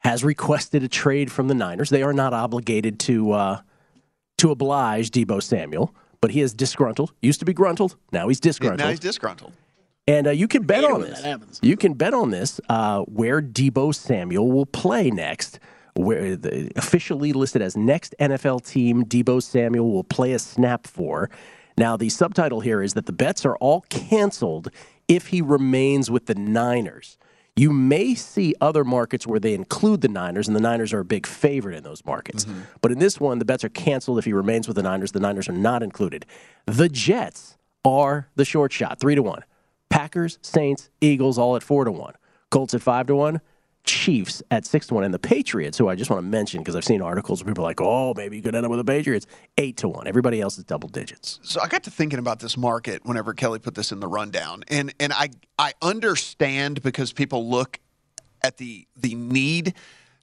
has 0.00 0.24
requested 0.24 0.82
a 0.82 0.88
trade 0.88 1.30
from 1.30 1.48
the 1.48 1.54
Niners. 1.54 1.90
They 1.90 2.02
are 2.02 2.12
not 2.12 2.34
obligated 2.34 2.98
to 3.00 3.32
uh, 3.32 3.60
to 4.42 4.50
oblige 4.50 5.10
Deebo 5.12 5.40
Samuel, 5.40 5.94
but 6.20 6.32
he 6.32 6.40
is 6.40 6.52
disgruntled. 6.52 7.12
Used 7.22 7.38
to 7.38 7.46
be 7.46 7.52
gruntled. 7.52 7.96
Now 8.10 8.26
he's 8.26 8.40
disgruntled. 8.40 8.80
Now 8.80 8.90
he's 8.90 8.98
disgruntled. 8.98 9.52
And 10.08 10.26
uh, 10.26 10.30
you 10.30 10.48
can 10.48 10.64
bet 10.64 10.82
on 10.84 11.00
this. 11.00 11.60
You 11.62 11.76
can 11.76 11.94
bet 11.94 12.12
on 12.12 12.30
this 12.30 12.60
uh, 12.68 13.02
where 13.02 13.40
Deebo 13.40 13.94
Samuel 13.94 14.50
will 14.50 14.66
play 14.66 15.10
next. 15.10 15.60
Where 15.94 16.34
the, 16.34 16.72
officially 16.74 17.32
listed 17.32 17.62
as 17.62 17.76
next 17.76 18.16
NFL 18.18 18.66
team, 18.66 19.04
Deebo 19.04 19.40
Samuel 19.40 19.92
will 19.92 20.04
play 20.04 20.32
a 20.32 20.40
snap 20.40 20.88
for. 20.88 21.30
Now, 21.78 21.96
the 21.96 22.08
subtitle 22.08 22.60
here 22.60 22.82
is 22.82 22.94
that 22.94 23.06
the 23.06 23.12
bets 23.12 23.46
are 23.46 23.56
all 23.56 23.82
canceled 23.90 24.70
if 25.06 25.28
he 25.28 25.40
remains 25.40 26.10
with 26.10 26.26
the 26.26 26.34
Niners. 26.34 27.16
You 27.54 27.70
may 27.70 28.14
see 28.14 28.54
other 28.62 28.82
markets 28.82 29.26
where 29.26 29.38
they 29.38 29.52
include 29.52 30.00
the 30.00 30.08
Niners, 30.08 30.48
and 30.48 30.56
the 30.56 30.60
Niners 30.60 30.92
are 30.94 31.00
a 31.00 31.04
big 31.04 31.26
favorite 31.26 31.76
in 31.76 31.82
those 31.82 32.04
markets. 32.06 32.46
Mm-hmm. 32.46 32.60
But 32.80 32.92
in 32.92 32.98
this 32.98 33.20
one, 33.20 33.38
the 33.38 33.44
bets 33.44 33.62
are 33.62 33.68
canceled 33.68 34.18
if 34.18 34.24
he 34.24 34.32
remains 34.32 34.66
with 34.66 34.76
the 34.76 34.82
Niners. 34.82 35.12
The 35.12 35.20
Niners 35.20 35.48
are 35.50 35.52
not 35.52 35.82
included. 35.82 36.24
The 36.66 36.88
Jets 36.88 37.58
are 37.84 38.28
the 38.36 38.46
short 38.46 38.72
shot, 38.72 39.00
three 39.00 39.14
to 39.14 39.22
one. 39.22 39.44
Packers, 39.90 40.38
Saints, 40.40 40.88
Eagles 41.02 41.36
all 41.36 41.54
at 41.54 41.62
four 41.62 41.84
to 41.84 41.92
one. 41.92 42.14
Colts 42.50 42.72
at 42.72 42.80
five 42.80 43.06
to 43.08 43.14
one. 43.14 43.42
Chiefs 43.84 44.42
at 44.50 44.64
six 44.64 44.86
to 44.88 44.94
one. 44.94 45.04
And 45.04 45.12
the 45.12 45.18
Patriots, 45.18 45.76
who 45.76 45.88
I 45.88 45.94
just 45.94 46.10
want 46.10 46.22
to 46.22 46.28
mention 46.28 46.60
because 46.60 46.76
I've 46.76 46.84
seen 46.84 47.02
articles 47.02 47.42
where 47.42 47.52
people 47.52 47.64
are 47.64 47.68
like, 47.68 47.80
oh, 47.80 48.14
maybe 48.16 48.36
you 48.36 48.42
could 48.42 48.54
end 48.54 48.64
up 48.64 48.70
with 48.70 48.78
the 48.78 48.84
Patriots, 48.84 49.26
eight 49.58 49.76
to 49.78 49.88
one. 49.88 50.06
Everybody 50.06 50.40
else 50.40 50.58
is 50.58 50.64
double 50.64 50.88
digits. 50.88 51.40
So 51.42 51.60
I 51.60 51.68
got 51.68 51.82
to 51.84 51.90
thinking 51.90 52.18
about 52.18 52.40
this 52.40 52.56
market 52.56 53.04
whenever 53.04 53.34
Kelly 53.34 53.58
put 53.58 53.74
this 53.74 53.92
in 53.92 54.00
the 54.00 54.08
rundown, 54.08 54.64
and 54.68 54.94
and 55.00 55.12
I 55.12 55.30
I 55.58 55.72
understand 55.82 56.82
because 56.82 57.12
people 57.12 57.48
look 57.48 57.80
at 58.42 58.56
the 58.58 58.86
the 58.96 59.14
need 59.14 59.74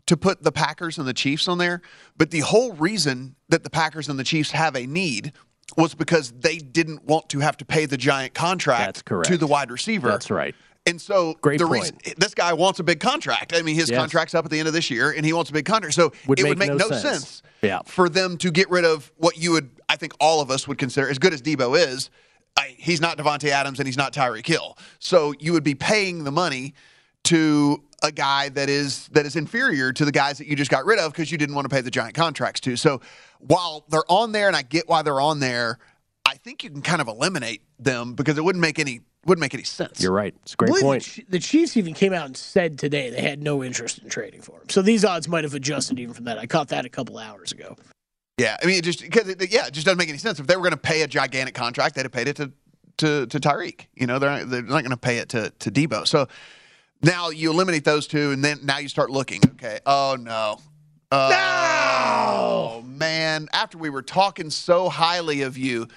to 0.06 0.18
put 0.18 0.42
the 0.42 0.52
Packers 0.52 0.98
and 0.98 1.08
the 1.08 1.14
Chiefs 1.14 1.48
on 1.48 1.58
there, 1.60 1.82
but 2.18 2.32
the 2.32 2.40
whole 2.40 2.74
reason 2.74 3.36
that 3.50 3.64
the 3.64 3.70
Packers 3.70 4.10
and 4.10 4.18
the 4.18 4.24
Chiefs 4.24 4.52
have 4.52 4.76
a 4.76 4.88
need 4.88 5.34
was 5.78 5.94
because 5.94 6.32
they 6.32 6.58
didn't 6.58 7.04
want 7.06 7.30
to 7.30 7.40
have 7.40 7.58
to 7.58 7.66
pay 7.66 7.86
the 7.86 7.98
giant 7.98 8.34
contract 8.34 8.86
That's 8.86 9.02
correct. 9.04 9.30
to 9.30 9.38
the 9.38 9.46
wide 9.46 9.70
receiver. 9.70 10.10
That's 10.10 10.32
right. 10.32 10.56
And 10.90 11.00
so 11.02 11.36
Great 11.42 11.60
the 11.60 11.68
point. 11.68 11.84
reason 11.84 11.98
this 12.18 12.34
guy 12.34 12.54
wants 12.54 12.80
a 12.80 12.84
big 12.84 13.00
contract. 13.00 13.54
I 13.56 13.62
mean, 13.62 13.76
his 13.76 13.90
Yes. 13.90 14.00
contract's 14.00 14.34
up 14.36 14.46
at 14.46 14.52
the 14.52 14.60
end 14.60 14.68
of 14.68 14.74
this 14.74 14.90
year, 14.90 15.12
and 15.12 15.26
he 15.26 15.34
wants 15.34 15.50
a 15.50 15.54
big 15.54 15.66
contract. 15.66 15.96
So 15.96 16.12
Would 16.28 16.40
it 16.40 16.44
make 16.44 16.50
would 16.52 16.58
make 16.60 16.70
no 16.70 16.78
no, 16.78 16.88
sense. 16.90 17.02
sense, 17.02 17.44
Yeah. 17.62 17.80
for 17.86 18.10
them 18.10 18.38
to 18.38 18.52
get 18.52 18.70
rid 18.70 18.86
of 18.86 19.12
what 19.18 19.38
you 19.38 19.52
would, 19.52 19.70
I 19.88 19.96
think, 19.96 20.14
all 20.20 20.42
of 20.42 20.50
us 20.52 20.68
would 20.68 20.78
consider 20.78 21.10
as 21.10 21.20
good 21.20 21.34
as 21.34 21.42
Deebo 21.42 21.78
is. 21.78 22.10
I, 22.58 22.76
he's 22.78 23.00
not 23.00 23.18
Davante 23.18 23.50
Adams 23.50 23.80
and 23.80 23.88
he's 23.88 23.98
not 23.98 24.12
Tyreek 24.14 24.46
Hill. 24.48 24.78
So 25.00 25.34
you 25.40 25.54
would 25.54 25.64
be 25.64 25.76
paying 25.76 26.24
the 26.24 26.32
money 26.32 26.74
to 27.26 27.84
a 28.02 28.12
guy 28.12 28.50
that 28.50 28.70
is 28.70 29.08
that 29.12 29.26
is 29.26 29.36
inferior 29.36 29.92
to 29.94 30.06
the 30.06 30.12
guys 30.12 30.38
that 30.38 30.48
you 30.48 30.56
just 30.56 30.72
got 30.72 30.86
rid 30.86 31.00
of 31.00 31.12
because 31.12 31.32
you 31.32 31.38
didn't 31.38 31.54
want 31.56 31.70
to 31.70 31.74
pay 31.74 31.82
the 31.82 31.92
giant 31.92 32.16
contracts 32.16 32.60
to. 32.62 32.76
So 32.78 33.02
while 33.40 33.86
they're 33.90 34.10
on 34.10 34.32
there, 34.32 34.48
and 34.48 34.56
I 34.56 34.62
get 34.62 34.88
why 34.88 35.02
they're 35.02 35.20
on 35.22 35.40
there, 35.40 35.78
I 36.26 36.36
think 36.36 36.64
you 36.64 36.70
can 36.70 36.82
kind 36.82 37.02
of 37.02 37.08
eliminate 37.08 37.62
them 37.78 38.14
because 38.14 38.38
it 38.38 38.44
wouldn't 38.44 38.62
make 38.62 38.80
any 38.80 39.02
wouldn't 39.26 39.42
make 39.42 39.54
any 39.54 39.64
sense. 39.64 40.02
You're 40.02 40.14
right. 40.14 40.34
It's 40.44 40.54
a 40.54 40.64
I 40.64 40.66
great 40.66 40.82
point. 40.82 41.04
The, 41.04 41.22
Chi- 41.22 41.28
the 41.30 41.40
Chiefs 41.40 41.78
even 41.78 41.94
came 41.94 42.14
out 42.14 42.26
and 42.26 42.38
said 42.38 42.80
today 42.80 43.10
they 43.10 43.22
had 43.22 43.42
no 43.42 43.64
interest 43.64 44.00
in 44.00 44.10
trading 44.10 44.42
for 44.42 44.54
him. 44.54 44.70
So 44.70 44.82
these 44.82 45.04
odds 45.04 45.28
might 45.28 45.44
have 45.44 45.54
adjusted 45.54 46.00
even 46.00 46.14
from 46.14 46.26
that. 46.26 46.38
I 46.38 46.46
caught 46.46 46.70
that 46.70 46.86
a 46.86 46.90
couple 46.90 47.18
hours 47.18 47.52
ago. 47.52 47.76
Yeah, 48.38 48.56
I 48.64 48.66
mean, 48.66 48.78
it 48.78 48.86
just 48.86 49.02
because 49.02 49.28
it, 49.28 49.52
yeah, 49.52 49.68
it 49.68 49.74
just 49.74 49.86
doesn't 49.86 49.98
make 49.98 50.08
any 50.08 50.18
sense. 50.18 50.40
If 50.40 50.48
they 50.48 50.56
were 50.56 50.62
going 50.62 50.72
to 50.72 50.78
pay 50.78 51.02
a 51.02 51.08
gigantic 51.08 51.56
contract, 51.56 51.96
they'd 51.96 52.04
have 52.04 52.12
paid 52.12 52.30
it 52.30 52.38
to 52.38 52.52
to, 52.98 53.26
to 53.28 53.40
Tyreek. 53.40 53.88
You 53.96 54.08
know, 54.08 54.20
they're 54.20 54.30
not, 54.30 54.50
they're 54.50 54.62
not 54.62 54.82
going 54.84 54.92
to 54.92 54.98
pay 54.98 55.18
it 55.18 55.30
to 55.30 55.52
to 55.60 55.72
Deebo. 55.72 56.08
So 56.08 56.28
now 57.04 57.30
you 57.30 57.52
eliminate 57.52 57.84
those 57.84 58.08
two, 58.08 58.32
and 58.32 58.44
then 58.44 58.60
now 58.64 58.78
you 58.78 58.88
start 58.88 59.10
looking. 59.10 59.42
Okay, 59.52 59.80
oh 59.86 60.16
no, 60.18 60.60
oh 61.12 62.82
man! 62.86 63.50
After 63.52 63.78
we 63.78 63.90
were 63.90 64.02
talking 64.02 64.50
so 64.50 64.88
highly 64.88 65.42
of 65.42 65.58
you, 65.58 65.90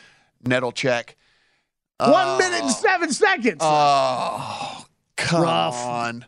Nettlecheck, 2.06 2.12
One 2.12 2.38
minute 2.38 2.62
and 2.62 2.70
seven 2.70 3.12
seconds. 3.12 3.58
Oh, 3.60 4.84
come 5.16 5.42
Rough. 5.42 5.76
on. 5.86 6.24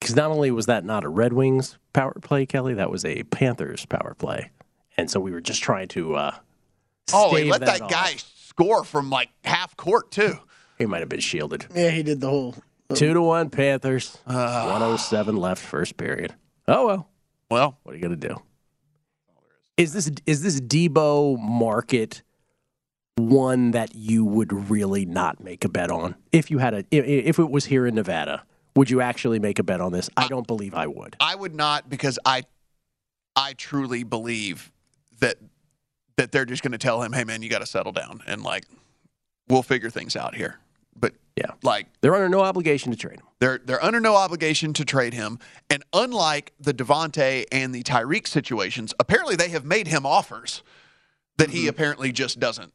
Because 0.00 0.16
not 0.16 0.30
only 0.30 0.50
was 0.50 0.66
that 0.66 0.84
not 0.84 1.04
a 1.04 1.08
Red 1.08 1.32
Wings 1.32 1.78
power 1.92 2.12
play, 2.20 2.44
Kelly, 2.46 2.74
that 2.74 2.90
was 2.90 3.04
a 3.04 3.22
Panthers 3.24 3.86
power 3.86 4.14
play. 4.18 4.50
And 4.96 5.10
so 5.10 5.20
we 5.20 5.30
were 5.30 5.40
just 5.40 5.62
trying 5.62 5.88
to. 5.88 6.16
Uh, 6.16 6.34
Oh, 7.12 7.34
he 7.34 7.44
let 7.50 7.60
that, 7.62 7.82
off. 7.82 7.90
guy 7.90 8.14
score 8.16 8.84
from 8.84 9.10
like 9.10 9.28
half 9.44 9.76
court 9.76 10.10
too. 10.12 10.34
He 10.78 10.86
might 10.86 11.00
have 11.00 11.08
been 11.08 11.20
shielded. 11.20 11.66
yeah, 11.74 11.90
he 11.90 12.02
did 12.02 12.20
the 12.20 12.28
whole. 12.28 12.54
Two 12.94 13.12
to 13.12 13.20
one 13.22 13.50
Panthers. 13.50 14.18
Uh. 14.26 14.66
107 14.68 15.36
left, 15.36 15.62
first 15.62 15.96
period. 15.96 16.34
Oh 16.68 16.86
well. 16.86 17.08
Well, 17.50 17.76
What 17.82 17.92
are 17.92 17.96
you 17.96 18.02
gonna 18.02 18.16
do? 18.16 18.40
Is 19.76 19.92
this 19.92 20.10
is 20.26 20.42
this 20.42 20.60
Deebo 20.60 21.38
market 21.38 22.22
one 23.16 23.72
that 23.72 23.94
you 23.94 24.24
would 24.24 24.70
really 24.70 25.04
not 25.04 25.42
make 25.42 25.64
a 25.64 25.68
bet 25.68 25.90
on 25.90 26.14
if 26.32 26.50
you 26.50 26.58
had 26.58 26.74
a 26.74 26.84
if, 26.90 27.38
it 27.38 27.50
was 27.50 27.66
here 27.66 27.86
in 27.86 27.94
Nevada? 27.94 28.44
Would 28.74 28.90
you 28.90 29.02
actually 29.02 29.38
make 29.38 29.58
a 29.58 29.62
bet 29.62 29.80
on 29.80 29.92
this? 29.92 30.08
I 30.16 30.28
don't 30.28 30.46
believe 30.46 30.74
I 30.74 30.86
would. 30.86 31.16
I 31.20 31.34
would 31.34 31.54
not 31.54 31.90
because 31.90 32.18
I 32.24 32.44
I 33.36 33.52
truly 33.54 34.02
believe 34.02 34.72
that 35.20 35.36
that 36.16 36.32
they're 36.32 36.46
just 36.46 36.62
going 36.62 36.72
to 36.72 36.78
tell 36.78 37.02
him, 37.02 37.12
"Hey 37.12 37.24
man, 37.24 37.42
you 37.42 37.50
got 37.50 37.58
to 37.58 37.66
settle 37.66 37.92
down 37.92 38.22
and 38.26 38.42
like 38.42 38.64
we'll 39.48 39.62
figure 39.62 39.90
things 39.90 40.16
out 40.16 40.34
here." 40.34 40.58
But 40.96 41.12
Yeah, 41.36 41.52
like 41.62 41.88
they're 42.00 42.14
under 42.14 42.30
no 42.30 42.40
obligation 42.40 42.92
to 42.92 42.98
trade 42.98 43.20
him. 43.20 43.26
they're 43.40 43.60
they're 43.62 43.84
under 43.84 44.00
no 44.00 44.16
obligation 44.16 44.72
to 44.74 44.86
trade 44.86 45.12
him, 45.12 45.38
and 45.68 45.82
unlike 45.92 46.54
the 46.58 46.72
Davante 46.72 47.44
and 47.52 47.74
the 47.74 47.82
Tyreek 47.82 48.26
situations, 48.26 48.94
apparently 48.98 49.36
they 49.36 49.48
have 49.50 49.66
made 49.66 49.88
him 49.88 50.06
offers 50.06 50.62
that 51.36 51.50
he 51.50 51.60
mm-hmm. 51.60 51.68
apparently 51.70 52.12
just 52.12 52.40
doesn't 52.40 52.72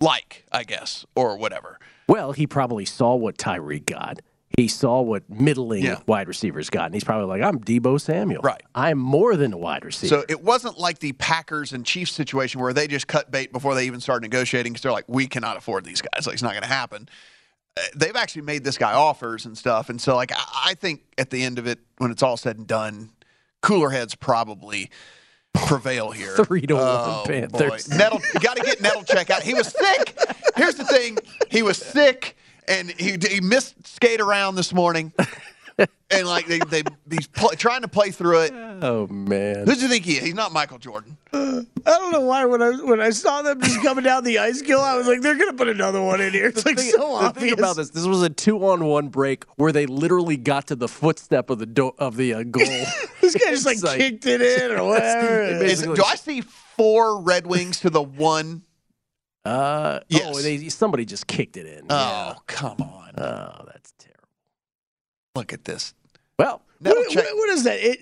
like, 0.00 0.44
I 0.52 0.64
guess, 0.64 1.04
or 1.14 1.36
whatever. 1.36 1.78
Well, 2.08 2.32
he 2.32 2.46
probably 2.46 2.84
saw 2.84 3.14
what 3.14 3.36
Tyreek 3.38 3.86
got. 3.86 4.20
He 4.56 4.68
saw 4.68 5.00
what 5.02 5.28
middling 5.28 5.84
Yeah. 5.84 5.98
wide 6.06 6.28
receivers 6.28 6.70
got, 6.70 6.86
and 6.86 6.94
he's 6.94 7.04
probably 7.04 7.26
like, 7.26 7.42
"I'm 7.42 7.58
Deebo 7.58 8.00
Samuel. 8.00 8.40
Right. 8.42 8.62
I'm 8.74 8.96
more 8.98 9.36
than 9.36 9.52
a 9.52 9.58
wide 9.58 9.84
receiver." 9.84 10.20
So 10.20 10.24
it 10.28 10.42
wasn't 10.42 10.78
like 10.78 11.00
the 11.00 11.12
Packers 11.12 11.72
and 11.72 11.84
Chiefs 11.84 12.12
situation 12.12 12.60
where 12.60 12.72
they 12.72 12.86
just 12.86 13.06
cut 13.06 13.30
bait 13.30 13.52
before 13.52 13.74
they 13.74 13.86
even 13.86 14.00
started 14.00 14.22
negotiating 14.22 14.72
because 14.72 14.82
they're 14.82 14.92
like, 14.92 15.04
we 15.08 15.26
cannot 15.26 15.56
afford 15.58 15.84
these 15.84 16.00
guys. 16.00 16.26
Like, 16.26 16.34
it's 16.34 16.42
not 16.42 16.52
going 16.52 16.62
to 16.62 16.68
happen. 16.68 17.08
Uh, 17.76 17.82
They've 17.96 18.16
actually 18.16 18.42
made 18.42 18.64
this 18.64 18.78
guy 18.78 18.92
offers 18.94 19.44
and 19.44 19.58
stuff. 19.58 19.90
And 19.90 20.00
so, 20.00 20.14
like, 20.16 20.32
I 20.32 20.42
I 20.70 20.74
think 20.74 21.02
at 21.18 21.28
the 21.30 21.42
end 21.42 21.58
of 21.58 21.66
it, 21.66 21.80
when 21.98 22.10
it's 22.10 22.22
all 22.22 22.36
said 22.38 22.56
and 22.56 22.66
done, 22.66 23.10
cooler 23.62 23.90
heads 23.90 24.14
probably 24.14 24.90
prevail 25.56 26.10
here. 26.10 26.36
Three 26.44 26.62
to 26.62 26.74
one 26.74 26.82
oh, 26.84 27.24
Panthers. 27.26 27.88
Nettle, 27.88 28.20
got 28.40 28.56
to 28.56 28.62
get 28.62 28.80
Nettle 28.80 29.02
check 29.02 29.30
out. 29.30 29.42
He 29.42 29.54
was 29.54 29.68
sick. 29.68 30.18
Here's 30.56 30.74
the 30.74 30.84
thing 30.84 31.18
he 31.50 31.62
was 31.62 31.78
sick 31.78 32.36
and 32.68 32.90
he, 32.90 33.16
he 33.28 33.40
missed 33.40 33.86
skate 33.86 34.20
around 34.20 34.56
this 34.56 34.72
morning. 34.72 35.12
And 36.10 36.26
like 36.26 36.46
they 36.46 36.58
they 36.60 36.82
he's 37.10 37.26
pl- 37.26 37.50
trying 37.50 37.82
to 37.82 37.88
play 37.88 38.10
through 38.10 38.42
it. 38.42 38.52
oh 38.54 39.06
man, 39.08 39.66
Who 39.66 39.74
do 39.74 39.80
you 39.80 39.88
think 39.88 40.04
he 40.04 40.12
is? 40.16 40.24
He's 40.24 40.34
not 40.34 40.52
Michael 40.52 40.78
Jordan. 40.78 41.18
I 41.32 41.64
don't 41.84 42.12
know 42.12 42.20
why 42.20 42.44
when 42.46 42.62
I 42.62 42.70
when 42.82 43.00
I 43.00 43.10
saw 43.10 43.42
them 43.42 43.60
just 43.60 43.82
coming 43.82 44.04
down 44.04 44.24
the 44.24 44.38
ice 44.38 44.62
gill, 44.62 44.80
I 44.80 44.96
was 44.96 45.06
like, 45.06 45.20
they're 45.20 45.34
gonna 45.36 45.52
put 45.52 45.68
another 45.68 46.00
one 46.00 46.20
in 46.20 46.32
here. 46.32 46.46
It's 46.46 46.64
like 46.64 46.76
thing- 46.78 46.90
so 46.92 46.98
the 46.98 47.04
obvious. 47.26 47.50
thing 47.50 47.58
about 47.58 47.76
this, 47.76 47.90
this 47.90 48.06
was 48.06 48.22
a 48.22 48.30
two-on-one 48.30 49.08
break 49.08 49.44
where 49.56 49.72
they 49.72 49.84
literally 49.86 50.36
got 50.38 50.68
to 50.68 50.76
the 50.76 50.88
footstep 50.88 51.50
of 51.50 51.58
the 51.58 51.66
do- 51.66 51.92
of 51.98 52.16
the 52.16 52.34
uh, 52.34 52.42
goal. 52.44 52.64
This 53.20 53.34
guy 53.34 53.50
just 53.50 53.66
like 53.66 53.82
like- 53.82 53.98
kicked 53.98 54.24
it 54.26 54.40
in 54.40 54.70
or 54.78 54.84
whatever. 54.88 55.64
Is, 55.64 55.82
do 55.82 56.02
I 56.06 56.14
see 56.14 56.40
four 56.42 57.20
Red 57.20 57.46
Wings 57.46 57.80
to 57.80 57.90
the 57.90 58.02
one? 58.02 58.62
Uh, 59.44 60.00
Yes. 60.08 60.22
Oh, 60.36 60.40
they, 60.40 60.68
somebody 60.68 61.04
just 61.04 61.26
kicked 61.26 61.56
it 61.56 61.66
in. 61.66 61.86
Oh, 61.90 62.34
come 62.46 62.80
on. 62.80 63.10
Oh, 63.18 63.64
that's 63.66 63.66
terrible. 63.66 63.75
Look 65.36 65.52
at 65.52 65.64
this. 65.64 65.94
Well, 66.38 66.62
What- 66.80 67.08
check. 67.10 67.24
what- 67.24 67.36
what 67.36 67.48
is 67.50 67.62
that? 67.64 67.78
It 67.78 68.00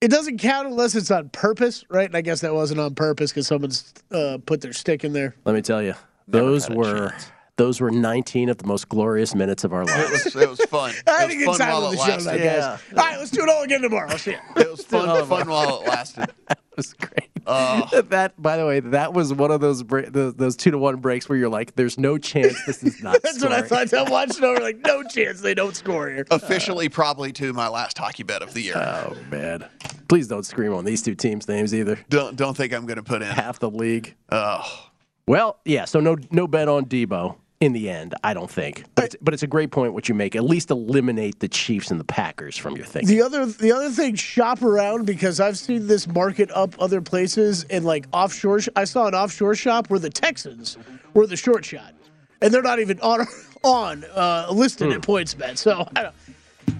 it 0.00 0.10
doesn't 0.10 0.38
count 0.38 0.66
unless 0.66 0.96
it's 0.96 1.10
on 1.12 1.28
purpose, 1.28 1.84
right? 1.88 2.06
And 2.06 2.16
I 2.16 2.22
guess 2.22 2.40
that 2.40 2.52
wasn't 2.54 2.80
on 2.80 2.94
purpose 2.96 3.30
because 3.30 3.46
someone's 3.46 3.92
uh, 4.10 4.38
put 4.46 4.60
their 4.60 4.72
stick 4.72 5.04
in 5.04 5.12
there. 5.12 5.36
let 5.44 5.54
me 5.54 5.62
tell 5.62 5.80
you, 5.80 5.94
Never 6.26 6.44
those 6.46 6.68
were 6.70 7.10
chance. 7.10 7.30
those 7.56 7.80
were 7.80 7.90
19 7.92 8.48
of 8.48 8.58
the 8.58 8.66
most 8.66 8.88
glorious 8.88 9.32
minutes 9.36 9.62
of 9.62 9.72
our 9.72 9.82
It 9.82 9.86
lives. 9.88 10.24
was, 10.24 10.34
it 10.36 10.48
was 10.48 10.60
fun. 10.64 10.92
I 11.06 11.10
had 11.20 11.30
It 11.30 11.46
was 11.46 11.56
fun 11.58 11.66
time 11.68 11.72
while 11.82 11.90
with 11.90 11.92
it 11.94 11.96
the 11.98 12.04
show 12.04 12.12
lasted. 12.14 12.30
tonight. 12.32 12.44
Yeah. 12.44 12.78
All 12.90 12.96
right, 13.08 13.18
let's 13.18 13.30
do 13.30 13.42
it 13.44 13.48
all 13.48 13.62
again 13.62 13.82
tomorrow. 13.82 14.16
See 14.16 14.32
ya. 14.32 14.38
It 14.56 14.70
was 14.72 14.84
fun, 14.84 15.26
fun 15.26 15.48
while 15.48 15.82
it 15.82 15.88
lasted. 15.88 16.26
That 16.76 16.76
was 16.78 16.92
great. 16.94 17.28
Oh. 17.46 18.02
that, 18.08 18.40
by 18.40 18.56
the 18.56 18.64
way, 18.64 18.80
that 18.80 19.12
was 19.12 19.32
one 19.34 19.50
of 19.50 19.60
those 19.60 19.82
bra- 19.82 20.08
those, 20.08 20.34
those 20.36 20.56
two 20.56 20.70
to 20.70 20.78
one 20.78 20.96
breaks 20.96 21.28
where 21.28 21.36
you're 21.36 21.50
like, 21.50 21.74
"There's 21.74 21.98
no 21.98 22.16
chance 22.16 22.54
this 22.64 22.82
is 22.82 23.02
not." 23.02 23.20
That's 23.22 23.42
what 23.42 23.52
I 23.52 23.60
thought. 23.60 23.92
I'm 23.92 24.10
watching 24.10 24.42
over 24.42 24.58
like, 24.60 24.78
no 24.86 25.02
chance 25.02 25.42
they 25.42 25.52
don't 25.52 25.76
score 25.76 26.08
here. 26.08 26.24
Officially, 26.30 26.88
probably 26.88 27.30
to 27.32 27.52
my 27.52 27.68
last 27.68 27.98
hockey 27.98 28.22
bet 28.22 28.40
of 28.42 28.54
the 28.54 28.62
year. 28.62 28.76
Oh 28.76 29.14
man, 29.30 29.66
please 30.08 30.28
don't 30.28 30.44
scream 30.46 30.72
on 30.72 30.86
these 30.86 31.02
two 31.02 31.14
teams' 31.14 31.46
names 31.46 31.74
either. 31.74 31.98
don't 32.08 32.36
don't 32.36 32.56
think 32.56 32.72
I'm 32.72 32.86
going 32.86 32.96
to 32.96 33.02
put 33.02 33.20
in. 33.20 33.28
Half 33.28 33.58
the 33.58 33.70
league. 33.70 34.14
Oh, 34.30 34.88
Well, 35.26 35.58
yeah. 35.66 35.84
So 35.84 36.00
no 36.00 36.16
no 36.30 36.46
bet 36.46 36.68
on 36.68 36.86
Deebo 36.86 37.36
in 37.62 37.72
the 37.72 37.88
end. 37.88 38.14
I 38.24 38.34
don't 38.34 38.50
think. 38.50 38.84
But 38.96 39.04
it's, 39.06 39.16
but 39.22 39.32
it's 39.34 39.42
a 39.44 39.46
great 39.46 39.70
point 39.70 39.94
what 39.94 40.08
you 40.08 40.14
make. 40.16 40.34
At 40.34 40.42
least 40.44 40.70
eliminate 40.70 41.38
the 41.38 41.46
Chiefs 41.48 41.90
and 41.92 42.00
the 42.00 42.04
Packers 42.04 42.56
from 42.58 42.76
your 42.76 42.84
thing. 42.84 43.06
The 43.06 43.22
other 43.22 43.46
the 43.46 43.70
other 43.72 43.88
thing, 43.90 44.16
shop 44.16 44.62
around 44.62 45.06
because 45.06 45.38
I've 45.38 45.56
seen 45.56 45.86
this 45.86 46.08
market 46.08 46.50
up 46.52 46.74
other 46.80 47.00
places 47.00 47.64
and 47.70 47.84
like 47.84 48.06
offshore. 48.12 48.60
I 48.74 48.84
saw 48.84 49.06
an 49.06 49.14
offshore 49.14 49.54
shop 49.54 49.90
where 49.90 50.00
the 50.00 50.10
Texans 50.10 50.76
were 51.14 51.26
the 51.26 51.36
short 51.36 51.64
shot, 51.64 51.94
and 52.40 52.52
they're 52.52 52.62
not 52.62 52.80
even 52.80 52.98
on 53.00 53.26
on 53.62 54.04
uh, 54.14 54.48
listed 54.50 54.88
Hmm. 54.88 54.94
at 54.94 55.02
points 55.02 55.32
bet. 55.34 55.56
So 55.56 55.88
I 55.94 56.02
don't, 56.02 56.14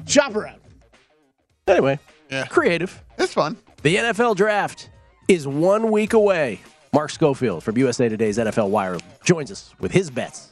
shop 0.08 0.34
around. 0.34 0.60
Anyway, 1.68 1.98
Yeah. 2.28 2.44
creative. 2.46 3.02
it's 3.18 3.32
fun. 3.32 3.56
The 3.82 3.96
NFL 3.96 4.34
draft 4.36 4.90
is 5.28 5.46
one 5.46 5.90
week 5.92 6.12
away. 6.12 6.60
Mark 6.92 7.10
Schofield 7.10 7.62
from 7.62 7.78
USA 7.78 8.08
Today's 8.08 8.36
NFL 8.36 8.68
Wire 8.68 8.98
joins 9.24 9.50
us 9.50 9.72
with 9.80 9.92
his 9.92 10.10
bets 10.10 10.51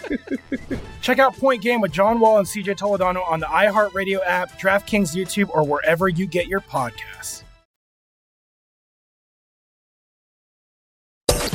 Check 1.02 1.18
out 1.18 1.36
Point 1.36 1.62
Game 1.62 1.80
with 1.80 1.92
John 1.92 2.20
Wall 2.20 2.38
and 2.38 2.46
CJ 2.46 2.76
Toledano 2.76 3.26
on 3.28 3.40
the 3.40 3.46
iHeartRadio 3.46 4.20
app, 4.24 4.58
DraftKings 4.60 5.14
YouTube, 5.14 5.50
or 5.50 5.64
wherever 5.64 6.08
you 6.08 6.26
get 6.26 6.46
your 6.46 6.60
podcasts. 6.60 7.42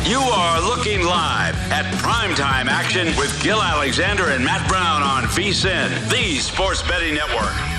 You 0.06 0.20
are 0.20 0.62
looking 0.62 1.02
live 1.04 1.56
at 1.70 1.84
primetime 1.96 2.68
action 2.68 3.08
with 3.18 3.44
Gil 3.44 3.62
Alexander 3.62 4.30
and 4.30 4.44
Matt 4.44 4.66
Brown 4.70 5.04
on 5.04 5.24
VSIN, 5.24 6.10
the 6.10 6.38
Sports 6.38 6.82
Betting 6.88 7.16
Network. 7.16 7.77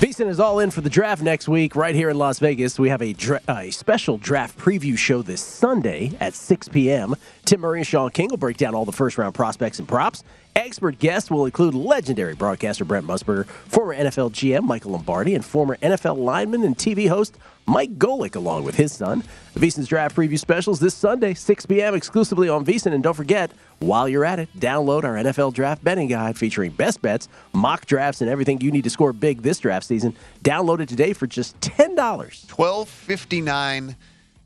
VSiN 0.00 0.28
is 0.28 0.38
all 0.38 0.58
in 0.58 0.70
for 0.70 0.82
the 0.82 0.90
draft 0.90 1.22
next 1.22 1.48
week, 1.48 1.74
right 1.74 1.94
here 1.94 2.10
in 2.10 2.18
Las 2.18 2.38
Vegas. 2.38 2.78
We 2.78 2.90
have 2.90 3.00
a, 3.00 3.14
dra- 3.14 3.40
a 3.48 3.70
special 3.70 4.18
draft 4.18 4.58
preview 4.58 4.98
show 4.98 5.22
this 5.22 5.40
Sunday 5.40 6.12
at 6.20 6.34
6 6.34 6.68
p.m. 6.68 7.14
Tim 7.46 7.60
Murray 7.60 7.78
and 7.78 7.86
Sean 7.86 8.10
King 8.10 8.28
will 8.28 8.36
break 8.36 8.58
down 8.58 8.74
all 8.74 8.84
the 8.84 8.92
first 8.92 9.16
round 9.16 9.34
prospects 9.34 9.78
and 9.78 9.88
props. 9.88 10.22
Expert 10.54 10.98
guests 10.98 11.30
will 11.30 11.46
include 11.46 11.72
legendary 11.72 12.34
broadcaster 12.34 12.84
Brent 12.84 13.06
Musburger, 13.06 13.46
former 13.46 13.94
NFL 13.96 14.32
GM 14.32 14.64
Michael 14.64 14.90
Lombardi, 14.90 15.34
and 15.34 15.42
former 15.42 15.78
NFL 15.78 16.18
lineman 16.18 16.62
and 16.62 16.76
TV 16.76 17.08
host 17.08 17.38
Mike 17.66 17.98
Golic, 17.98 18.36
along 18.36 18.64
with 18.64 18.76
his 18.76 18.92
son. 18.92 19.24
VSiN's 19.56 19.88
draft 19.88 20.14
preview 20.14 20.38
specials 20.38 20.78
this 20.78 20.94
Sunday, 20.94 21.34
6 21.34 21.66
p.m. 21.66 21.94
exclusively 21.94 22.48
on 22.48 22.64
VSiN. 22.64 22.92
And 22.94 23.02
don't 23.02 23.14
forget, 23.14 23.50
while 23.80 24.08
you're 24.08 24.24
at 24.24 24.38
it, 24.38 24.48
download 24.58 25.04
our 25.04 25.14
NFL 25.14 25.52
draft 25.54 25.82
betting 25.82 26.08
guide 26.08 26.38
featuring 26.38 26.70
best 26.70 27.02
bets, 27.02 27.28
mock 27.52 27.86
drafts, 27.86 28.20
and 28.20 28.30
everything 28.30 28.60
you 28.60 28.70
need 28.70 28.84
to 28.84 28.90
score 28.90 29.12
big 29.12 29.42
this 29.42 29.58
draft 29.58 29.86
season. 29.86 30.14
Download 30.44 30.80
it 30.80 30.88
today 30.88 31.12
for 31.12 31.26
just 31.26 31.58
$10. 31.60 32.46
Twelve 32.48 32.88
fifty 32.88 33.40
nine 33.40 33.96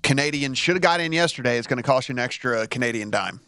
Canadian 0.02 0.54
should 0.54 0.76
have 0.76 0.82
got 0.82 1.00
in 1.00 1.12
yesterday. 1.12 1.58
It's 1.58 1.66
going 1.66 1.76
to 1.76 1.82
cost 1.82 2.08
you 2.08 2.14
an 2.14 2.18
extra 2.18 2.66
Canadian 2.66 3.10
dime. 3.10 3.40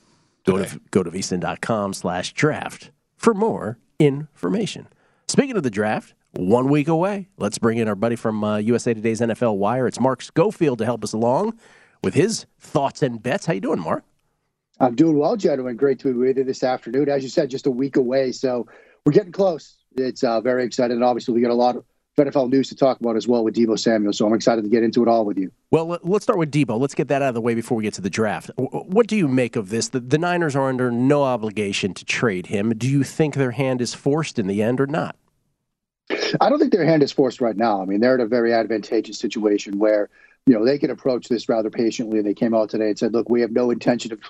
Go 0.44 0.58
to, 0.62 0.80
go 0.90 1.02
to 1.02 1.92
slash 1.92 2.32
draft 2.32 2.90
for 3.16 3.32
more 3.32 3.78
information. 3.98 4.88
Speaking 5.28 5.56
of 5.56 5.62
the 5.62 5.70
draft, 5.70 6.14
one 6.32 6.68
week 6.68 6.88
away. 6.88 7.28
Let's 7.36 7.58
bring 7.58 7.78
in 7.78 7.88
our 7.88 7.94
buddy 7.94 8.16
from 8.16 8.42
uh, 8.42 8.58
USA 8.58 8.94
Today's 8.94 9.20
NFL 9.20 9.56
Wire. 9.56 9.86
It's 9.86 10.00
Mark 10.00 10.22
Schofield 10.22 10.78
to 10.78 10.84
help 10.84 11.04
us 11.04 11.12
along 11.12 11.58
with 12.02 12.14
his 12.14 12.46
thoughts 12.58 13.02
and 13.02 13.22
bets. 13.22 13.46
How 13.46 13.52
you 13.52 13.60
doing, 13.60 13.80
Mark? 13.80 14.04
I'm 14.80 14.94
doing 14.94 15.18
well, 15.18 15.36
gentlemen. 15.36 15.76
Great 15.76 15.98
to 16.00 16.08
be 16.08 16.14
with 16.14 16.38
you 16.38 16.44
this 16.44 16.64
afternoon. 16.64 17.08
As 17.08 17.22
you 17.22 17.28
said, 17.28 17.50
just 17.50 17.66
a 17.66 17.70
week 17.70 17.96
away, 17.96 18.32
so 18.32 18.66
we're 19.04 19.12
getting 19.12 19.32
close. 19.32 19.76
It's 19.96 20.24
uh, 20.24 20.40
very 20.40 20.64
exciting. 20.64 20.96
And 20.96 21.04
obviously, 21.04 21.34
we 21.34 21.40
got 21.42 21.50
a 21.50 21.54
lot 21.54 21.76
of 21.76 21.84
NFL 22.18 22.50
news 22.50 22.68
to 22.68 22.74
talk 22.74 23.00
about 23.00 23.16
as 23.16 23.28
well 23.28 23.44
with 23.44 23.54
Deebo 23.54 23.78
Samuel. 23.78 24.12
So 24.12 24.26
I'm 24.26 24.34
excited 24.34 24.62
to 24.62 24.68
get 24.70 24.82
into 24.82 25.02
it 25.02 25.08
all 25.08 25.24
with 25.24 25.38
you. 25.38 25.50
Well, 25.70 25.86
let- 25.86 26.06
let's 26.06 26.24
start 26.24 26.38
with 26.38 26.50
Deebo. 26.50 26.78
Let's 26.78 26.94
get 26.94 27.08
that 27.08 27.22
out 27.22 27.28
of 27.28 27.34
the 27.34 27.40
way 27.40 27.54
before 27.54 27.76
we 27.76 27.84
get 27.84 27.94
to 27.94 28.00
the 28.00 28.10
draft. 28.10 28.50
What 28.56 29.06
do 29.06 29.16
you 29.16 29.28
make 29.28 29.56
of 29.56 29.70
this? 29.70 29.88
The, 29.88 30.00
the 30.00 30.18
Niners 30.18 30.56
are 30.56 30.68
under 30.68 30.90
no 30.90 31.22
obligation 31.22 31.94
to 31.94 32.04
trade 32.04 32.46
him. 32.46 32.70
Do 32.76 32.88
you 32.88 33.02
think 33.04 33.34
their 33.34 33.52
hand 33.52 33.80
is 33.80 33.94
forced 33.94 34.38
in 34.38 34.46
the 34.46 34.62
end 34.62 34.80
or 34.80 34.86
not? 34.86 35.16
I 36.40 36.48
don't 36.48 36.58
think 36.58 36.72
their 36.72 36.84
hand 36.84 37.02
is 37.02 37.12
forced 37.12 37.40
right 37.40 37.56
now. 37.56 37.82
I 37.82 37.84
mean, 37.84 38.00
they're 38.00 38.14
in 38.14 38.20
a 38.20 38.26
very 38.26 38.52
advantageous 38.52 39.18
situation 39.18 39.78
where 39.78 40.10
you 40.46 40.54
know 40.54 40.64
they 40.64 40.78
can 40.78 40.90
approach 40.90 41.28
this 41.28 41.48
rather 41.48 41.70
patiently. 41.70 42.18
And 42.18 42.26
they 42.26 42.34
came 42.34 42.54
out 42.54 42.70
today 42.70 42.88
and 42.88 42.98
said, 42.98 43.12
"Look, 43.12 43.28
we 43.28 43.40
have 43.40 43.52
no 43.52 43.70
intention 43.70 44.12
of 44.12 44.20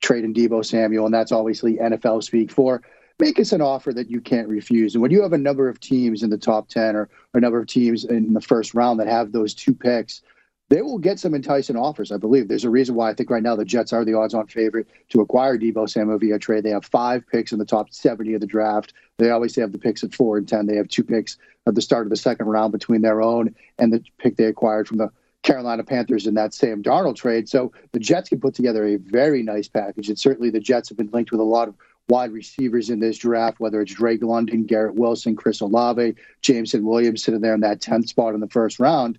trading 0.00 0.34
Deebo 0.34 0.64
Samuel," 0.64 1.06
and 1.06 1.14
that's 1.14 1.32
obviously 1.32 1.76
NFL 1.76 2.22
speak 2.22 2.50
for 2.50 2.82
make 3.18 3.38
us 3.38 3.52
an 3.52 3.60
offer 3.60 3.92
that 3.92 4.10
you 4.10 4.20
can't 4.20 4.48
refuse. 4.48 4.94
And 4.94 5.02
when 5.02 5.10
you 5.10 5.22
have 5.22 5.32
a 5.32 5.38
number 5.38 5.68
of 5.68 5.78
teams 5.78 6.22
in 6.22 6.30
the 6.30 6.38
top 6.38 6.68
ten 6.68 6.96
or, 6.96 7.02
or 7.02 7.38
a 7.38 7.40
number 7.40 7.60
of 7.60 7.66
teams 7.66 8.04
in 8.04 8.32
the 8.32 8.40
first 8.40 8.74
round 8.74 8.98
that 9.00 9.06
have 9.06 9.30
those 9.32 9.54
two 9.54 9.74
picks, 9.74 10.22
they 10.68 10.80
will 10.80 10.98
get 10.98 11.18
some 11.18 11.34
enticing 11.34 11.76
offers. 11.76 12.10
I 12.10 12.16
believe 12.16 12.48
there's 12.48 12.64
a 12.64 12.70
reason 12.70 12.94
why 12.94 13.10
I 13.10 13.14
think 13.14 13.30
right 13.30 13.42
now 13.42 13.56
the 13.56 13.64
Jets 13.64 13.92
are 13.92 14.04
the 14.04 14.14
odds-on 14.14 14.46
favorite 14.46 14.88
to 15.10 15.20
acquire 15.20 15.58
Deebo 15.58 15.88
Samuel 15.88 16.18
via 16.18 16.38
trade. 16.38 16.64
They 16.64 16.70
have 16.70 16.86
five 16.86 17.26
picks 17.30 17.52
in 17.52 17.58
the 17.58 17.66
top 17.66 17.92
70 17.92 18.34
of 18.34 18.40
the 18.40 18.46
draft. 18.46 18.94
They 19.18 19.30
always 19.30 19.54
have 19.56 19.72
the 19.72 19.78
picks 19.78 20.02
at 20.02 20.14
four 20.14 20.38
and 20.38 20.48
ten. 20.48 20.66
They 20.66 20.76
have 20.76 20.88
two 20.88 21.04
picks 21.04 21.36
at 21.66 21.74
the 21.74 21.82
start 21.82 22.06
of 22.06 22.10
the 22.10 22.16
second 22.16 22.46
round 22.46 22.72
between 22.72 23.02
their 23.02 23.20
own 23.20 23.54
and 23.78 23.92
the 23.92 24.02
pick 24.18 24.36
they 24.36 24.44
acquired 24.44 24.88
from 24.88 24.98
the 24.98 25.10
Carolina 25.42 25.84
Panthers 25.84 26.26
in 26.26 26.34
that 26.34 26.54
Sam 26.54 26.82
Darnold 26.82 27.16
trade. 27.16 27.48
So 27.48 27.72
the 27.92 27.98
Jets 27.98 28.28
can 28.28 28.40
put 28.40 28.54
together 28.54 28.86
a 28.86 28.96
very 28.96 29.42
nice 29.42 29.68
package. 29.68 30.08
And 30.08 30.18
certainly 30.18 30.50
the 30.50 30.60
Jets 30.60 30.88
have 30.88 30.96
been 30.98 31.10
linked 31.12 31.32
with 31.32 31.40
a 31.40 31.44
lot 31.44 31.68
of 31.68 31.74
wide 32.08 32.32
receivers 32.32 32.90
in 32.90 33.00
this 33.00 33.18
draft, 33.18 33.60
whether 33.60 33.80
it's 33.80 33.94
Drake 33.94 34.22
London, 34.22 34.64
Garrett 34.64 34.94
Wilson, 34.94 35.36
Chris 35.36 35.60
Olave, 35.60 36.14
Jameson 36.42 36.84
Williams 36.84 37.24
sitting 37.24 37.40
there 37.40 37.54
in 37.54 37.60
that 37.60 37.80
10th 37.80 38.08
spot 38.08 38.34
in 38.34 38.40
the 38.40 38.48
first 38.48 38.80
round. 38.80 39.18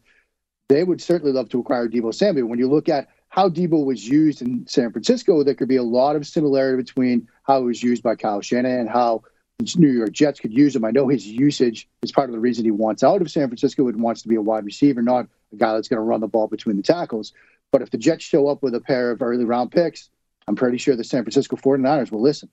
They 0.69 0.83
would 0.83 1.01
certainly 1.01 1.33
love 1.33 1.49
to 1.49 1.59
acquire 1.59 1.87
Deebo 1.87 2.13
Samuel. 2.13 2.47
When 2.47 2.59
you 2.59 2.69
look 2.69 2.89
at 2.89 3.09
how 3.29 3.49
Deebo 3.49 3.85
was 3.85 4.07
used 4.07 4.41
in 4.41 4.65
San 4.67 4.91
Francisco, 4.91 5.43
there 5.43 5.55
could 5.55 5.67
be 5.67 5.75
a 5.75 5.83
lot 5.83 6.15
of 6.15 6.25
similarity 6.25 6.81
between 6.81 7.27
how 7.43 7.59
he 7.59 7.65
was 7.65 7.83
used 7.83 8.03
by 8.03 8.15
Kyle 8.15 8.41
Shanahan 8.41 8.81
and 8.81 8.89
how 8.89 9.23
the 9.59 9.73
New 9.77 9.91
York 9.91 10.11
Jets 10.11 10.39
could 10.39 10.53
use 10.53 10.75
him. 10.75 10.85
I 10.85 10.91
know 10.91 11.07
his 11.07 11.27
usage 11.27 11.87
is 12.01 12.11
part 12.11 12.29
of 12.29 12.33
the 12.33 12.39
reason 12.39 12.65
he 12.65 12.71
wants 12.71 13.03
out 13.03 13.21
of 13.21 13.31
San 13.31 13.47
Francisco 13.47 13.87
and 13.87 14.01
wants 14.01 14.21
to 14.21 14.27
be 14.27 14.35
a 14.35 14.41
wide 14.41 14.65
receiver, 14.65 15.01
not 15.01 15.27
a 15.51 15.55
guy 15.55 15.73
that's 15.73 15.87
going 15.87 15.97
to 15.97 16.03
run 16.03 16.21
the 16.21 16.27
ball 16.27 16.47
between 16.47 16.77
the 16.77 16.83
tackles. 16.83 17.33
But 17.71 17.81
if 17.81 17.89
the 17.89 17.97
Jets 17.97 18.23
show 18.23 18.47
up 18.47 18.61
with 18.61 18.75
a 18.75 18.81
pair 18.81 19.11
of 19.11 19.21
early 19.21 19.45
round 19.45 19.71
picks, 19.71 20.09
I'm 20.47 20.55
pretty 20.55 20.77
sure 20.77 20.95
the 20.95 21.03
San 21.03 21.23
Francisco 21.23 21.55
49ers 21.55 22.11
will 22.11 22.21
listen. 22.21 22.49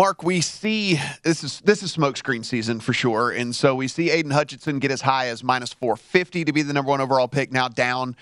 Mark, 0.00 0.22
we 0.22 0.40
see 0.40 0.98
this 1.24 1.44
is 1.44 1.60
this 1.60 1.82
is 1.82 1.94
smokescreen 1.94 2.42
season 2.42 2.80
for 2.80 2.94
sure, 2.94 3.32
and 3.32 3.54
so 3.54 3.74
we 3.74 3.86
see 3.86 4.08
Aidan 4.08 4.30
Hutchinson 4.30 4.78
get 4.78 4.90
as 4.90 5.02
high 5.02 5.26
as 5.26 5.44
minus 5.44 5.74
450 5.74 6.46
to 6.46 6.52
be 6.54 6.62
the 6.62 6.72
number 6.72 6.88
one 6.88 7.02
overall 7.02 7.28
pick. 7.28 7.52
Now 7.52 7.68
down 7.68 8.16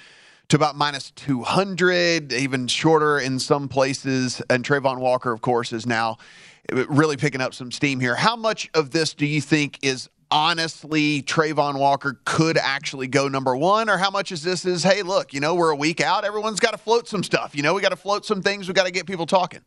to 0.49 0.57
about 0.57 0.74
minus 0.74 1.12
200, 1.12 2.33
even 2.33 2.66
shorter 2.66 3.20
in 3.20 3.39
some 3.39 3.68
places. 3.68 4.43
And 4.51 4.64
Travon 4.64 4.99
Walker, 4.99 5.31
of 5.31 5.41
course, 5.41 5.72
is 5.72 5.87
now 5.87 6.16
really 6.72 7.16
picking 7.16 7.41
up 7.41 7.55
some 7.55 7.70
steam 7.70 8.01
here. 8.01 8.16
How 8.16 8.35
much 8.35 8.68
of 8.74 8.91
this 8.91 9.14
do 9.14 9.24
you 9.24 9.41
think 9.41 9.79
is 9.81 10.11
honestly 10.33 11.22
Travon 11.22 11.79
Walker 11.79 12.18
could 12.24 12.59
actually 12.59 13.07
go 13.07 13.29
number 13.29 13.55
one, 13.55 13.89
or 13.89 13.99
how 13.99 14.11
much 14.11 14.33
is 14.33 14.43
this 14.43 14.64
is 14.64 14.83
hey, 14.83 15.05
look, 15.05 15.33
you 15.33 15.39
know, 15.39 15.55
we're 15.55 15.70
a 15.70 15.76
week 15.76 16.01
out, 16.01 16.24
everyone's 16.24 16.59
got 16.59 16.72
to 16.72 16.79
float 16.79 17.07
some 17.07 17.22
stuff. 17.22 17.55
You 17.55 17.62
know, 17.62 17.72
we 17.72 17.83
got 17.83 17.91
to 17.91 17.97
float 17.97 18.26
some 18.26 18.43
things, 18.43 18.66
we 18.66 18.74
got 18.74 18.87
to 18.87 18.91
get 18.91 19.07
people 19.07 19.26
talking. 19.26 19.61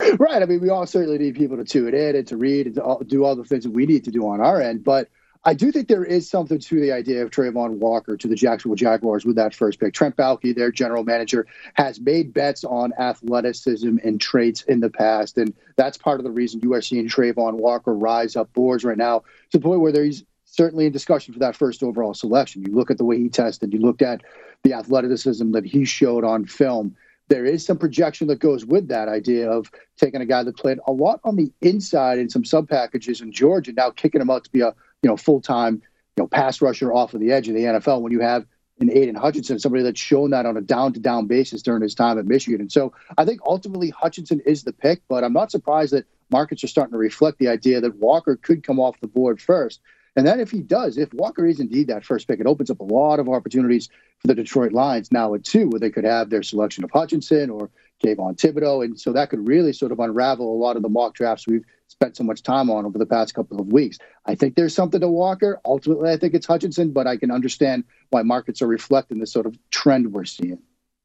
Right. 0.18 0.42
I 0.42 0.46
mean, 0.46 0.60
we 0.60 0.70
all 0.70 0.86
certainly 0.86 1.18
need 1.18 1.34
people 1.34 1.56
to 1.56 1.64
tune 1.64 1.94
in 1.94 2.16
and 2.16 2.26
to 2.28 2.36
read 2.36 2.66
and 2.66 2.74
to 2.76 2.82
all, 2.82 3.00
do 3.00 3.24
all 3.24 3.36
the 3.36 3.44
things 3.44 3.64
that 3.64 3.70
we 3.70 3.86
need 3.86 4.04
to 4.04 4.10
do 4.10 4.26
on 4.28 4.40
our 4.40 4.60
end. 4.60 4.84
But 4.84 5.08
I 5.44 5.54
do 5.54 5.70
think 5.70 5.88
there 5.88 6.04
is 6.04 6.28
something 6.28 6.58
to 6.58 6.80
the 6.80 6.92
idea 6.92 7.22
of 7.22 7.30
Travon 7.30 7.78
Walker 7.78 8.16
to 8.16 8.28
the 8.28 8.34
Jacksonville 8.34 8.76
Jaguars 8.76 9.24
with 9.24 9.36
that 9.36 9.54
first 9.54 9.78
pick. 9.78 9.94
Trent 9.94 10.16
Baalke, 10.16 10.54
their 10.54 10.72
general 10.72 11.04
manager, 11.04 11.46
has 11.74 12.00
made 12.00 12.32
bets 12.32 12.64
on 12.64 12.92
athleticism 12.98 13.96
and 14.02 14.20
traits 14.20 14.62
in 14.62 14.80
the 14.80 14.90
past. 14.90 15.38
And 15.38 15.54
that's 15.76 15.96
part 15.96 16.20
of 16.20 16.24
the 16.24 16.30
reason 16.30 16.60
you 16.62 16.74
are 16.74 16.82
seeing 16.82 17.08
Travon 17.08 17.54
Walker 17.54 17.94
rise 17.94 18.36
up 18.36 18.52
boards 18.52 18.84
right 18.84 18.98
now 18.98 19.20
to 19.50 19.58
the 19.58 19.62
point 19.62 19.80
where 19.80 19.92
he's 20.02 20.24
certainly 20.44 20.86
in 20.86 20.92
discussion 20.92 21.34
for 21.34 21.40
that 21.40 21.56
first 21.56 21.82
overall 21.82 22.14
selection. 22.14 22.62
You 22.62 22.74
look 22.74 22.90
at 22.90 22.98
the 22.98 23.04
way 23.04 23.18
he 23.18 23.28
tested, 23.28 23.72
you 23.72 23.80
looked 23.80 24.02
at 24.02 24.22
the 24.64 24.74
athleticism 24.74 25.52
that 25.52 25.64
he 25.64 25.84
showed 25.84 26.24
on 26.24 26.46
film 26.46 26.96
there 27.28 27.44
is 27.44 27.64
some 27.64 27.78
projection 27.78 28.26
that 28.28 28.40
goes 28.40 28.64
with 28.64 28.88
that 28.88 29.08
idea 29.08 29.50
of 29.50 29.70
taking 29.96 30.20
a 30.20 30.26
guy 30.26 30.42
that 30.42 30.56
played 30.56 30.78
a 30.86 30.92
lot 30.92 31.20
on 31.24 31.36
the 31.36 31.52
inside 31.60 32.18
in 32.18 32.28
some 32.28 32.44
sub 32.44 32.68
packages 32.68 33.20
in 33.20 33.32
Georgia, 33.32 33.72
now 33.72 33.90
kicking 33.90 34.20
him 34.20 34.30
out 34.30 34.44
to 34.44 34.50
be 34.50 34.60
a 34.60 34.74
you 35.02 35.08
know 35.08 35.16
full 35.16 35.40
time 35.40 35.74
you 36.16 36.22
know 36.22 36.26
pass 36.26 36.60
rusher 36.60 36.92
off 36.92 37.14
of 37.14 37.20
the 37.20 37.32
edge 37.32 37.48
of 37.48 37.54
the 37.54 37.62
NFL. 37.62 38.00
When 38.00 38.12
you 38.12 38.20
have 38.20 38.46
an 38.80 38.90
Aidan 38.90 39.16
Hutchinson, 39.16 39.58
somebody 39.58 39.82
that's 39.82 40.00
shown 40.00 40.30
that 40.30 40.46
on 40.46 40.56
a 40.56 40.60
down 40.60 40.92
to 40.92 41.00
down 41.00 41.26
basis 41.26 41.62
during 41.62 41.82
his 41.82 41.94
time 41.94 42.18
at 42.18 42.26
Michigan, 42.26 42.60
and 42.60 42.72
so 42.72 42.92
I 43.16 43.24
think 43.24 43.40
ultimately 43.44 43.90
Hutchinson 43.90 44.40
is 44.40 44.64
the 44.64 44.72
pick, 44.72 45.02
but 45.08 45.24
I'm 45.24 45.32
not 45.32 45.50
surprised 45.50 45.92
that 45.92 46.06
markets 46.30 46.64
are 46.64 46.68
starting 46.68 46.92
to 46.92 46.98
reflect 46.98 47.38
the 47.38 47.48
idea 47.48 47.80
that 47.80 47.96
Walker 47.96 48.36
could 48.36 48.62
come 48.62 48.80
off 48.80 49.00
the 49.00 49.06
board 49.06 49.40
first. 49.40 49.80
And 50.18 50.26
then 50.26 50.40
if 50.40 50.50
he 50.50 50.62
does, 50.62 50.98
if 50.98 51.14
Walker 51.14 51.46
is 51.46 51.60
indeed 51.60 51.86
that 51.86 52.04
first 52.04 52.26
pick, 52.26 52.40
it 52.40 52.46
opens 52.48 52.72
up 52.72 52.80
a 52.80 52.82
lot 52.82 53.20
of 53.20 53.28
opportunities 53.28 53.88
for 54.18 54.26
the 54.26 54.34
Detroit 54.34 54.72
Lions 54.72 55.12
now 55.12 55.32
at 55.34 55.44
two, 55.44 55.68
where 55.68 55.78
they 55.78 55.90
could 55.90 56.02
have 56.02 56.28
their 56.28 56.42
selection 56.42 56.82
of 56.82 56.90
Hutchinson 56.90 57.50
or 57.50 57.70
Kayvon 58.02 58.34
Thibodeaux. 58.36 58.84
And 58.84 58.98
so 58.98 59.12
that 59.12 59.30
could 59.30 59.46
really 59.46 59.72
sort 59.72 59.92
of 59.92 60.00
unravel 60.00 60.52
a 60.52 60.58
lot 60.58 60.74
of 60.74 60.82
the 60.82 60.88
mock 60.88 61.14
drafts 61.14 61.46
we've 61.46 61.64
spent 61.86 62.16
so 62.16 62.24
much 62.24 62.42
time 62.42 62.68
on 62.68 62.84
over 62.84 62.98
the 62.98 63.06
past 63.06 63.32
couple 63.32 63.60
of 63.60 63.68
weeks. 63.68 63.98
I 64.26 64.34
think 64.34 64.56
there's 64.56 64.74
something 64.74 65.00
to 65.00 65.08
Walker. 65.08 65.60
Ultimately, 65.64 66.10
I 66.10 66.16
think 66.16 66.34
it's 66.34 66.46
Hutchinson, 66.46 66.90
but 66.90 67.06
I 67.06 67.16
can 67.16 67.30
understand 67.30 67.84
why 68.10 68.22
markets 68.22 68.60
are 68.60 68.66
reflecting 68.66 69.20
this 69.20 69.32
sort 69.32 69.46
of 69.46 69.56
trend 69.70 70.12
we're 70.12 70.24
seeing. 70.24 70.58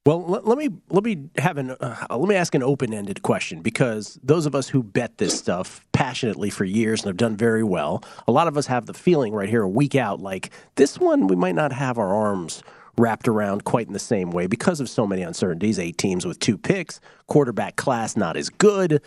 Well, 0.05 0.25
let, 0.25 0.45
let 0.45 0.57
me 0.57 0.67
let 0.89 1.05
me 1.05 1.29
have 1.37 1.57
an 1.57 1.71
uh, 1.71 2.07
let 2.09 2.27
me 2.27 2.35
ask 2.35 2.53
an 2.55 2.61
open-ended 2.61 3.21
question 3.21 3.61
because 3.61 4.19
those 4.21 4.45
of 4.45 4.53
us 4.53 4.67
who 4.67 4.83
bet 4.83 5.17
this 5.17 5.37
stuff 5.37 5.85
passionately 5.93 6.49
for 6.49 6.65
years 6.65 7.01
and 7.01 7.07
have 7.07 7.15
done 7.15 7.37
very 7.37 7.63
well, 7.63 8.03
a 8.27 8.31
lot 8.33 8.49
of 8.49 8.57
us 8.57 8.67
have 8.67 8.85
the 8.85 8.93
feeling 8.93 9.31
right 9.33 9.47
here 9.47 9.61
a 9.61 9.69
week 9.69 9.95
out 9.95 10.19
like 10.19 10.49
this 10.75 10.99
one 10.99 11.27
we 11.27 11.37
might 11.37 11.55
not 11.55 11.71
have 11.71 11.97
our 11.97 12.13
arms 12.13 12.63
wrapped 12.97 13.29
around 13.29 13.63
quite 13.63 13.87
in 13.87 13.93
the 13.93 13.99
same 13.99 14.29
way 14.31 14.45
because 14.45 14.81
of 14.81 14.89
so 14.89 15.07
many 15.07 15.21
uncertainties. 15.21 15.79
Eight 15.79 15.97
teams 15.97 16.25
with 16.25 16.37
two 16.37 16.57
picks, 16.57 16.99
quarterback 17.27 17.77
class 17.77 18.17
not 18.17 18.35
as 18.35 18.49
good. 18.49 19.01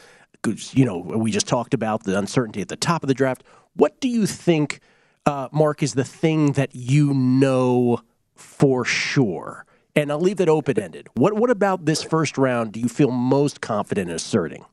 You 0.46 0.86
know, 0.86 0.96
we 0.96 1.30
just 1.30 1.46
talked 1.46 1.74
about 1.74 2.04
the 2.04 2.18
uncertainty 2.18 2.62
at 2.62 2.68
the 2.68 2.76
top 2.76 3.02
of 3.02 3.08
the 3.08 3.14
draft. 3.14 3.44
What 3.74 4.00
do 4.00 4.08
you 4.08 4.26
think, 4.26 4.80
uh, 5.26 5.50
Mark, 5.52 5.82
is 5.82 5.92
the 5.92 6.04
thing 6.04 6.52
that 6.52 6.74
you 6.74 7.12
know 7.12 8.00
for 8.34 8.86
sure? 8.86 9.65
And 9.96 10.12
I'll 10.12 10.20
leave 10.20 10.36
that 10.36 10.48
open 10.48 10.78
ended. 10.78 11.08
What 11.14 11.34
what 11.34 11.50
about 11.50 11.86
this 11.86 12.02
first 12.02 12.36
round 12.36 12.72
do 12.72 12.80
you 12.80 12.88
feel 12.88 13.10
most 13.10 13.62
confident 13.62 14.10
in 14.10 14.16
asserting? 14.16 14.64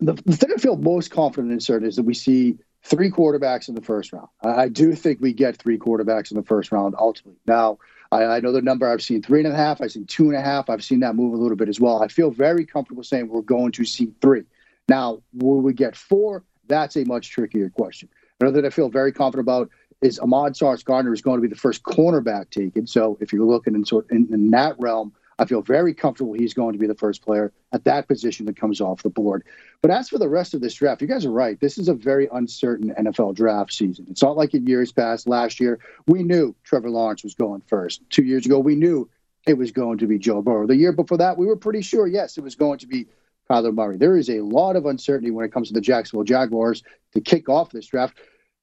The, 0.00 0.14
the 0.24 0.36
thing 0.36 0.50
I 0.52 0.58
feel 0.58 0.76
most 0.76 1.10
confident 1.10 1.52
in 1.52 1.58
asserting 1.58 1.86
is 1.86 1.96
that 1.96 2.04
we 2.04 2.14
see 2.14 2.58
three 2.82 3.10
quarterbacks 3.10 3.68
in 3.68 3.74
the 3.74 3.82
first 3.82 4.12
round. 4.12 4.28
I, 4.42 4.62
I 4.62 4.68
do 4.68 4.94
think 4.94 5.20
we 5.20 5.32
get 5.32 5.58
three 5.58 5.78
quarterbacks 5.78 6.30
in 6.30 6.36
the 6.36 6.42
first 6.42 6.72
round 6.72 6.94
ultimately. 6.98 7.38
Now, 7.46 7.78
I, 8.10 8.24
I, 8.24 8.40
know 8.40 8.52
the 8.52 8.62
number 8.62 8.90
I've 8.90 9.02
seen 9.02 9.22
three 9.22 9.44
and 9.44 9.52
a 9.52 9.56
half, 9.56 9.80
I've 9.80 9.92
seen 9.92 10.06
two 10.06 10.24
and 10.24 10.36
a 10.36 10.40
half, 10.40 10.68
I've 10.68 10.82
seen 10.82 11.00
that 11.00 11.14
move 11.14 11.34
a 11.34 11.36
little 11.36 11.56
bit 11.56 11.68
as 11.68 11.78
well. 11.78 12.02
I 12.02 12.08
feel 12.08 12.30
very 12.30 12.66
comfortable 12.66 13.04
saying 13.04 13.28
we're 13.28 13.42
going 13.42 13.70
to 13.72 13.84
see 13.84 14.12
three. 14.20 14.42
Now, 14.88 15.22
will 15.34 15.60
we 15.60 15.72
get 15.72 15.94
four? 15.94 16.42
That's 16.66 16.96
a 16.96 17.04
much 17.04 17.30
trickier 17.30 17.70
question. 17.70 18.08
Another 18.40 18.62
that 18.62 18.66
I 18.66 18.70
feel 18.70 18.88
very 18.88 19.12
confident 19.12 19.46
about 19.46 19.70
is 20.02 20.18
Ahmad 20.18 20.56
Sauce 20.56 20.82
Gardner 20.82 21.12
is 21.12 21.22
going 21.22 21.38
to 21.38 21.42
be 21.42 21.48
the 21.48 21.58
first 21.58 21.82
cornerback 21.84 22.50
taken. 22.50 22.86
So 22.86 23.16
if 23.20 23.32
you're 23.32 23.46
looking 23.46 23.74
in, 23.74 23.84
sort 23.84 24.10
in, 24.10 24.28
in 24.32 24.50
that 24.50 24.76
realm, 24.78 25.12
I 25.38 25.44
feel 25.44 25.62
very 25.62 25.94
comfortable 25.94 26.34
he's 26.34 26.54
going 26.54 26.72
to 26.72 26.78
be 26.78 26.86
the 26.86 26.94
first 26.94 27.22
player 27.22 27.52
at 27.72 27.84
that 27.84 28.06
position 28.06 28.46
that 28.46 28.56
comes 28.56 28.80
off 28.80 29.02
the 29.02 29.10
board. 29.10 29.44
But 29.80 29.90
as 29.90 30.08
for 30.08 30.18
the 30.18 30.28
rest 30.28 30.54
of 30.54 30.60
this 30.60 30.74
draft, 30.74 31.00
you 31.00 31.08
guys 31.08 31.24
are 31.24 31.32
right. 31.32 31.58
This 31.58 31.78
is 31.78 31.88
a 31.88 31.94
very 31.94 32.28
uncertain 32.32 32.94
NFL 32.98 33.34
draft 33.34 33.72
season. 33.72 34.06
It's 34.10 34.22
not 34.22 34.36
like 34.36 34.54
in 34.54 34.66
years 34.66 34.92
past. 34.92 35.26
Last 35.26 35.58
year, 35.58 35.78
we 36.06 36.22
knew 36.22 36.54
Trevor 36.64 36.90
Lawrence 36.90 37.24
was 37.24 37.34
going 37.34 37.62
first. 37.66 38.02
Two 38.10 38.24
years 38.24 38.44
ago, 38.44 38.58
we 38.58 38.74
knew 38.74 39.08
it 39.46 39.54
was 39.54 39.72
going 39.72 39.98
to 39.98 40.06
be 40.06 40.18
Joe 40.18 40.42
Burrow. 40.42 40.66
The 40.66 40.76
year 40.76 40.92
before 40.92 41.18
that, 41.18 41.38
we 41.38 41.46
were 41.46 41.56
pretty 41.56 41.82
sure, 41.82 42.06
yes, 42.06 42.38
it 42.38 42.44
was 42.44 42.54
going 42.54 42.78
to 42.80 42.86
be 42.86 43.06
Kyler 43.50 43.74
Murray. 43.74 43.96
There 43.96 44.16
is 44.16 44.30
a 44.30 44.40
lot 44.40 44.76
of 44.76 44.86
uncertainty 44.86 45.30
when 45.30 45.44
it 45.44 45.52
comes 45.52 45.68
to 45.68 45.74
the 45.74 45.80
Jacksonville 45.80 46.24
Jaguars 46.24 46.82
to 47.12 47.20
kick 47.20 47.48
off 47.48 47.70
this 47.70 47.86
draft 47.86 48.18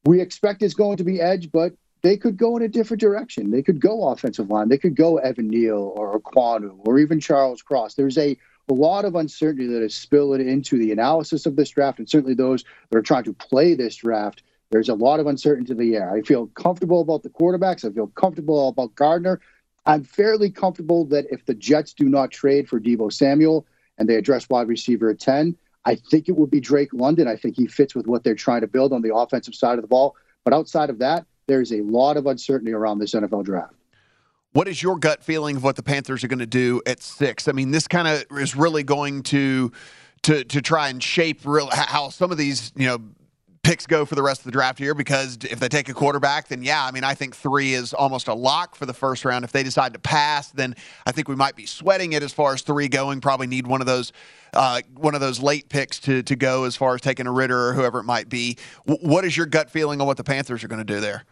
we 0.06 0.22
expect 0.22 0.64
it's 0.64 0.74
going 0.74 0.98
to 0.98 1.04
be 1.04 1.22
edge, 1.22 1.52
but 1.52 1.74
they 2.02 2.18
could 2.18 2.38
go 2.38 2.56
in 2.56 2.64
a 2.64 2.68
different 2.68 3.02
direction. 3.02 3.52
They 3.52 3.62
could 3.62 3.82
go 3.82 4.08
offensive 4.08 4.50
line. 4.50 4.70
They 4.70 4.78
could 4.78 4.96
go 4.96 5.18
Evan 5.18 5.50
Neal 5.50 5.94
or 5.96 6.20
Ekwonu 6.20 6.80
or 6.88 7.00
even 7.00 7.20
Charles 7.20 7.62
Cross. 7.62 7.96
There's 7.96 8.18
a, 8.18 8.38
a 8.70 8.74
lot 8.74 9.04
of 9.04 9.16
uncertainty 9.16 9.68
that 9.68 9.84
is 9.84 9.96
spilling 9.96 10.48
into 10.48 10.78
the 10.78 10.92
analysis 10.92 11.46
of 11.46 11.56
this 11.56 11.70
draft, 11.70 12.00
and 12.00 12.10
certainly 12.10 12.36
those 12.36 12.64
that 12.90 12.98
are 12.98 13.04
trying 13.04 13.26
to 13.26 13.34
play 13.34 13.74
this 13.76 13.96
draft. 13.98 14.44
There's 14.72 14.90
a 14.90 14.94
lot 14.94 15.20
of 15.20 15.28
uncertainty 15.28 15.72
in 15.72 15.78
the 15.78 15.96
air. 15.96 16.14
I 16.14 16.22
feel 16.22 16.48
comfortable 16.48 17.02
about 17.02 17.24
the 17.24 17.30
quarterbacks. 17.30 17.90
I 17.90 17.94
feel 17.94 18.08
comfortable 18.08 18.70
about 18.70 18.96
Gardner. 18.96 19.42
I'm 19.86 20.04
fairly 20.04 20.52
comfortable 20.52 21.06
that 21.06 21.26
if 21.32 21.46
the 21.46 21.56
Jets 21.56 21.94
do 21.94 22.06
not 22.06 22.32
trade 22.32 22.70
for 22.70 22.80
Deebo 22.80 23.12
Samuel 23.12 23.66
and 23.98 24.08
they 24.08 24.16
address 24.16 24.48
wide 24.48 24.68
receiver 24.68 25.10
at 25.10 25.20
10, 25.20 25.58
I 25.86 25.96
think 25.96 26.30
it 26.30 26.34
would 26.34 26.52
be 26.52 26.60
Drake 26.60 26.94
London. 26.94 27.28
I 27.28 27.36
think 27.36 27.56
he 27.56 27.68
fits 27.68 27.96
with 27.96 28.08
what 28.08 28.24
they're 28.24 28.36
trying 28.36 28.62
to 28.62 28.68
build 28.68 28.94
on 28.94 29.02
the 29.02 29.16
offensive 29.16 29.56
side 29.56 29.78
of 29.78 29.82
the 29.82 29.88
ball. 29.88 30.16
But 30.44 30.54
outside 30.54 30.90
of 30.90 31.00
that, 31.00 31.26
there's 31.48 31.72
a 31.72 31.82
lot 31.82 32.18
of 32.18 32.28
uncertainty 32.28 32.74
around 32.74 33.00
this 33.00 33.14
NFL 33.14 33.46
draft. 33.46 33.74
What 34.52 34.68
is 34.68 34.82
your 34.82 34.98
gut 34.98 35.24
feeling 35.24 35.58
of 35.58 35.64
what 35.64 35.76
the 35.76 35.84
Panthers 35.84 36.24
are 36.24 36.28
going 36.28 36.40
to 36.40 36.48
do 36.48 36.82
at 36.86 37.02
six? 37.02 37.48
I 37.48 37.52
mean, 37.52 37.72
this 37.72 37.88
kind 37.88 38.08
of 38.08 38.26
is 38.32 38.56
really 38.56 38.84
going 38.84 39.24
to 39.24 39.72
to 40.24 40.44
to 40.44 40.62
try 40.62 40.90
and 40.90 41.02
shape 41.02 41.42
real 41.46 41.70
how 41.72 42.10
some 42.10 42.32
of 42.32 42.38
these 42.38 42.72
you 42.76 42.88
know 42.88 43.00
picks 43.64 43.86
go 43.86 44.06
for 44.06 44.16
the 44.16 44.24
rest 44.24 44.42
of 44.42 44.46
the 44.46 44.52
draft 44.52 44.80
here 44.80 44.94
because 44.94 45.38
if 45.50 45.60
they 45.60 45.70
take 45.70 45.90
a 45.90 45.94
quarterback, 45.94 46.48
then 46.48 46.64
yeah, 46.64 46.84
I 46.84 46.92
mean, 46.92 47.04
I 47.04 47.14
think 47.14 47.36
three 47.36 47.74
is 47.74 47.94
almost 47.94 48.28
a 48.28 48.34
lock 48.34 48.76
for 48.76 48.86
the 48.86 48.94
first 48.94 49.26
round. 49.26 49.46
If 49.46 49.52
they 49.52 49.64
decide 49.64 49.94
to 49.94 50.00
pass, 50.00 50.50
then 50.52 50.76
I 51.06 51.12
think 51.12 51.28
we 51.28 51.36
might 51.36 51.56
be 51.56 51.66
sweating 51.66 52.14
it 52.14 52.24
as 52.24 52.34
far 52.34 52.54
as 52.54 52.62
three 52.62 52.88
going. 52.88 53.22
Probably 53.22 53.48
need 53.48 53.68
one 53.68 53.82
of 53.82 53.88
those 53.88 54.12
uh, 54.54 54.82
one 54.96 55.14
of 55.14 55.22
those 55.22 55.40
late 55.40 55.70
picks 55.70 56.00
to 56.02 56.24
to 56.24 56.36
go 56.36 56.64
as 56.64 56.76
far 56.76 56.96
as 56.96 57.02
taking 57.02 57.28
a 57.28 57.32
Ridder 57.32 57.70
or 57.70 57.74
whoever 57.74 58.00
it 58.00 58.06
might 58.06 58.30
be. 58.30 58.58
W- 58.88 59.08
what 59.08 59.26
is 59.26 59.36
your 59.36 59.46
gut 59.46 59.70
feeling 59.70 60.02
on 60.02 60.08
what 60.08 60.18
the 60.18 60.24
Panthers 60.24 60.64
are 60.64 60.68
going 60.68 60.86
to 60.86 60.94
do 60.94 61.00
there? 61.00 61.24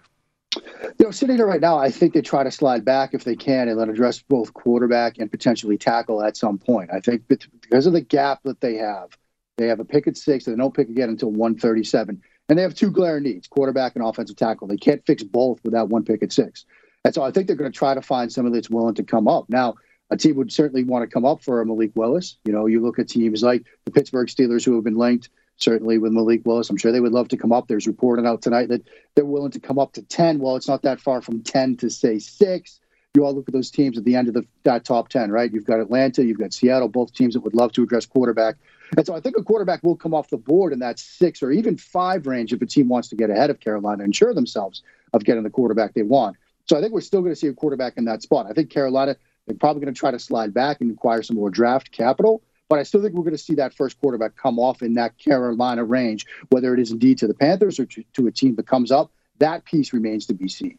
You 0.55 1.05
know, 1.05 1.11
sitting 1.11 1.36
here 1.36 1.45
right 1.45 1.61
now, 1.61 1.78
I 1.78 1.91
think 1.91 2.13
they 2.13 2.21
try 2.21 2.43
to 2.43 2.51
slide 2.51 2.86
back 2.86 3.13
if 3.13 3.23
they 3.23 3.36
can 3.36 3.67
and 3.67 3.78
let 3.78 3.89
address 3.89 4.19
both 4.21 4.53
quarterback 4.53 5.17
and 5.17 5.30
potentially 5.30 5.78
tackle 5.78 6.23
at 6.23 6.38
some 6.38 6.57
point. 6.57 6.89
I 6.91 6.99
think 6.99 7.28
because 7.28 7.86
of 7.86 7.93
the 7.93 8.01
gap 8.01 8.41
that 8.43 8.61
they 8.61 8.75
have 8.75 9.09
they 9.58 9.68
have 9.68 9.80
a 9.80 9.86
pick 9.86 10.08
at 10.08 10.18
six, 10.18 10.47
and 10.47 10.55
they 10.55 10.62
don't 10.62 10.74
pick 10.74 10.89
again 10.89 11.10
until 11.10 11.32
137. 11.32 12.22
And 12.49 12.58
they 12.58 12.64
have 12.64 12.76
two 12.76 12.91
glaring 12.91 13.24
needs 13.24 13.47
quarterback 13.47 13.95
and 13.95 14.05
offensive 14.05 14.38
tackle. 14.38 14.68
They 14.68 14.78
can't 14.78 15.05
fix 15.05 15.24
both 15.24 15.60
without 15.64 15.89
one 15.89 16.05
pick 16.05 16.24
at 16.24 16.32
six. 16.32 16.66
And 17.03 17.14
so 17.14 17.24
I 17.24 17.32
think 17.32 17.47
they're 17.47 17.55
going 17.55 17.72
to 17.72 17.78
try 17.78 17.93
to 17.93 18.01
find 18.01 18.32
somebody 18.32 18.55
that's 18.55 18.70
willing 18.70 18.95
to 18.95 19.03
come 19.03 19.28
up. 19.28 19.49
Now, 19.49 19.76
a 20.10 20.18
team 20.18 20.36
would 20.38 20.53
certainly 20.53 20.84
want 20.84 21.03
to 21.03 21.14
come 21.14 21.26
up 21.26 21.43
for 21.43 21.60
a 21.60 21.66
Malik 21.66 21.91
Willis. 21.95 22.38
You 22.45 22.53
know, 22.53 22.66
you 22.68 22.82
look 22.82 22.99
at 22.99 23.10
teams 23.10 23.43
like 23.43 23.66
the 23.86 23.91
Pittsburgh 23.91 24.28
Steelers 24.28 24.64
who 24.64 24.76
have 24.76 24.84
been 24.84 24.97
linked 24.97 25.30
certainly 25.58 25.97
with 25.97 26.12
Malik 26.12 26.45
Willis. 26.45 26.70
I'm 26.70 26.78
sure 26.78 26.91
they 26.91 26.99
would 26.99 27.12
love 27.12 27.30
to 27.30 27.38
come 27.38 27.51
up. 27.51 27.68
There's 27.68 27.88
reporting 27.88 28.26
out 28.26 28.41
tonight 28.41 28.70
that 28.70 28.84
they're 29.16 29.26
willing 29.26 29.51
to 29.51 29.60
come 29.60 29.80
up 29.80 29.93
to 29.93 30.03
10. 30.03 30.39
Well, 30.39 30.55
it's 30.55 30.68
not 30.68 30.84
that 30.84 31.01
far 31.01 31.22
from 31.22 31.41
10 31.41 31.78
to 31.78 31.89
say 31.89 32.20
six. 32.20 32.80
You 33.16 33.26
all 33.26 33.34
look 33.34 33.49
at 33.49 33.53
those 33.53 33.72
teams 33.72 33.97
at 33.97 34.05
the 34.05 34.16
end 34.16 34.28
of 34.28 34.36
the, 34.36 34.45
that 34.64 34.86
top 34.86 35.10
10, 35.10 35.32
right? 35.32 35.51
You've 35.51 35.66
got 35.66 35.80
Atlanta, 35.80 36.24
you've 36.24 36.38
got 36.38 36.53
Seattle, 36.53 36.88
both 36.88 37.14
teams 37.14 37.34
that 37.34 37.39
would 37.39 37.55
love 37.55 37.72
to 37.74 37.84
address 37.84 38.05
quarterback. 38.05 38.55
And 38.95 39.05
so 39.05 39.15
I 39.15 39.19
think 39.19 39.38
a 39.38 39.43
quarterback 39.43 39.83
will 39.83 39.95
come 39.95 40.13
off 40.13 40.29
the 40.29 40.38
board 40.38 40.71
in 40.71 40.79
that 40.79 40.99
six 40.99 41.43
or 41.43 41.51
even 41.51 41.77
five 41.77 42.27
range 42.27 42.53
if 42.53 42.61
a 42.61 42.65
team 42.65 42.88
wants 42.88 43.09
to 43.09 43.15
get 43.15 43.29
ahead 43.29 43.49
of 43.49 43.59
Carolina, 43.59 44.03
and 44.03 44.09
ensure 44.09 44.33
themselves 44.33 44.83
of 45.13 45.23
getting 45.23 45.43
the 45.43 45.49
quarterback 45.49 45.93
they 45.93 46.03
want. 46.03 46.38
So 46.67 46.77
I 46.77 46.81
think 46.81 46.93
we're 46.93 47.01
still 47.01 47.21
going 47.21 47.31
to 47.31 47.35
see 47.35 47.47
a 47.47 47.53
quarterback 47.53 47.97
in 47.97 48.05
that 48.05 48.21
spot. 48.21 48.45
I 48.49 48.53
think 48.53 48.69
Carolina, 48.69 49.15
they're 49.45 49.55
probably 49.55 49.81
going 49.81 49.93
to 49.93 49.99
try 49.99 50.11
to 50.11 50.19
slide 50.19 50.53
back 50.53 50.81
and 50.81 50.91
acquire 50.91 51.23
some 51.23 51.35
more 51.35 51.49
draft 51.49 51.91
capital. 51.91 52.41
But 52.69 52.79
I 52.79 52.83
still 52.83 53.01
think 53.01 53.13
we're 53.13 53.23
going 53.23 53.31
to 53.31 53.38
see 53.38 53.55
that 53.55 53.73
first 53.73 53.99
quarterback 53.99 54.35
come 54.35 54.59
off 54.59 54.81
in 54.81 54.95
that 54.95 55.17
Carolina 55.17 55.85
range, 55.85 56.25
whether 56.49 56.73
it 56.73 56.79
is 56.81 56.91
indeed 56.91 57.17
to 57.19 57.27
the 57.27 57.33
Panthers 57.33 57.79
or 57.79 57.85
to, 57.85 58.03
to 58.13 58.27
a 58.27 58.31
team 58.31 58.55
that 58.55 58.67
comes 58.67 58.91
up. 58.91 59.11
That 59.39 59.63
piece 59.63 59.93
remains 59.93 60.25
to 60.25 60.33
be 60.33 60.49
seen. 60.49 60.77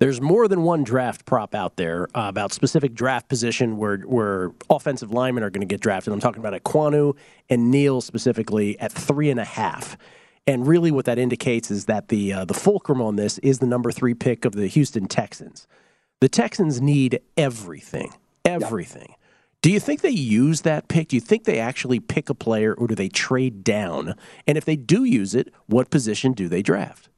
There's 0.00 0.20
more 0.20 0.46
than 0.46 0.62
one 0.62 0.84
draft 0.84 1.24
prop 1.24 1.56
out 1.56 1.76
there 1.76 2.04
uh, 2.14 2.28
about 2.28 2.52
specific 2.52 2.94
draft 2.94 3.28
position 3.28 3.78
where 3.78 3.98
where 3.98 4.52
offensive 4.70 5.10
linemen 5.10 5.42
are 5.42 5.50
going 5.50 5.66
to 5.66 5.72
get 5.72 5.80
drafted. 5.80 6.12
I'm 6.12 6.20
talking 6.20 6.44
about 6.44 6.60
Ekwonu 6.60 7.16
and 7.50 7.70
Neal 7.72 8.00
specifically 8.00 8.78
at 8.78 8.92
three 8.92 9.28
and 9.28 9.40
a 9.40 9.44
half. 9.44 9.96
And 10.46 10.66
really, 10.66 10.90
what 10.92 11.04
that 11.06 11.18
indicates 11.18 11.70
is 11.70 11.86
that 11.86 12.08
the 12.08 12.32
uh, 12.32 12.44
the 12.44 12.54
fulcrum 12.54 13.02
on 13.02 13.16
this 13.16 13.38
is 13.38 13.58
the 13.58 13.66
number 13.66 13.90
three 13.90 14.14
pick 14.14 14.44
of 14.44 14.52
the 14.52 14.68
Houston 14.68 15.08
Texans. 15.08 15.66
The 16.20 16.28
Texans 16.28 16.80
need 16.80 17.20
everything, 17.36 18.12
everything. 18.44 19.14
Do 19.62 19.70
you 19.70 19.80
think 19.80 20.02
they 20.02 20.10
use 20.10 20.60
that 20.60 20.86
pick? 20.86 21.08
Do 21.08 21.16
you 21.16 21.20
think 21.20 21.42
they 21.42 21.58
actually 21.58 21.98
pick 21.98 22.30
a 22.30 22.34
player, 22.34 22.72
or 22.72 22.86
do 22.86 22.94
they 22.94 23.08
trade 23.08 23.64
down? 23.64 24.14
And 24.46 24.56
if 24.56 24.64
they 24.64 24.76
do 24.76 25.02
use 25.02 25.34
it, 25.34 25.52
what 25.66 25.90
position 25.90 26.32
do 26.32 26.48
they 26.48 26.62
draft? 26.62 27.08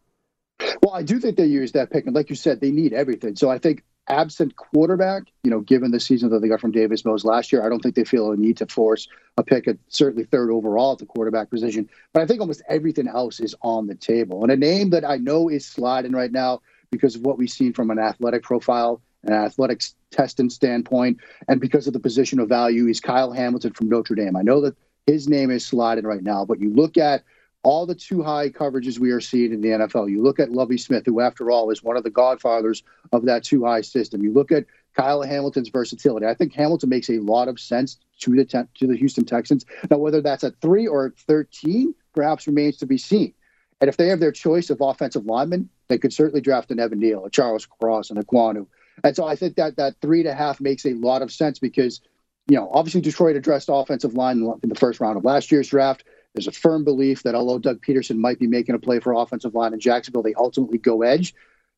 Well, 0.83 0.95
I 0.95 1.03
do 1.03 1.21
think 1.21 1.37
they 1.37 1.47
use 1.47 1.73
that 1.73 1.91
pick, 1.91 2.07
and 2.07 2.15
like 2.15 2.31
you 2.31 2.37
said, 2.37 2.61
they 2.61 2.71
need 2.71 2.93
everything. 2.93 3.37
So 3.37 3.51
I 3.51 3.59
think 3.59 3.83
absent 4.09 4.57
quarterback, 4.57 5.25
you 5.45 5.51
know, 5.51 5.61
given 5.61 5.91
the 5.91 6.01
season 6.01 6.31
that 6.31 6.41
they 6.41 6.49
got 6.49 6.61
from 6.61 6.73
Davis 6.73 7.05
Mills 7.05 7.25
last 7.25 7.53
year, 7.53 7.65
I 7.65 7.69
don't 7.69 7.81
think 7.81 7.95
they 7.95 8.05
feel 8.05 8.33
a 8.33 8.37
need 8.37 8.57
to 8.59 8.67
force 8.67 9.09
a 9.37 9.43
pick 9.43 9.69
at 9.69 9.79
certainly 9.89 10.25
third 10.25 10.51
overall 10.51 10.93
at 10.93 10.99
the 10.99 11.07
quarterback 11.07 11.51
position. 11.51 11.89
But 12.13 12.23
I 12.23 12.27
think 12.27 12.41
almost 12.41 12.63
everything 12.69 13.09
else 13.09 13.41
is 13.41 13.55
on 13.63 13.87
the 13.87 13.95
table. 13.95 14.43
And 14.43 14.51
a 14.51 14.57
name 14.57 14.91
that 14.91 15.05
I 15.05 15.17
know 15.17 15.49
is 15.49 15.65
sliding 15.65 16.13
right 16.13 16.33
now 16.33 16.61
because 16.91 17.15
of 17.15 17.23
what 17.23 17.39
we've 17.39 17.51
seen 17.51 17.73
from 17.73 17.91
an 17.91 17.99
athletic 17.99 18.43
profile, 18.43 19.01
an 19.23 19.33
athletics 19.33 19.95
testing 20.11 20.51
standpoint, 20.51 21.19
and 21.47 21.61
because 21.61 21.87
of 21.87 21.93
the 21.93 22.01
position 22.01 22.41
of 22.41 22.49
value, 22.49 22.89
is 22.89 23.01
Kyle 23.01 23.33
Hamilton 23.33 23.73
from 23.73 23.89
Notre 23.89 24.17
Dame. 24.17 24.35
I 24.35 24.43
know 24.43 24.63
that 24.63 24.77
his 25.07 25.29
name 25.29 25.51
is 25.51 25.65
sliding 25.65 26.05
right 26.05 26.23
now, 26.23 26.45
but 26.45 26.61
you 26.61 26.73
look 26.73 26.97
at 26.97 27.23
all 27.63 27.87
the 27.87 27.95
two 27.95 28.23
high 28.23 28.49
coverages 28.49 28.99
we 28.99 29.11
are 29.11 29.21
seeing 29.21 29.53
in 29.53 29.61
the 29.61 29.69
NFL. 29.69 30.11
You 30.11 30.23
look 30.23 30.41
at 30.41 30.51
Lovie 30.51 30.79
Smith, 30.79 31.05
who, 31.05 31.21
after 31.21 31.51
all, 31.51 31.71
is 31.71 31.83
one 31.83 31.97
of 31.97 32.05
the 32.05 32.11
godfathers 32.11 32.83
of 33.13 33.27
that 33.27 33.45
two 33.45 33.65
high 33.65 33.83
system. 33.83 34.23
You 34.23 34.33
look 34.33 34.51
at 34.51 34.65
Kyle 34.95 35.23
Hamilton's 35.23 35.69
versatility. 35.69 36.27
I 36.27 36.35
think 36.35 36.55
Hamilton 36.55 36.89
makes 36.89 37.11
a 37.11 37.19
lot 37.19 37.49
of 37.49 37.61
sense 37.61 37.99
to 38.21 38.35
the 38.35 38.45
to 38.75 38.87
the 38.87 38.97
Houston 38.97 39.25
Texans. 39.25 39.67
Now, 39.91 39.99
whether 39.99 40.21
that's 40.21 40.45
at 40.45 40.61
three 40.61 40.87
or 40.87 41.07
at 41.07 41.17
thirteen, 41.17 41.95
perhaps 42.15 42.47
remains 42.47 42.79
to 42.79 42.87
be 42.87 42.99
seen. 42.99 43.35
And 43.81 43.89
if 43.89 43.97
they 43.97 44.09
have 44.09 44.21
their 44.21 44.33
choice 44.33 44.71
of 44.71 44.81
offensive 44.81 45.25
linemen, 45.25 45.69
they 45.89 45.99
could 45.99 46.13
certainly 46.13 46.41
draft 46.41 46.71
an 46.71 46.79
Evan 46.79 46.99
Neal, 46.99 47.25
a 47.25 47.31
Charles 47.31 47.67
Cross, 47.67 48.11
and 48.11 48.19
a 48.19 48.23
Kwanu. 48.23 48.67
And 49.03 49.17
so 49.17 49.27
I 49.27 49.37
think 49.37 49.57
that 49.57 49.77
that 49.77 49.97
three 50.03 50.21
and 50.21 50.29
a 50.29 50.35
half 50.35 50.61
makes 50.61 50.85
a 50.85 50.93
lot 50.93 51.23
of 51.23 51.33
sense 51.33 51.59
because, 51.59 52.01
you 52.49 52.57
know, 52.57 52.71
obviously 52.73 53.01
Detroit 53.01 53.37
addressed 53.37 53.71
offensive 53.73 54.15
line 54.15 54.43
in 54.63 54.69
the 54.69 54.75
first 54.75 55.01
round 55.01 55.17
of 55.17 55.25
last 55.25 55.51
year's 55.51 55.69
draft. 55.69 56.05
There's 56.35 56.47
a 56.47 56.53
firm 56.53 56.85
belief 56.85 57.23
that 57.25 57.35
although 57.35 57.59
Doug 57.59 57.83
Pederson 57.83 58.19
might 58.19 58.39
be 58.39 58.47
making 58.47 58.75
a 58.75 58.79
play 58.79 59.01
for 59.01 59.13
offensive 59.13 59.55
line 59.55 59.75
in 59.75 59.81
Jacksonville, 59.81 60.23
they 60.23 60.35
ultimately 60.35 60.79
go 60.79 61.03
edge. 61.03 61.35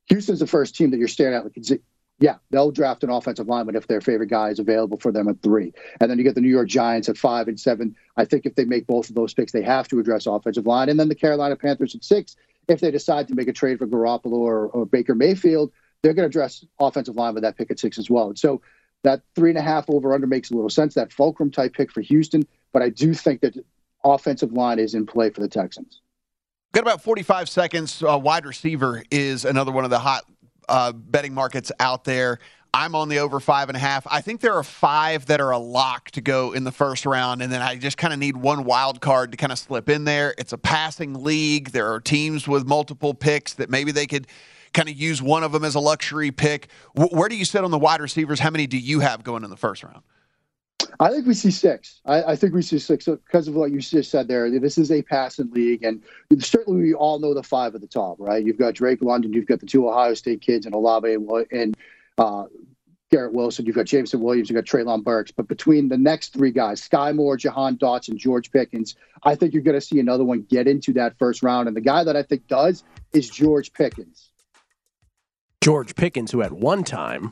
Houston's 0.08 0.40
the 0.40 0.46
first 0.46 0.74
team 0.74 0.90
that 0.90 0.98
you're 0.98 1.08
staring 1.08 1.34
at. 1.34 1.80
Yeah, 2.18 2.36
they'll 2.50 2.70
draft 2.70 3.02
an 3.02 3.10
offensive 3.10 3.48
lineman 3.48 3.74
if 3.74 3.88
their 3.88 4.00
favorite 4.00 4.28
guy 4.28 4.50
is 4.50 4.58
available 4.58 4.98
for 4.98 5.10
them 5.10 5.26
at 5.28 5.42
three. 5.42 5.72
And 6.00 6.10
then 6.10 6.18
you 6.18 6.24
get 6.24 6.34
the 6.34 6.40
New 6.40 6.50
York 6.50 6.68
Giants 6.68 7.08
at 7.08 7.16
five 7.16 7.48
and 7.48 7.58
seven. 7.58 7.96
I 8.16 8.26
think 8.26 8.46
if 8.46 8.54
they 8.54 8.64
make 8.64 8.86
both 8.86 9.08
of 9.08 9.16
those 9.16 9.34
picks, 9.34 9.50
they 9.50 9.62
have 9.62 9.88
to 9.88 9.98
address 9.98 10.26
offensive 10.26 10.66
line. 10.66 10.88
And 10.88 11.00
then 11.00 11.08
the 11.08 11.16
Carolina 11.16 11.56
Panthers 11.56 11.94
at 11.94 12.04
six, 12.04 12.36
if 12.68 12.80
they 12.80 12.90
decide 12.92 13.28
to 13.28 13.34
make 13.34 13.48
a 13.48 13.52
trade 13.52 13.78
for 13.78 13.88
Garoppolo 13.88 14.34
or, 14.34 14.66
or 14.68 14.86
Baker 14.86 15.14
Mayfield, 15.14 15.72
they're 16.02 16.14
going 16.14 16.24
to 16.24 16.28
address 16.28 16.64
offensive 16.78 17.16
line 17.16 17.34
with 17.34 17.42
that 17.42 17.56
pick 17.56 17.70
at 17.70 17.80
six 17.80 17.98
as 17.98 18.08
well. 18.08 18.28
And 18.28 18.38
so 18.38 18.60
that 19.02 19.22
three 19.34 19.50
and 19.50 19.58
a 19.58 19.62
half 19.62 19.86
over 19.88 20.14
under 20.14 20.26
makes 20.26 20.50
a 20.50 20.54
little 20.54 20.70
sense. 20.70 20.94
That 20.94 21.12
fulcrum 21.12 21.50
type 21.50 21.74
pick 21.74 21.90
for 21.90 22.02
Houston, 22.02 22.46
but 22.72 22.82
I 22.82 22.90
do 22.90 23.14
think 23.14 23.40
that 23.40 23.56
offensive 24.04 24.52
line 24.52 24.78
is 24.78 24.94
in 24.94 25.06
play 25.06 25.30
for 25.30 25.40
the 25.40 25.48
Texans. 25.48 26.00
Got 26.72 26.82
about 26.82 27.02
45 27.02 27.48
seconds. 27.48 28.02
Uh, 28.02 28.18
wide 28.18 28.46
receiver 28.46 29.02
is 29.10 29.44
another 29.44 29.72
one 29.72 29.84
of 29.84 29.90
the 29.90 29.98
hot 29.98 30.24
uh, 30.68 30.92
betting 30.92 31.34
markets 31.34 31.70
out 31.78 32.04
there. 32.04 32.38
I'm 32.74 32.94
on 32.94 33.10
the 33.10 33.18
over 33.18 33.38
five 33.38 33.68
and 33.68 33.76
a 33.76 33.78
half. 33.78 34.06
I 34.10 34.22
think 34.22 34.40
there 34.40 34.54
are 34.54 34.62
five 34.62 35.26
that 35.26 35.42
are 35.42 35.50
a 35.50 35.58
lock 35.58 36.10
to 36.12 36.22
go 36.22 36.52
in 36.52 36.64
the 36.64 36.72
first 36.72 37.04
round, 37.04 37.42
and 37.42 37.52
then 37.52 37.60
I 37.60 37.76
just 37.76 37.98
kind 37.98 38.14
of 38.14 38.18
need 38.18 38.34
one 38.38 38.64
wild 38.64 39.02
card 39.02 39.32
to 39.32 39.36
kind 39.36 39.52
of 39.52 39.58
slip 39.58 39.90
in 39.90 40.04
there. 40.04 40.34
It's 40.38 40.54
a 40.54 40.58
passing 40.58 41.22
league. 41.22 41.72
There 41.72 41.92
are 41.92 42.00
teams 42.00 42.48
with 42.48 42.66
multiple 42.66 43.12
picks 43.12 43.52
that 43.54 43.68
maybe 43.68 43.92
they 43.92 44.06
could 44.06 44.26
kind 44.72 44.88
of 44.88 44.96
use 44.96 45.20
one 45.20 45.44
of 45.44 45.52
them 45.52 45.64
as 45.64 45.74
a 45.74 45.80
luxury 45.80 46.30
pick. 46.30 46.68
W- 46.96 47.14
where 47.14 47.28
do 47.28 47.36
you 47.36 47.44
sit 47.44 47.62
on 47.62 47.70
the 47.70 47.78
wide 47.78 48.00
receivers? 48.00 48.40
How 48.40 48.48
many 48.48 48.66
do 48.66 48.78
you 48.78 49.00
have 49.00 49.22
going 49.22 49.44
in 49.44 49.50
the 49.50 49.56
first 49.58 49.82
round? 49.82 50.02
I 51.00 51.10
think 51.10 51.26
we 51.26 51.34
see 51.34 51.50
six. 51.50 52.00
I, 52.04 52.22
I 52.22 52.36
think 52.36 52.54
we 52.54 52.62
see 52.62 52.78
six 52.78 53.06
because 53.06 53.48
of 53.48 53.54
what 53.54 53.70
you 53.70 53.80
just 53.80 54.10
said 54.10 54.28
there. 54.28 54.50
This 54.58 54.78
is 54.78 54.90
a 54.90 55.02
passing 55.02 55.50
league, 55.50 55.82
and 55.82 56.02
certainly 56.38 56.80
we 56.82 56.94
all 56.94 57.18
know 57.18 57.34
the 57.34 57.42
five 57.42 57.74
at 57.74 57.80
the 57.80 57.86
top, 57.86 58.16
right? 58.18 58.44
You've 58.44 58.58
got 58.58 58.74
Drake 58.74 59.02
London, 59.02 59.32
you've 59.32 59.46
got 59.46 59.60
the 59.60 59.66
two 59.66 59.88
Ohio 59.88 60.14
State 60.14 60.40
kids, 60.40 60.66
and 60.66 60.74
Olave 60.74 61.16
and 61.50 61.76
uh, 62.18 62.44
Garrett 63.10 63.34
Wilson. 63.34 63.66
You've 63.66 63.76
got 63.76 63.86
Jameson 63.86 64.20
Williams, 64.20 64.48
you've 64.50 64.56
got 64.56 64.64
Treylon 64.64 65.04
Burks. 65.04 65.30
But 65.30 65.48
between 65.48 65.88
the 65.88 65.98
next 65.98 66.32
three 66.32 66.50
guys, 66.50 66.82
Sky 66.82 67.12
Moore, 67.12 67.36
Jahan 67.36 67.76
Dotson, 67.76 68.10
and 68.10 68.18
George 68.18 68.50
Pickens, 68.50 68.96
I 69.22 69.34
think 69.34 69.52
you're 69.52 69.62
going 69.62 69.78
to 69.78 69.80
see 69.80 70.00
another 70.00 70.24
one 70.24 70.46
get 70.48 70.66
into 70.66 70.92
that 70.94 71.18
first 71.18 71.42
round. 71.42 71.68
And 71.68 71.76
the 71.76 71.82
guy 71.82 72.04
that 72.04 72.16
I 72.16 72.22
think 72.22 72.48
does 72.48 72.84
is 73.12 73.28
George 73.28 73.72
Pickens. 73.72 74.30
George 75.62 75.94
Pickens, 75.94 76.32
who 76.32 76.42
at 76.42 76.52
one 76.52 76.82
time 76.82 77.30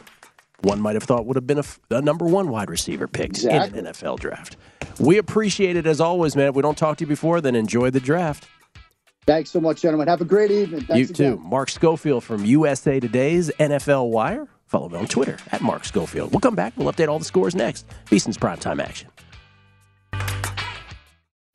one 0.63 0.81
might 0.81 0.95
have 0.95 1.05
thought 1.05 1.27
would 1.27 1.37
have 1.37 1.47
been 1.47 1.59
a, 1.59 1.65
a 1.91 2.03
number 2.03 2.25
one 2.25 2.49
wide 2.49 2.71
receiver 2.71 3.07
pick 3.07 3.31
exactly. 3.31 3.79
in 3.79 3.87
an 3.87 3.93
NFL 3.93 4.19
draft. 4.19 4.57
We 4.99 5.19
appreciate 5.19 5.77
it 5.77 5.87
as 5.87 6.01
always, 6.01 6.37
man. 6.37 6.49
If 6.49 6.55
we 6.55 6.63
don't 6.63 6.77
talk 6.77 6.99
to 6.99 7.05
you 7.05 7.09
before, 7.09 7.41
then 7.41 7.55
enjoy 7.55 7.91
the 7.91 8.01
draft. 8.01 8.47
Thanks 9.27 9.51
so 9.51 9.61
much, 9.61 9.83
gentlemen. 9.83 10.09
Have 10.09 10.21
a 10.21 10.25
great 10.25 10.51
evening. 10.51 10.83
Thanks 10.83 11.11
you 11.11 11.15
too. 11.15 11.37
Mark 11.39 11.71
Schofield 11.71 12.25
from 12.25 12.45
USA 12.45 13.01
Today's 13.01 13.51
NFL 13.59 14.11
Wire. 14.11 14.49
Follow 14.67 14.89
me 14.89 14.99
on 14.99 15.07
Twitter 15.07 15.37
at 15.53 15.61
Mark 15.61 15.85
Schofield. 15.85 16.33
We'll 16.33 16.41
come 16.41 16.55
back. 16.55 16.73
We'll 16.77 16.93
update 16.93 17.09
all 17.09 17.19
the 17.19 17.25
scores 17.25 17.55
next. 17.55 17.87
VSiN's 18.07 18.39
primetime 18.39 18.83
action. 18.83 19.09